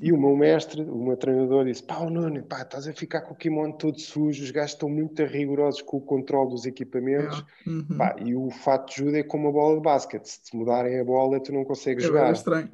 E 0.00 0.12
o 0.12 0.20
meu 0.20 0.36
mestre, 0.36 0.82
o 0.82 1.04
meu 1.04 1.16
treinador, 1.16 1.64
disse: 1.64 1.82
Pá, 1.82 1.98
Nuno, 2.08 2.42
pá, 2.44 2.62
estás 2.62 2.86
a 2.86 2.92
ficar 2.92 3.22
com 3.22 3.34
o 3.34 3.36
kimono 3.36 3.76
todo 3.76 3.98
sujo, 3.98 4.44
os 4.44 4.50
gajos 4.52 4.72
estão 4.72 4.88
muito 4.88 5.24
rigorosos 5.24 5.82
com 5.82 5.96
o 5.96 6.00
controle 6.00 6.50
dos 6.50 6.64
equipamentos. 6.64 7.44
É. 7.66 7.70
Uhum. 7.70 7.98
Pá, 7.98 8.14
e 8.24 8.36
o 8.36 8.50
fato 8.50 8.90
de 8.90 8.96
judo 8.98 9.16
é 9.16 9.22
como 9.24 9.48
a 9.48 9.52
bola 9.52 9.76
de 9.76 9.82
basquete: 9.82 10.26
se 10.26 10.44
te 10.44 10.56
mudarem 10.56 11.00
a 11.00 11.04
bola, 11.04 11.42
tu 11.42 11.52
não 11.52 11.64
consegues 11.64 12.04
é 12.04 12.06
jogar. 12.06 12.28
É 12.28 12.32
estranho. 12.32 12.70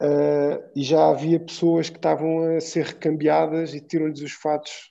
Uh, 0.00 0.70
e 0.74 0.82
já 0.82 1.08
havia 1.08 1.38
pessoas 1.38 1.90
que 1.90 1.96
estavam 1.96 2.56
a 2.56 2.60
ser 2.60 2.84
recambiadas 2.86 3.74
e 3.74 3.80
tiram-lhes 3.80 4.20
os 4.20 4.32
fatos 4.32 4.90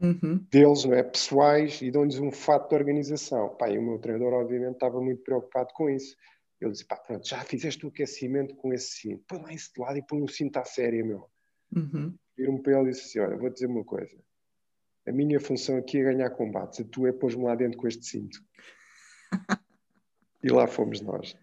uhum. 0.00 0.44
deles, 0.50 0.84
não 0.84 0.94
é? 0.94 1.02
Pessoais, 1.02 1.82
e 1.82 1.90
dão-lhes 1.90 2.18
um 2.18 2.30
fato 2.30 2.68
de 2.68 2.74
organização. 2.74 3.54
Pá, 3.56 3.68
e 3.68 3.78
o 3.78 3.82
meu 3.82 3.98
treinador, 3.98 4.34
obviamente, 4.34 4.74
estava 4.74 5.00
muito 5.00 5.22
preocupado 5.22 5.72
com 5.74 5.90
isso. 5.90 6.16
Ele 6.60 6.72
disse: 6.72 6.86
pá, 6.86 6.96
pronto, 6.96 7.26
já 7.28 7.40
fizeste 7.40 7.84
o 7.84 7.88
aquecimento 7.88 8.54
com 8.56 8.72
esse 8.72 9.00
cinto, 9.00 9.24
põe 9.28 9.42
lá 9.42 9.52
isso 9.52 9.72
de 9.74 9.80
lado 9.80 9.98
e 9.98 10.02
põe 10.02 10.22
o 10.22 10.28
cinto 10.28 10.56
à 10.56 10.64
séria, 10.64 11.04
meu. 11.04 11.28
Uhum. 11.74 12.14
Viro-me 12.36 12.62
para 12.62 12.80
ele 12.80 12.88
e 12.88 12.92
disse 12.92 13.06
assim: 13.06 13.18
olha, 13.20 13.36
vou 13.36 13.50
dizer 13.50 13.66
uma 13.66 13.84
coisa. 13.84 14.16
A 15.06 15.12
minha 15.12 15.38
função 15.38 15.76
aqui 15.76 15.98
é 15.98 16.04
ganhar 16.04 16.30
combates, 16.30 16.80
a 16.80 16.84
tua 16.84 17.10
é 17.10 17.12
pôs-me 17.12 17.44
lá 17.44 17.54
dentro 17.54 17.78
com 17.78 17.86
este 17.86 18.06
cinto. 18.06 18.38
e 20.42 20.48
lá 20.48 20.66
fomos 20.66 21.00
nós. 21.02 21.36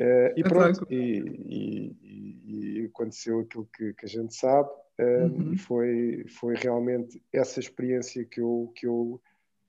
Uh, 0.00 0.32
e 0.34 0.42
pronto, 0.42 0.86
e, 0.88 1.94
e, 2.00 2.78
e, 2.78 2.86
aconteceu 2.86 3.40
aquilo 3.40 3.68
que, 3.76 3.92
que 3.92 4.06
a 4.06 4.08
gente 4.08 4.34
sabe, 4.34 4.70
uh, 4.98 5.26
uhum. 5.26 5.58
foi, 5.58 6.24
foi 6.26 6.54
realmente 6.54 7.22
essa 7.30 7.60
experiência 7.60 8.24
que 8.24 8.40
eu, 8.40 8.72
que 8.74 8.86
eu 8.86 9.20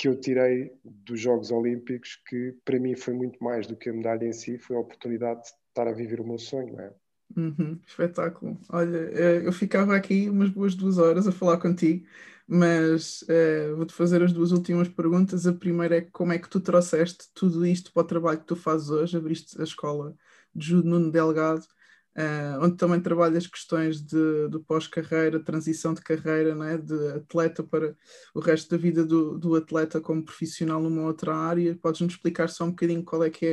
que 0.02 0.08
eu 0.08 0.20
tirei 0.20 0.72
dos 0.84 1.20
Jogos 1.20 1.52
Olímpicos, 1.52 2.20
que 2.28 2.56
para 2.66 2.80
mim 2.80 2.96
foi 2.96 3.14
muito 3.14 3.38
mais 3.44 3.68
do 3.68 3.76
que 3.76 3.88
a 3.88 3.94
medalha 3.94 4.26
em 4.26 4.34
si, 4.34 4.58
foi 4.58 4.76
a 4.76 4.80
oportunidade 4.80 5.42
de 5.42 5.50
estar 5.68 5.88
a 5.88 5.92
viver 5.92 6.20
o 6.20 6.26
meu 6.26 6.40
sonho, 6.40 6.74
não 6.74 6.80
é? 6.80 6.92
Uhum, 7.38 7.80
espetáculo. 7.86 8.58
Olha, 8.70 8.98
eh, 8.98 9.46
eu 9.46 9.54
ficava 9.54 9.96
aqui 9.96 10.28
umas 10.28 10.50
boas 10.50 10.74
duas 10.74 10.98
horas 10.98 11.28
a 11.28 11.32
falar 11.32 11.60
contigo, 11.60 12.04
mas 12.48 13.22
uh, 13.22 13.76
vou-te 13.76 13.94
fazer 13.94 14.24
as 14.24 14.34
duas 14.34 14.52
últimas 14.52 14.90
perguntas. 14.90 15.46
A 15.46 15.54
primeira 15.54 15.98
é 15.98 16.02
como 16.02 16.34
é 16.34 16.40
que 16.40 16.50
tu 16.50 16.60
trouxeste 16.60 17.30
tudo 17.36 17.64
isto 17.64 17.94
para 17.94 18.02
o 18.02 18.08
trabalho 18.08 18.40
que 18.40 18.48
tu 18.48 18.56
fazes 18.56 18.90
hoje? 18.90 19.16
Abriste 19.16 19.62
a 19.62 19.64
escola 19.64 20.16
de 20.54 20.68
Judo 20.68 20.90
Nuno 20.90 21.12
Delgado 21.12 21.66
Uh, 22.14 22.60
onde 22.66 22.76
também 22.76 23.00
trabalhas 23.00 23.48
questões 23.48 24.02
de, 24.02 24.50
de 24.50 24.60
pós-carreira, 24.60 25.42
transição 25.42 25.94
de 25.94 26.02
carreira, 26.02 26.54
né, 26.54 26.78
de 26.78 27.08
atleta 27.14 27.64
para 27.64 27.96
o 28.36 28.42
resto 28.42 28.70
da 28.70 28.78
vida 28.78 29.06
do, 29.06 29.40
do 29.40 29.56
atleta 29.56 30.02
como 30.02 30.26
profissional 30.26 30.82
numa 30.82 31.04
outra 31.04 31.34
área. 31.34 31.78
Podes-nos 31.82 32.14
explicar 32.14 32.50
só 32.50 32.66
um 32.66 32.72
bocadinho 32.72 33.06
qual 33.06 33.24
é 33.24 33.30
que 33.30 33.46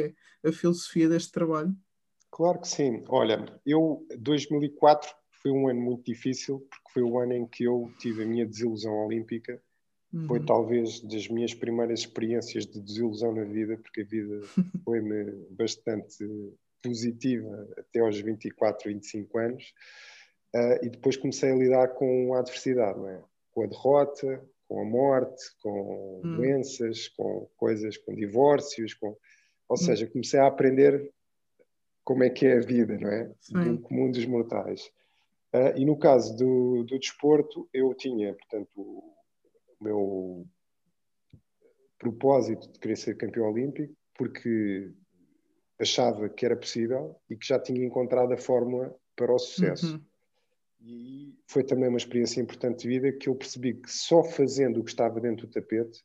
é 0.42 0.48
a 0.48 0.50
filosofia 0.50 1.08
deste 1.08 1.30
trabalho? 1.30 1.72
Claro 2.32 2.60
que 2.60 2.66
sim. 2.66 3.04
Olha, 3.08 3.46
eu, 3.64 4.04
2004 4.18 5.08
foi 5.40 5.52
um 5.52 5.68
ano 5.68 5.80
muito 5.80 6.04
difícil, 6.04 6.66
porque 6.68 6.92
foi 6.94 7.02
o 7.04 7.16
ano 7.20 7.34
em 7.34 7.46
que 7.46 7.62
eu 7.62 7.92
tive 8.00 8.24
a 8.24 8.26
minha 8.26 8.44
desilusão 8.44 8.92
olímpica. 9.06 9.62
Uhum. 10.12 10.26
Foi 10.26 10.44
talvez 10.44 11.00
das 11.02 11.28
minhas 11.28 11.54
primeiras 11.54 12.00
experiências 12.00 12.66
de 12.66 12.80
desilusão 12.80 13.32
na 13.32 13.44
vida, 13.44 13.76
porque 13.76 14.00
a 14.00 14.04
vida 14.04 14.40
foi-me 14.84 15.46
bastante 15.50 16.26
positiva 16.82 17.68
até 17.76 18.00
aos 18.00 18.18
24, 18.20 18.90
25 18.92 19.38
anos. 19.38 19.72
Uh, 20.54 20.84
e 20.84 20.88
depois 20.88 21.16
comecei 21.16 21.52
a 21.52 21.56
lidar 21.56 21.88
com 21.88 22.34
a 22.34 22.40
adversidade, 22.40 22.98
é? 23.06 23.22
com 23.52 23.62
a 23.64 23.66
derrota, 23.66 24.42
com 24.66 24.80
a 24.80 24.84
morte, 24.84 25.42
com 25.62 26.20
hum. 26.24 26.36
doenças, 26.36 27.08
com 27.08 27.48
coisas, 27.56 27.96
com 27.98 28.14
divórcios, 28.14 28.94
com... 28.94 29.08
ou 29.68 29.74
hum. 29.74 29.76
seja, 29.76 30.06
comecei 30.06 30.40
a 30.40 30.46
aprender 30.46 31.12
como 32.04 32.24
é 32.24 32.30
que 32.30 32.46
é 32.46 32.56
a 32.56 32.60
vida, 32.60 32.96
não 32.98 33.10
é? 33.10 33.30
Sim. 33.40 33.76
Do 33.76 33.82
comum 33.82 34.10
dos 34.10 34.24
mortais. 34.24 34.90
Uh, 35.54 35.76
e 35.76 35.84
no 35.84 35.98
caso 35.98 36.36
do, 36.36 36.84
do 36.84 36.98
desporto, 36.98 37.68
eu 37.72 37.94
tinha, 37.94 38.34
portanto, 38.34 38.70
o 38.76 39.14
meu 39.80 40.46
propósito 41.98 42.70
de 42.70 42.78
querer 42.78 42.96
ser 42.96 43.16
campeão 43.16 43.50
olímpico, 43.50 43.94
porque 44.14 44.92
achava 45.78 46.28
que 46.28 46.44
era 46.44 46.56
possível 46.56 47.20
e 47.30 47.36
que 47.36 47.46
já 47.46 47.58
tinha 47.58 47.84
encontrado 47.84 48.32
a 48.32 48.36
fórmula 48.36 48.94
para 49.14 49.32
o 49.32 49.38
sucesso. 49.38 49.94
Uhum. 49.94 50.02
E 50.80 51.38
foi 51.46 51.64
também 51.64 51.88
uma 51.88 51.98
experiência 51.98 52.40
importante 52.40 52.82
de 52.82 52.88
vida 52.88 53.12
que 53.12 53.28
eu 53.28 53.34
percebi 53.34 53.74
que 53.74 53.90
só 53.90 54.22
fazendo 54.22 54.80
o 54.80 54.84
que 54.84 54.90
estava 54.90 55.20
dentro 55.20 55.46
do 55.46 55.52
tapete 55.52 56.04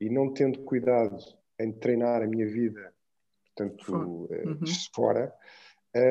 e 0.00 0.08
não 0.08 0.32
tendo 0.32 0.60
cuidado 0.60 1.16
em 1.58 1.72
treinar 1.72 2.22
a 2.22 2.26
minha 2.26 2.46
vida, 2.46 2.92
portanto, 3.46 4.28
eh, 4.30 4.46
uhum. 4.46 4.60
fora, 4.94 5.32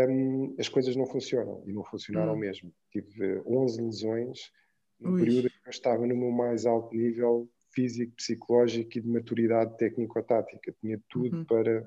um, 0.09 0.55
as 0.59 0.67
coisas 0.67 0.95
não 0.95 1.05
funcionam 1.05 1.63
e 1.65 1.71
não 1.71 1.83
funcionaram 1.83 2.33
uhum. 2.33 2.39
mesmo. 2.39 2.73
Tive 2.91 3.41
11 3.45 3.81
lesões 3.81 4.51
no 4.99 5.11
Ui. 5.11 5.19
período 5.19 5.47
em 5.47 5.49
que 5.49 5.67
eu 5.67 5.71
estava 5.71 6.05
no 6.07 6.15
meu 6.15 6.31
mais 6.31 6.65
alto 6.65 6.95
nível 6.95 7.49
físico, 7.71 8.13
psicológico 8.15 8.97
e 8.97 9.01
de 9.01 9.07
maturidade 9.07 9.77
técnico-tática. 9.77 10.73
Tinha 10.79 10.99
tudo 11.09 11.37
uhum. 11.37 11.45
para 11.45 11.85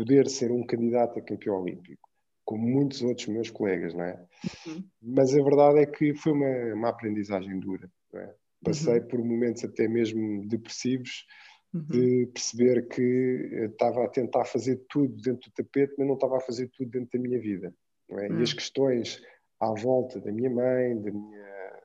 poder 0.00 0.30
ser 0.30 0.50
um 0.50 0.64
candidato 0.64 1.18
a 1.18 1.22
campeão 1.22 1.60
olímpico, 1.60 2.08
como 2.42 2.66
muitos 2.66 3.02
outros 3.02 3.26
meus 3.28 3.50
colegas, 3.50 3.92
não 3.92 4.04
é? 4.04 4.26
Uhum. 4.66 4.82
Mas 5.02 5.34
a 5.34 5.42
verdade 5.42 5.80
é 5.80 5.86
que 5.86 6.14
foi 6.14 6.32
uma, 6.32 6.74
uma 6.74 6.88
aprendizagem 6.88 7.60
dura. 7.60 7.90
É? 8.14 8.34
Passei 8.64 9.00
uhum. 9.00 9.08
por 9.08 9.18
momentos 9.22 9.62
até 9.62 9.86
mesmo 9.86 10.48
depressivos, 10.48 11.26
uhum. 11.74 11.82
de 11.82 12.26
perceber 12.32 12.88
que 12.88 13.68
estava 13.70 14.04
a 14.04 14.08
tentar 14.08 14.46
fazer 14.46 14.82
tudo 14.88 15.14
dentro 15.20 15.50
do 15.50 15.54
tapete, 15.54 15.94
mas 15.98 16.06
não 16.06 16.14
estava 16.14 16.38
a 16.38 16.40
fazer 16.40 16.68
tudo 16.68 16.90
dentro 16.90 17.18
da 17.18 17.22
minha 17.22 17.38
vida. 17.38 17.74
É? 18.12 18.28
E 18.28 18.42
as 18.42 18.52
hum. 18.52 18.56
questões 18.56 19.22
à 19.60 19.70
volta 19.74 20.18
da 20.18 20.32
minha 20.32 20.50
mãe, 20.50 20.98
da 20.98 21.10
minha 21.10 21.82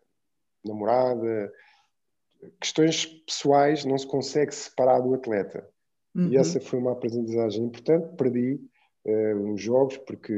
namorada, 0.63 1.51
questões 2.61 3.05
pessoais 3.05 3.84
não 3.84 3.97
se 3.97 4.07
consegue 4.07 4.55
separar 4.55 5.01
do 5.01 5.13
atleta. 5.13 5.70
Uhum. 6.16 6.30
E 6.30 6.38
essa 6.38 6.59
foi 6.61 6.80
uma 6.80 6.93
aprendizagem 6.93 7.66
importante. 7.66 8.16
Perdi 8.16 8.59
uh, 9.05 9.36
uns 9.38 9.61
jogos 9.61 9.97
porque, 9.97 10.34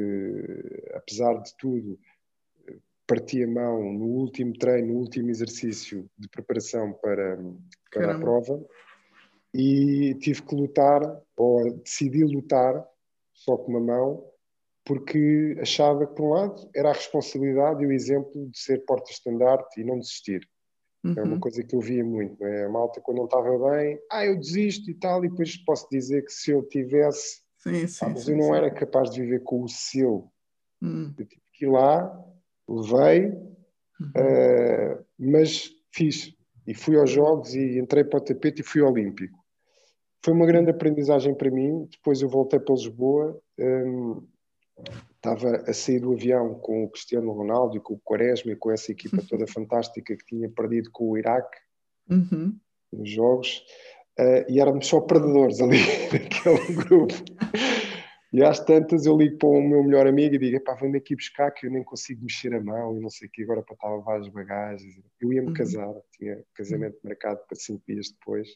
apesar 0.93 1.35
de 1.41 1.55
tudo, 1.57 1.99
parti 3.05 3.43
a 3.43 3.47
mão 3.47 3.93
no 3.93 4.05
último 4.05 4.53
treino, 4.53 4.93
no 4.93 4.99
último 4.99 5.29
exercício 5.29 6.09
de 6.17 6.27
preparação 6.27 6.93
para, 6.93 7.39
para 7.91 8.15
a 8.15 8.19
prova 8.19 8.61
e 9.53 10.13
tive 10.19 10.43
que 10.43 10.55
lutar, 10.55 11.01
ou 11.35 11.73
decidi 11.79 12.23
lutar 12.23 12.85
só 13.33 13.57
com 13.57 13.71
uma 13.71 13.79
mão, 13.79 14.23
porque 14.83 15.57
achava 15.59 16.05
que, 16.05 16.15
por 16.15 16.25
um 16.25 16.29
lado, 16.29 16.69
era 16.75 16.89
a 16.89 16.93
responsabilidade 16.93 17.83
e 17.83 17.87
o 17.87 17.91
exemplo 17.91 18.49
de 18.49 18.59
ser 18.59 18.85
porta-estandarte 18.85 19.79
e 19.79 19.83
não 19.83 19.99
desistir. 19.99 20.47
Uhum. 21.07 21.13
É 21.15 21.23
uma 21.23 21.33
uhum. 21.33 21.39
coisa 21.39 21.63
que 21.63 21.75
eu 21.75 21.79
via 21.79 22.03
muito, 22.03 22.43
é? 22.45 22.65
A 22.65 22.69
malta, 22.69 22.99
quando 22.99 23.17
não 23.17 23.25
estava 23.25 23.71
bem, 23.71 23.99
ah, 24.11 24.25
eu 24.25 24.37
desisto 24.37 24.89
e 24.91 24.93
tal, 24.93 25.23
e 25.23 25.29
depois 25.29 25.55
posso 25.57 25.87
dizer 25.89 26.25
que 26.25 26.31
se 26.31 26.51
eu 26.51 26.63
tivesse. 26.63 27.41
Sim, 27.59 27.87
sim, 27.87 28.05
ah, 28.05 28.09
mas 28.09 28.23
sim, 28.23 28.31
eu 28.31 28.37
não 28.37 28.55
era 28.55 28.69
capaz 28.69 29.09
de 29.09 29.21
viver 29.21 29.43
com 29.43 29.63
o 29.63 29.69
seu. 29.69 30.29
Uhum. 30.81 31.13
Eu 31.17 31.25
tive 31.25 31.41
que 31.53 31.65
ir 31.65 31.69
lá, 31.69 32.25
levei, 32.67 33.27
uhum. 33.99 34.11
uh, 34.15 35.05
mas 35.17 35.71
fiz. 35.91 36.35
E 36.65 36.73
fui 36.73 36.97
aos 36.97 37.09
Jogos 37.09 37.55
e 37.55 37.79
entrei 37.79 38.03
para 38.03 38.17
o 38.17 38.21
tapete 38.21 38.59
e 38.61 38.63
fui 38.63 38.81
olímpico. 38.81 39.39
Foi 40.23 40.33
uma 40.33 40.45
grande 40.45 40.69
aprendizagem 40.69 41.33
para 41.33 41.49
mim. 41.49 41.87
Depois 41.89 42.21
eu 42.21 42.27
voltei 42.27 42.59
para 42.59 42.75
Lisboa. 42.75 43.39
Um, 43.57 44.21
estava 45.33 45.57
a 45.69 45.73
sair 45.73 45.99
do 45.99 46.13
avião 46.13 46.55
com 46.55 46.83
o 46.83 46.89
Cristiano 46.89 47.31
Ronaldo 47.31 47.77
e 47.77 47.79
com 47.79 47.95
o 47.95 47.99
Quaresma 47.99 48.51
e 48.51 48.55
com 48.55 48.71
essa 48.71 48.91
equipa 48.91 49.17
toda 49.27 49.45
fantástica 49.47 50.15
que 50.15 50.25
tinha 50.25 50.49
perdido 50.49 50.89
com 50.91 51.11
o 51.11 51.17
Iraque 51.17 51.57
uhum. 52.09 52.57
nos 52.93 53.09
jogos 53.09 53.63
uh, 54.19 54.49
e 54.49 54.59
éramos 54.59 54.87
só 54.87 55.01
perdedores 55.01 55.61
ali 55.61 55.79
naquele 56.11 56.73
grupo 56.73 57.13
e 58.31 58.43
às 58.43 58.59
tantas 58.59 59.05
eu 59.05 59.17
ligo 59.17 59.37
para 59.37 59.49
o 59.49 59.61
meu 59.61 59.83
melhor 59.83 60.05
amigo 60.05 60.35
e 60.35 60.37
digo, 60.37 60.63
pá, 60.63 60.75
vem-me 60.75 60.97
aqui 60.97 61.15
buscar 61.15 61.49
que 61.51 61.65
eu 61.65 61.71
nem 61.71 61.83
consigo 61.83 62.21
mexer 62.23 62.53
a 62.53 62.61
mão 62.61 62.97
e 62.97 62.99
não 62.99 63.09
sei 63.09 63.27
o 63.27 63.31
que, 63.31 63.43
agora 63.43 63.63
para 63.63 63.73
estar 63.73 63.87
a 63.87 63.95
levar 63.95 64.19
as 64.19 64.29
bagagens 64.29 65.01
eu 65.19 65.33
ia-me 65.33 65.47
uhum. 65.47 65.53
casar, 65.53 65.93
tinha 66.11 66.43
casamento 66.53 66.97
marcado 67.03 67.39
para 67.47 67.57
cinco 67.57 67.83
dias 67.87 68.11
depois 68.11 68.49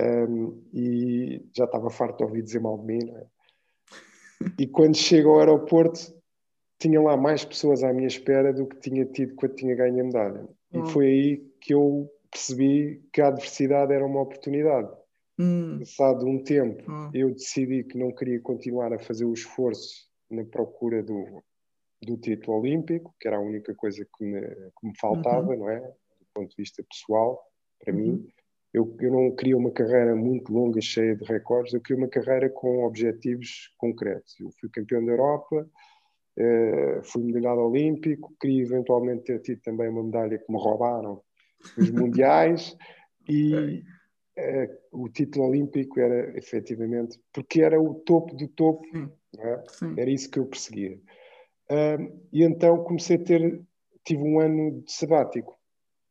um, 0.00 0.62
e 0.72 1.44
já 1.56 1.64
estava 1.64 1.90
farto 1.90 2.18
de 2.18 2.24
ouvir 2.24 2.42
dizer 2.42 2.60
mal 2.60 2.78
de 2.78 2.86
mim, 2.86 3.04
não 3.04 3.18
é? 3.18 3.26
E 4.58 4.66
quando 4.66 4.96
chego 4.96 5.30
ao 5.30 5.40
aeroporto, 5.40 6.14
tinha 6.78 7.00
lá 7.00 7.16
mais 7.16 7.44
pessoas 7.44 7.82
à 7.82 7.92
minha 7.92 8.06
espera 8.06 8.52
do 8.52 8.66
que 8.66 8.78
tinha 8.78 9.04
tido 9.04 9.34
quando 9.34 9.54
tinha 9.54 9.74
ganho 9.74 10.00
a 10.00 10.04
medalha. 10.04 10.48
E 10.72 10.90
foi 10.90 11.06
aí 11.06 11.36
que 11.60 11.74
eu 11.74 12.10
percebi 12.30 13.02
que 13.12 13.20
a 13.20 13.28
adversidade 13.28 13.92
era 13.92 14.04
uma 14.04 14.20
oportunidade. 14.20 14.90
Hum. 15.38 15.78
Passado 15.78 16.26
um 16.26 16.42
tempo, 16.42 16.90
hum. 16.90 17.10
eu 17.14 17.30
decidi 17.30 17.84
que 17.84 17.96
não 17.96 18.12
queria 18.12 18.40
continuar 18.40 18.92
a 18.92 18.98
fazer 18.98 19.24
o 19.24 19.32
esforço 19.32 20.08
na 20.30 20.44
procura 20.44 21.02
do, 21.02 21.42
do 22.02 22.16
título 22.16 22.58
olímpico, 22.58 23.14
que 23.20 23.28
era 23.28 23.36
a 23.36 23.40
única 23.40 23.74
coisa 23.74 24.04
que 24.04 24.24
me, 24.24 24.40
que 24.40 24.86
me 24.86 24.92
faltava, 24.98 25.50
uhum. 25.52 25.58
não 25.58 25.70
é? 25.70 25.80
Do 25.80 26.26
ponto 26.34 26.50
de 26.50 26.56
vista 26.56 26.84
pessoal, 26.88 27.40
para 27.78 27.94
uhum. 27.94 28.00
mim. 28.00 28.28
Eu, 28.72 28.94
eu 29.00 29.10
não 29.10 29.34
queria 29.34 29.56
uma 29.56 29.70
carreira 29.70 30.14
muito 30.14 30.52
longa, 30.52 30.80
cheia 30.80 31.16
de 31.16 31.24
recordes, 31.24 31.72
eu 31.72 31.80
queria 31.80 32.02
uma 32.02 32.08
carreira 32.08 32.50
com 32.50 32.84
objetivos 32.84 33.72
concretos. 33.78 34.38
Eu 34.38 34.50
fui 34.60 34.68
campeão 34.68 35.04
da 35.04 35.12
Europa, 35.12 35.66
uh, 36.38 37.02
fui 37.02 37.22
medalhado 37.22 37.62
olímpico, 37.62 38.34
queria 38.38 38.62
eventualmente 38.62 39.24
ter 39.24 39.40
tido 39.40 39.62
também 39.62 39.88
uma 39.88 40.04
medalha 40.04 40.38
que 40.38 40.52
me 40.52 40.58
roubaram 40.58 41.22
nos 41.76 41.90
Mundiais 41.90 42.76
e 43.28 43.82
uh, 44.38 45.02
o 45.02 45.08
título 45.08 45.48
olímpico 45.48 45.98
era 45.98 46.36
efetivamente, 46.36 47.18
porque 47.32 47.62
era 47.62 47.80
o 47.80 47.94
topo 47.94 48.36
do 48.36 48.48
topo, 48.48 48.84
é? 49.38 49.62
era 49.96 50.10
isso 50.10 50.30
que 50.30 50.38
eu 50.38 50.46
perseguia. 50.46 51.00
Uh, 51.70 52.20
e 52.32 52.44
então 52.44 52.84
comecei 52.84 53.16
a 53.16 53.24
ter, 53.24 53.62
tive 54.04 54.22
um 54.22 54.40
ano 54.40 54.82
de 54.82 54.92
sabático 54.92 55.57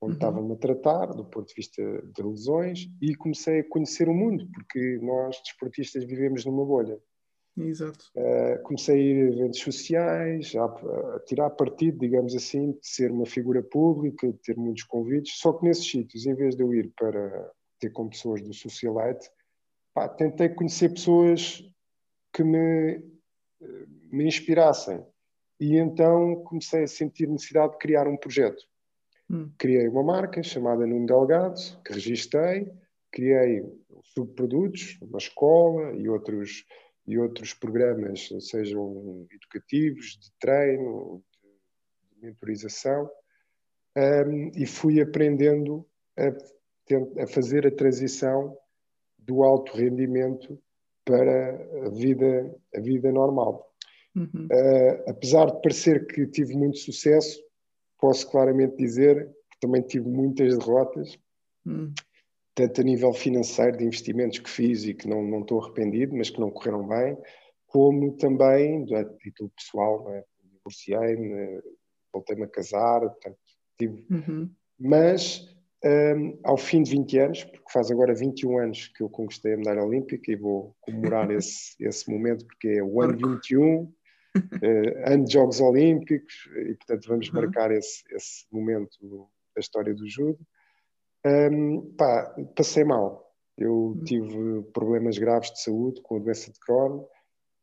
onde 0.02 0.12
uhum. 0.12 0.18
estava-me 0.18 0.54
a 0.54 0.58
tratar 0.58 1.08
do 1.08 1.26
ponto 1.26 1.48
de 1.48 1.56
vista 1.56 1.82
de 1.82 2.22
lesões 2.22 2.88
e 3.02 3.16
comecei 3.16 3.60
a 3.60 3.70
conhecer 3.70 4.08
o 4.08 4.14
mundo, 4.14 4.48
porque 4.54 5.00
nós, 5.02 5.42
desportistas, 5.44 6.04
vivemos 6.04 6.46
numa 6.46 6.66
bolha. 6.66 7.00
Exato. 7.58 8.06
Uh, 8.16 8.62
comecei 8.64 8.96
a 8.96 9.04
ir 9.04 9.26
a 9.26 9.34
eventos 9.34 9.60
sociais, 9.60 10.54
a, 10.56 10.66
a, 10.66 11.20
tirar 11.26 11.50
partido, 11.50 11.98
digamos 11.98 12.36
assim, 12.36 12.74
de 12.74 12.88
ser 12.88 13.12
uma 13.12 13.26
figura 13.26 13.64
pública, 13.64 14.32
de 14.32 14.38
ter 14.40 14.56
muitos 14.56 14.84
convites, 14.84 15.40
só 15.40 15.54
que 15.54 15.66
nesses 15.66 15.90
sítios, 15.90 16.28
em 16.28 16.36
vez 16.36 16.56
de 16.56 16.62
eu 16.62 16.72
ir 16.74 16.94
para 16.96 17.52
ter 17.80 17.90
com 17.90 18.10
pessoas 18.10 18.42
do 18.42 18.54
socialite, 18.54 19.28
pá, 19.94 20.08
tentei 20.08 20.50
conhecer 20.50 20.90
pessoas 20.90 21.64
que 22.32 22.44
me, 22.44 23.02
me 24.12 24.28
inspirassem. 24.28 25.04
E 25.60 25.76
então 25.76 26.44
comecei 26.44 26.84
a 26.84 26.88
sentir 26.88 27.28
necessidade 27.28 27.74
de 27.74 27.80
criar 27.80 28.08
um 28.08 28.18
projeto. 28.18 28.64
Hum. 29.30 29.52
Criei 29.58 29.88
uma 29.88 30.04
marca 30.04 30.42
chamada 30.42 30.88
Nuno 30.88 31.06
Delgado, 31.06 31.60
que 31.84 31.94
registrei, 31.94 32.72
criei 33.12 33.64
subprodutos, 34.14 34.98
uma 35.02 35.18
escola 35.18 35.94
e 35.94 36.08
outros, 36.08 36.66
e 37.06 37.18
outros 37.18 37.54
programas, 37.54 38.30
sejam 38.40 39.28
educativos, 39.32 40.18
de 40.18 40.32
treino, 40.40 41.24
de, 41.42 42.26
mentorização, 42.28 43.10
um, 43.98 44.52
e 44.56 44.66
fui 44.66 45.02
aprendendo 45.02 45.86
a, 46.18 47.24
a 47.24 47.28
fazer 47.28 47.68
a 47.68 47.72
transição 47.72 48.58
do 49.18 49.44
alto 49.44 49.76
rendimento 49.76 50.60
para 51.04 51.86
a 51.86 51.90
vida, 51.90 52.56
a 52.76 52.80
vida 52.80 53.12
normal. 53.12 53.74
Uhum. 54.16 54.48
Uh, 54.52 55.10
apesar 55.10 55.46
de 55.46 55.62
parecer 55.62 56.08
que 56.08 56.26
tive 56.28 56.56
muito 56.56 56.78
sucesso, 56.80 57.40
posso 58.00 58.30
claramente 58.30 58.78
dizer 58.78 59.28
que 59.52 59.60
também 59.60 59.82
tive 59.82 60.08
muitas 60.08 60.58
derrotas, 60.58 61.18
hum. 61.66 61.94
tanto 62.56 62.82
a 62.82 62.84
nível 62.84 63.14
financeiro, 63.14 63.78
de 63.78 63.86
investimentos 63.86 64.40
que 64.40 64.50
fiz 64.50 64.86
e 64.86 64.94
que 64.94 65.08
não, 65.08 65.24
não 65.24 65.42
estou 65.42 65.62
arrependido, 65.62 66.16
mas 66.16 66.30
que 66.30 66.40
não 66.40 66.52
correram 66.52 66.88
bem, 66.88 67.18
como 67.68 68.14
também, 68.14 68.86
a 68.96 69.04
título 69.04 69.52
pessoal, 69.56 70.10
é? 70.14 70.24
divorciei-me, 70.44 71.62
voltei-me 72.14 72.44
a 72.44 72.48
casar, 72.48 73.02
portanto, 73.02 73.38
tive... 73.78 74.06
Uhum. 74.10 74.50
Mas, 74.80 75.48
um, 75.84 76.40
ao 76.44 76.58
fim 76.58 76.84
de 76.84 76.92
20 76.92 77.20
anos, 77.20 77.44
porque 77.44 77.72
faz 77.72 77.92
agora 77.92 78.14
21 78.14 78.58
anos 78.60 78.88
que 78.88 79.02
eu 79.04 79.10
conquistei 79.10 79.54
a 79.54 79.58
medalha 79.58 79.84
olímpica 79.84 80.32
e 80.32 80.36
vou 80.36 80.76
comemorar 80.82 81.30
esse, 81.32 81.76
esse 81.80 82.10
momento, 82.10 82.46
porque 82.46 82.68
é 82.70 82.84
o 82.84 83.02
ano 83.02 83.18
21, 83.18 83.92
uh, 84.38 85.14
ano 85.14 85.26
de 85.26 85.34
Jogos 85.34 85.60
Olímpicos, 85.60 86.50
e 86.56 86.76
portanto 86.76 87.08
vamos 87.08 87.28
uhum. 87.30 87.36
marcar 87.36 87.72
esse, 87.72 88.04
esse 88.12 88.46
momento 88.52 88.98
da 89.56 89.60
história 89.60 89.94
do 89.94 90.08
judo. 90.08 90.40
Um, 91.26 91.94
pá, 91.98 92.36
passei 92.56 92.84
mal. 92.84 93.28
Eu 93.58 93.74
uhum. 93.74 94.04
tive 94.04 94.64
problemas 94.72 95.18
graves 95.18 95.52
de 95.52 95.62
saúde 95.62 96.02
com 96.02 96.18
a 96.18 96.20
doença 96.20 96.52
de 96.52 96.60
Crohn 96.60 97.06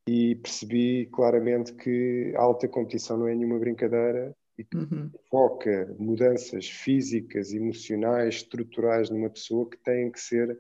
e 0.09 0.35
percebi 0.37 1.07
claramente 1.07 1.73
que 1.75 2.35
a 2.37 2.43
alta 2.43 2.69
competição 2.69 3.17
não 3.17 3.29
é 3.29 3.35
nenhuma 3.35 3.59
brincadeira 3.59 4.37
e 4.59 4.65
que 4.65 4.77
uhum. 4.77 5.11
provoca 5.31 5.95
mudanças 5.99 6.69
físicas, 6.69 7.53
emocionais, 7.53 8.37
estruturais 8.37 9.11
numa 9.11 9.31
pessoa 9.31 9.69
que 9.69 9.79
têm 9.79 10.11
que 10.11 10.21
ser, 10.21 10.59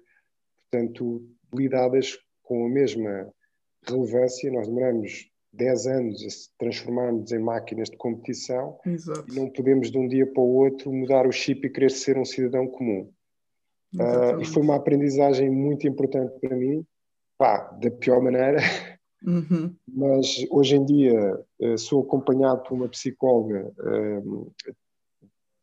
portanto, 0.71 1.29
lidadas 1.53 2.19
com 2.43 2.67
a 2.67 2.69
mesma 2.69 3.33
relevância. 3.87 4.51
Nós 4.51 4.67
demoramos 4.67 5.31
10 5.57 5.87
anos 5.87 6.23
a 6.23 6.59
transformarmos 6.59 7.33
em 7.33 7.39
máquinas 7.39 7.89
de 7.91 7.97
competição 7.97 8.79
Exato. 8.85 9.25
e 9.31 9.35
não 9.35 9.49
podemos 9.49 9.91
de 9.91 9.99
um 9.99 10.09
dia 10.09 10.27
para 10.27 10.43
o 10.43 10.55
outro 10.55 10.93
mudar 10.93 11.27
o 11.27 11.33
chip 11.33 11.67
e 11.67 11.71
querer 11.71 11.91
ser 11.91 12.19
um 12.19 12.25
cidadão 12.25 12.67
comum. 12.67 13.11
Uh, 13.95 14.41
e 14.41 14.45
foi 14.45 14.63
uma 14.63 14.75
aprendizagem 14.75 15.49
muito 15.49 15.87
importante 15.87 16.33
para 16.41 16.57
mim, 16.57 16.85
pá, 17.39 17.71
da 17.81 17.91
pior 17.93 18.21
maneira, 18.21 18.59
uhum. 19.25 19.73
mas 19.87 20.45
hoje 20.51 20.75
em 20.75 20.85
dia 20.85 21.41
uh, 21.61 21.79
sou 21.79 22.03
acompanhado 22.03 22.65
por 22.65 22.75
uma 22.75 22.89
psicóloga 22.89 23.73
uh, 23.79 24.53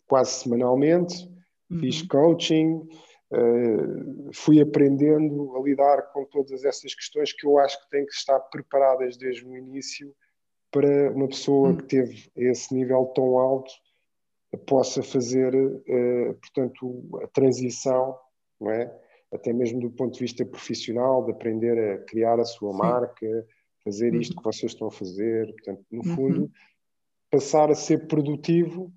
quase 0.08 0.32
semanalmente, 0.32 1.30
uhum. 1.70 1.80
fiz 1.80 2.02
coaching, 2.04 2.88
fui 4.34 4.62
aprendendo 4.62 5.56
a 5.56 5.62
lidar 5.62 6.12
com 6.12 6.26
todas 6.26 6.66
essas 6.66 6.94
questões 6.94 7.32
que 7.32 7.46
eu 7.46 7.58
acho 7.60 7.82
que 7.84 7.90
têm 7.90 8.06
que 8.06 8.14
estar 8.14 8.40
preparadas 8.40 9.18
desde 9.18 9.46
o 9.46 9.56
início 9.56 10.14
para 10.70 11.12
uma 11.12 11.28
pessoa 11.28 11.70
uhum. 11.70 11.78
que 11.78 11.84
teve 11.84 12.32
esse 12.36 12.74
nível 12.74 13.06
tão 13.08 13.38
alto 13.38 13.72
possa 14.66 15.02
fazer, 15.02 15.54
uh, 15.56 16.34
portanto, 16.36 17.20
a 17.24 17.28
transição, 17.28 18.18
não 18.60 18.72
é? 18.72 18.94
Até 19.32 19.54
mesmo 19.54 19.80
do 19.80 19.90
ponto 19.92 20.14
de 20.14 20.20
vista 20.20 20.46
profissional, 20.46 21.24
de 21.24 21.32
aprender 21.32 21.78
a 21.78 21.98
criar 22.00 22.38
a 22.38 22.44
sua 22.44 22.72
Sim. 22.72 22.78
marca, 22.78 23.48
fazer 23.84 24.14
isto 24.14 24.32
uhum. 24.32 24.38
que 24.38 24.44
vocês 24.44 24.74
estão 24.74 24.88
a 24.88 24.92
fazer, 24.92 25.48
portanto, 25.54 25.86
no 25.90 26.06
uhum. 26.06 26.16
fundo, 26.16 26.52
passar 27.30 27.72
a 27.72 27.76
ser 27.76 28.08
produtivo 28.08 28.92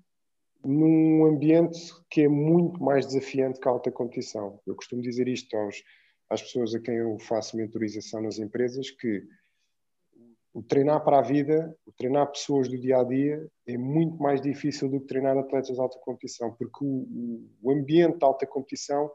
num 0.65 1.25
ambiente 1.25 1.79
que 2.09 2.21
é 2.21 2.27
muito 2.27 2.81
mais 2.83 3.05
desafiante 3.05 3.59
que 3.59 3.67
a 3.67 3.71
alta 3.71 3.91
competição. 3.91 4.59
Eu 4.65 4.75
costumo 4.75 5.01
dizer 5.01 5.27
isto 5.27 5.55
aos, 5.55 5.83
às 6.29 6.41
pessoas 6.41 6.73
a 6.73 6.79
quem 6.79 6.95
eu 6.95 7.17
faço 7.19 7.55
mentorização 7.55 8.21
nas 8.21 8.39
empresas, 8.39 8.89
que 8.89 9.23
o 10.53 10.63
treinar 10.63 11.03
para 11.03 11.19
a 11.19 11.21
vida, 11.21 11.75
o 11.85 11.91
treinar 11.91 12.31
pessoas 12.31 12.69
do 12.69 12.79
dia 12.79 12.99
a 12.99 13.03
dia 13.03 13.45
é 13.67 13.77
muito 13.77 14.17
mais 14.17 14.41
difícil 14.41 14.89
do 14.89 15.01
que 15.01 15.07
treinar 15.07 15.37
atletas 15.37 15.75
de 15.75 15.81
alta 15.81 15.99
competição, 15.99 16.53
porque 16.53 16.83
o, 16.83 17.45
o 17.61 17.71
ambiente 17.71 18.17
de 18.17 18.23
alta 18.23 18.47
competição 18.47 19.11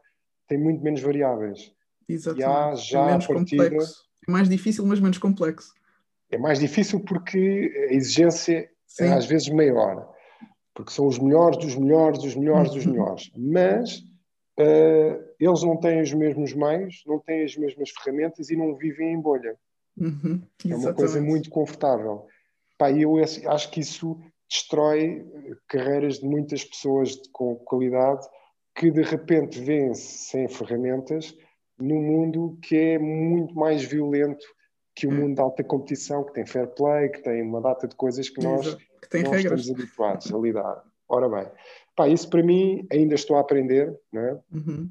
tem 0.47 0.57
muito 0.57 0.83
menos 0.83 1.01
variáveis. 1.01 1.73
Exatamente. 2.07 2.41
E 2.41 2.43
há 2.43 2.75
já 2.75 3.01
é 3.01 3.05
menos 3.07 3.27
partida, 3.27 3.63
complexo. 3.63 4.03
É 4.27 4.31
mais 4.31 4.49
difícil, 4.49 4.85
mas 4.85 4.99
menos 4.99 5.17
complexo. 5.17 5.73
É 6.29 6.37
mais 6.37 6.59
difícil 6.59 6.99
porque 7.03 7.87
a 7.89 7.93
exigência 7.93 8.57
é 8.57 8.69
Sim. 8.85 9.03
é 9.05 9.13
às 9.13 9.25
vezes 9.25 9.49
maior, 9.49 10.13
porque 10.73 10.91
são 10.91 11.07
os 11.07 11.19
melhores 11.19 11.57
dos 11.57 11.75
melhores 11.75 12.19
dos 12.19 12.35
melhores 12.35 12.71
dos 12.71 12.85
uhum. 12.85 12.91
melhores. 12.93 13.31
Mas 13.35 13.97
uh, 14.59 15.23
eles 15.39 15.63
não 15.63 15.77
têm 15.77 16.01
os 16.01 16.13
mesmos 16.13 16.53
meios, 16.53 17.03
não 17.05 17.19
têm 17.19 17.43
as 17.43 17.55
mesmas 17.55 17.89
ferramentas 17.91 18.49
e 18.49 18.55
não 18.55 18.75
vivem 18.75 19.13
em 19.13 19.19
bolha. 19.19 19.57
Uhum, 19.97 20.41
é 20.67 20.75
uma 20.75 20.93
coisa 20.93 21.21
muito 21.21 21.49
confortável. 21.49 22.25
Pá, 22.77 22.91
eu 22.91 23.17
acho 23.17 23.69
que 23.71 23.81
isso 23.81 24.17
destrói 24.49 25.25
carreiras 25.67 26.19
de 26.19 26.25
muitas 26.25 26.63
pessoas 26.63 27.15
com 27.31 27.55
qualidade 27.55 28.25
que 28.75 28.89
de 28.89 29.01
repente 29.01 29.59
vêm-se 29.59 30.29
sem 30.29 30.47
ferramentas 30.47 31.35
num 31.77 32.01
mundo 32.01 32.57
que 32.61 32.75
é 32.75 32.99
muito 32.99 33.53
mais 33.55 33.83
violento 33.83 34.45
que 34.95 35.07
o 35.07 35.09
hum. 35.09 35.15
mundo 35.15 35.35
de 35.35 35.41
alta 35.41 35.63
competição, 35.63 36.23
que 36.23 36.33
tem 36.33 36.45
fair 36.45 36.67
play, 36.67 37.09
que 37.09 37.21
tem 37.21 37.41
uma 37.41 37.61
data 37.61 37.87
de 37.87 37.95
coisas 37.95 38.29
que 38.29 38.41
nós 38.41 38.77
que 39.09 39.23
não 39.23 39.35
estamos 39.35 39.69
habituados 39.71 40.33
a 40.33 40.37
lidar. 40.37 40.83
Ora 41.07 41.27
bem, 41.27 41.51
pá, 41.95 42.07
isso 42.07 42.29
para 42.29 42.43
mim 42.43 42.87
ainda 42.91 43.15
estou 43.15 43.35
a 43.35 43.41
aprender, 43.41 43.93
não 44.11 44.21
é? 44.21 44.39
Uhum. 44.53 44.89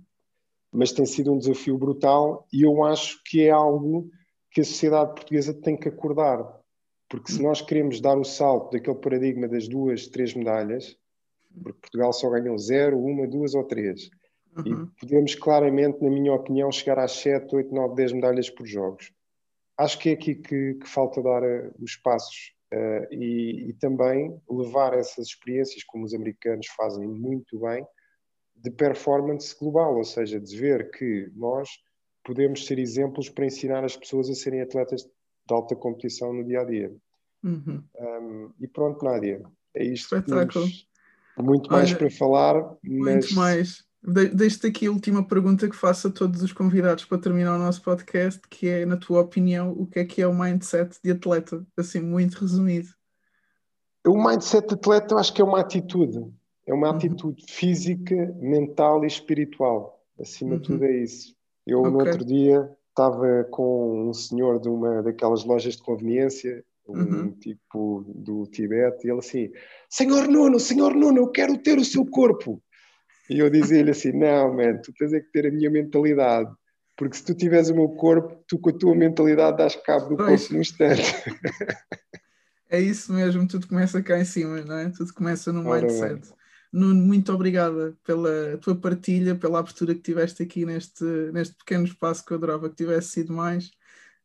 mas 0.73 0.93
tem 0.93 1.07
sido 1.07 1.33
um 1.33 1.39
desafio 1.39 1.79
brutal 1.79 2.47
e 2.53 2.63
eu 2.63 2.85
acho 2.85 3.21
que 3.25 3.43
é 3.43 3.51
algo 3.51 4.11
que 4.51 4.61
a 4.61 4.65
sociedade 4.65 5.15
portuguesa 5.15 5.55
tem 5.55 5.77
que 5.77 5.89
acordar. 5.89 6.61
Porque 7.09 7.33
se 7.33 7.43
nós 7.43 7.61
queremos 7.61 8.01
dar 8.01 8.17
o 8.17 8.25
salto 8.25 8.71
daquele 8.71 8.97
paradigma 8.97 9.49
das 9.49 9.67
duas, 9.67 10.07
três 10.07 10.33
medalhas, 10.33 10.97
porque 11.63 11.81
Portugal 11.81 12.13
só 12.13 12.31
ganhou 12.31 12.57
zero, 12.57 13.01
uma, 13.01 13.27
duas 13.27 13.55
ou 13.55 13.65
três, 13.65 14.09
uhum. 14.57 14.85
e 14.85 15.01
podemos 15.01 15.35
claramente, 15.35 16.01
na 16.01 16.09
minha 16.09 16.33
opinião, 16.33 16.71
chegar 16.71 17.01
às 17.01 17.13
sete, 17.13 17.53
oito, 17.57 17.75
nove, 17.75 17.97
dez 17.97 18.13
medalhas 18.13 18.49
por 18.49 18.65
jogos. 18.65 19.13
Acho 19.77 19.99
que 19.99 20.11
é 20.11 20.13
aqui 20.13 20.37
que, 20.37 20.75
que 20.75 20.87
falta 20.87 21.21
dar 21.21 21.43
uh, 21.43 21.75
os 21.81 21.97
passos 21.97 22.53
uh, 22.73 23.13
e, 23.15 23.71
e, 23.71 23.73
também 23.75 24.41
levar 24.49 24.95
essas 24.95 25.29
experiências, 25.29 25.85
como 25.85 26.05
os 26.05 26.15
americanos 26.15 26.67
fazem 26.77 27.07
muito 27.07 27.61
bem, 27.61 27.85
de 28.57 28.71
performance 28.71 29.57
global, 29.59 29.97
ou 29.97 30.05
seja, 30.05 30.41
de 30.41 30.57
ver 30.57 30.91
que 30.91 31.31
nós 31.35 31.69
podemos 32.25 32.67
ser 32.67 32.79
exemplos 32.79 33.29
para 33.29 33.47
ensinar 33.47 33.85
as 33.85 33.97
pessoas 33.97 34.29
a 34.29 34.35
serem 34.35 34.61
atletas 34.61 35.03
de 35.03 35.55
alta 35.55 35.75
competição 35.75 36.33
no 36.33 36.45
dia 36.45 36.61
a 36.61 36.65
dia. 36.65 36.95
Uhum. 37.43 37.83
Um, 37.99 38.53
e 38.61 38.69
pronto, 38.69 39.05
Nádia, 39.05 39.43
é 39.75 39.85
isto. 39.85 40.17
Espetáculo. 40.17 40.67
Muito 41.39 41.71
mais 41.71 41.89
Olha, 41.91 41.99
para 41.99 42.11
falar, 42.11 42.77
mas... 42.83 43.33
Muito 43.33 43.35
mais. 43.35 43.90
De 44.03 44.29
Deixo-te 44.29 44.67
aqui 44.69 44.87
a 44.87 44.91
última 44.91 45.27
pergunta 45.27 45.69
que 45.69 45.77
faço 45.77 46.09
a 46.09 46.11
todos 46.11 46.43
os 46.43 46.53
convidados 46.53 47.05
para 47.05 47.19
terminar 47.19 47.57
o 47.57 47.59
nosso 47.59 47.83
podcast, 47.83 48.41
que 48.49 48.67
é, 48.67 48.87
na 48.87 48.97
tua 48.97 49.21
opinião, 49.21 49.73
o 49.73 49.87
que 49.87 49.99
é 49.99 50.05
que 50.05 50.23
é 50.23 50.27
o 50.27 50.35
mindset 50.35 50.99
de 51.05 51.11
atleta? 51.11 51.65
Assim, 51.77 52.01
muito 52.01 52.39
resumido. 52.39 52.89
O 54.07 54.17
mindset 54.17 54.69
de 54.69 54.75
atleta 54.75 55.15
eu 55.15 55.19
acho 55.19 55.35
que 55.35 55.43
é 55.43 55.45
uma 55.45 55.61
atitude. 55.61 56.33
É 56.67 56.73
uma 56.73 56.89
uhum. 56.89 56.97
atitude 56.97 57.45
física, 57.49 58.35
mental 58.41 59.05
e 59.05 59.07
espiritual. 59.07 60.01
Acima 60.19 60.57
de 60.57 60.63
tudo 60.63 60.83
uhum. 60.83 60.91
é 60.91 60.97
isso. 61.03 61.35
Eu, 61.67 61.81
okay. 61.81 61.91
no 61.91 61.99
outro 61.99 62.25
dia, 62.25 62.71
estava 62.89 63.45
com 63.51 64.09
um 64.09 64.15
senhor 64.15 64.61
de 64.61 64.69
uma 64.69 65.03
daquelas 65.03 65.45
lojas 65.45 65.77
de 65.77 65.83
conveniência, 65.83 66.65
um 66.89 66.99
uhum. 66.99 67.33
tipo 67.33 68.05
do 68.09 68.47
Tibete, 68.47 69.07
e 69.07 69.11
ele 69.11 69.19
assim: 69.19 69.51
Senhor 69.89 70.27
Nuno, 70.27 70.59
Senhor 70.59 70.95
Nuno, 70.95 71.19
eu 71.19 71.29
quero 71.29 71.59
ter 71.59 71.79
o 71.79 71.85
seu 71.85 72.05
corpo. 72.07 72.63
E 73.31 73.39
eu 73.39 73.49
dizia-lhe 73.49 73.93
assim: 73.93 74.13
Não, 74.13 74.53
man, 74.53 74.79
tu 74.79 74.93
tens 74.93 75.13
é 75.13 75.21
que 75.21 75.31
ter 75.31 75.47
a 75.47 75.51
minha 75.53 75.71
mentalidade. 75.71 76.51
Porque 76.97 77.17
se 77.17 77.25
tu 77.25 77.35
tiveres 77.35 77.71
o 77.71 77.75
meu 77.75 77.89
corpo, 77.91 78.45
tu 78.47 78.59
com 78.59 78.71
a 78.71 78.73
tua 78.73 78.95
mentalidade 78.95 79.57
dás 79.57 79.77
cabo 79.77 80.11
do 80.11 80.17
pois. 80.17 80.41
corpo 80.41 80.55
no 80.55 80.61
instante. 80.61 81.03
É 82.73 82.81
isso 82.81 83.13
mesmo, 83.13 83.49
tudo 83.49 83.67
começa 83.67 84.01
cá 84.01 84.17
em 84.21 84.25
cima, 84.25 84.61
não 84.61 84.77
é? 84.77 84.91
Tudo 84.91 85.13
começa 85.13 85.53
no 85.53 85.65
mindset. 85.65 86.33
Nuno, 86.73 87.03
muito 87.05 87.33
obrigada 87.33 87.97
pela 88.05 88.57
tua 88.59 88.77
partilha, 88.77 89.35
pela 89.35 89.59
abertura 89.59 89.93
que 89.93 90.01
tiveste 90.01 90.45
aqui 90.45 90.65
neste, 90.65 91.05
neste 91.33 91.57
pequeno 91.57 91.85
espaço 91.85 92.25
que 92.25 92.33
eu 92.33 92.37
adorava 92.37 92.71
que 92.71 92.77
tivesse 92.77 93.09
sido 93.09 93.33
mais, 93.33 93.73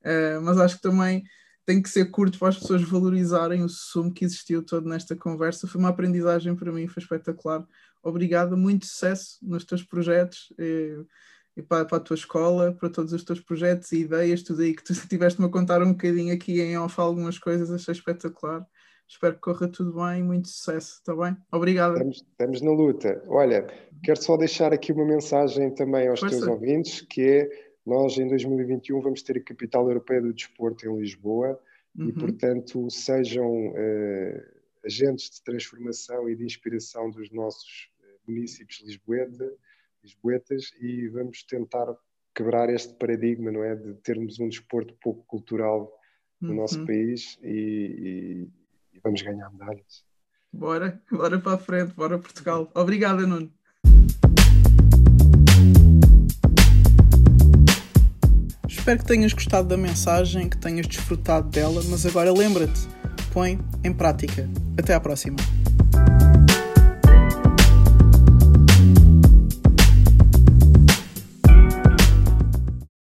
uh, 0.02 0.40
mas 0.44 0.60
acho 0.60 0.76
que 0.76 0.84
também 0.84 1.24
tem 1.66 1.82
que 1.82 1.90
ser 1.90 2.06
curto 2.12 2.38
para 2.38 2.50
as 2.50 2.60
pessoas 2.60 2.84
valorizarem 2.84 3.64
o 3.64 3.70
sumo 3.70 4.14
que 4.14 4.24
existiu 4.24 4.62
todo 4.62 4.88
nesta 4.88 5.16
conversa. 5.16 5.68
Foi 5.68 5.82
uma 5.82 5.90
aprendizagem 5.90 6.56
para 6.56 6.72
mim, 6.72 6.88
foi 6.88 7.02
espetacular. 7.02 7.66
Obrigada, 8.06 8.56
muito 8.56 8.86
sucesso 8.86 9.40
nos 9.42 9.66
teus 9.66 9.82
projetos 9.82 10.54
e, 10.60 10.96
e 11.58 11.64
para, 11.64 11.86
para, 11.86 11.98
a 11.98 12.00
tua 12.00 12.14
escola, 12.14 12.72
para 12.72 12.88
todos 12.88 13.12
os 13.14 13.24
teus 13.24 13.40
projetos 13.40 13.92
e 13.92 14.02
ideias, 14.02 14.44
tudo 14.44 14.62
aí 14.62 14.76
que 14.76 14.84
tu 14.84 14.94
tiveste-me 15.10 15.48
a 15.48 15.50
contar 15.50 15.82
um 15.82 15.92
bocadinho 15.92 16.32
aqui 16.32 16.62
em 16.62 16.78
off 16.78 17.02
algumas 17.02 17.40
coisas, 17.40 17.72
achei 17.72 17.94
espetacular. 17.94 18.64
Espero 19.08 19.34
que 19.34 19.42
corra 19.42 19.68
tudo 19.68 19.94
bem 19.94 20.20
e 20.20 20.24
muito 20.24 20.48
sucesso, 20.48 21.00
está 21.00 21.16
bem? 21.16 21.36
Obrigado. 21.52 21.94
Estamos, 21.94 22.18
estamos, 22.18 22.62
na 22.62 22.72
luta. 22.72 23.24
Olha, 23.28 23.66
quero 24.04 24.22
só 24.22 24.38
deixar 24.38 24.72
aqui 24.72 24.92
uma 24.92 25.06
mensagem 25.06 25.74
também 25.74 26.08
aos 26.08 26.20
Força. 26.20 26.38
teus 26.38 26.48
ouvintes, 26.48 27.02
que 27.02 27.22
é, 27.22 27.50
nós 27.84 28.20
em 28.20 28.28
2021 28.28 29.02
vamos 29.02 29.24
ter 29.24 29.38
a 29.38 29.44
Capital 29.44 29.88
Europeia 29.88 30.22
do 30.22 30.32
Desporto 30.32 30.88
em 30.88 30.96
Lisboa 31.00 31.60
uhum. 31.98 32.10
e, 32.10 32.14
portanto, 32.14 32.88
sejam 32.92 33.70
uh, 33.70 34.42
agentes 34.86 35.32
de 35.32 35.44
transformação 35.44 36.30
e 36.30 36.36
de 36.36 36.46
inspiração 36.46 37.10
dos 37.10 37.32
nossos 37.32 37.90
municípios 38.28 38.82
lisboeta, 38.82 39.52
lisboetas 40.04 40.72
e 40.80 41.08
vamos 41.10 41.44
tentar 41.44 41.96
quebrar 42.36 42.70
este 42.70 42.94
paradigma, 42.96 43.52
não 43.52 43.64
é, 43.64 43.76
de 43.76 43.94
termos 43.96 44.40
um 44.40 44.50
desporto 44.50 44.94
pouco 45.02 45.24
cultural 45.26 45.92
no 46.42 46.50
uhum. 46.50 46.56
nosso 46.56 46.86
país 46.86 47.40
e, 47.42 47.48
e, 47.48 48.98
e, 48.98 49.00
vamos 49.04 49.22
ganhar 49.22 49.50
medalhas. 49.52 50.04
Bora, 50.52 51.02
bora 51.12 51.40
para 51.40 51.54
a 51.54 51.58
frente, 51.58 51.94
bora 51.94 52.20
Portugal. 52.20 52.72
Obrigada, 52.76 53.26
Nuno. 53.26 53.52
Espero 58.68 59.00
que 59.00 59.06
tenhas 59.06 59.34
gostado 59.34 59.68
da 59.68 59.78
mensagem, 59.78 60.50
que 60.50 60.58
tenhas 60.58 60.88
desfrutado 60.88 61.50
dela, 61.50 61.82
mas 61.90 62.06
agora 62.06 62.32
lembra-te, 62.32 62.82
põe 63.34 63.58
em 63.84 63.94
prática. 63.94 64.48
Até 64.78 64.94
à 64.94 65.00
próxima. 65.00 65.38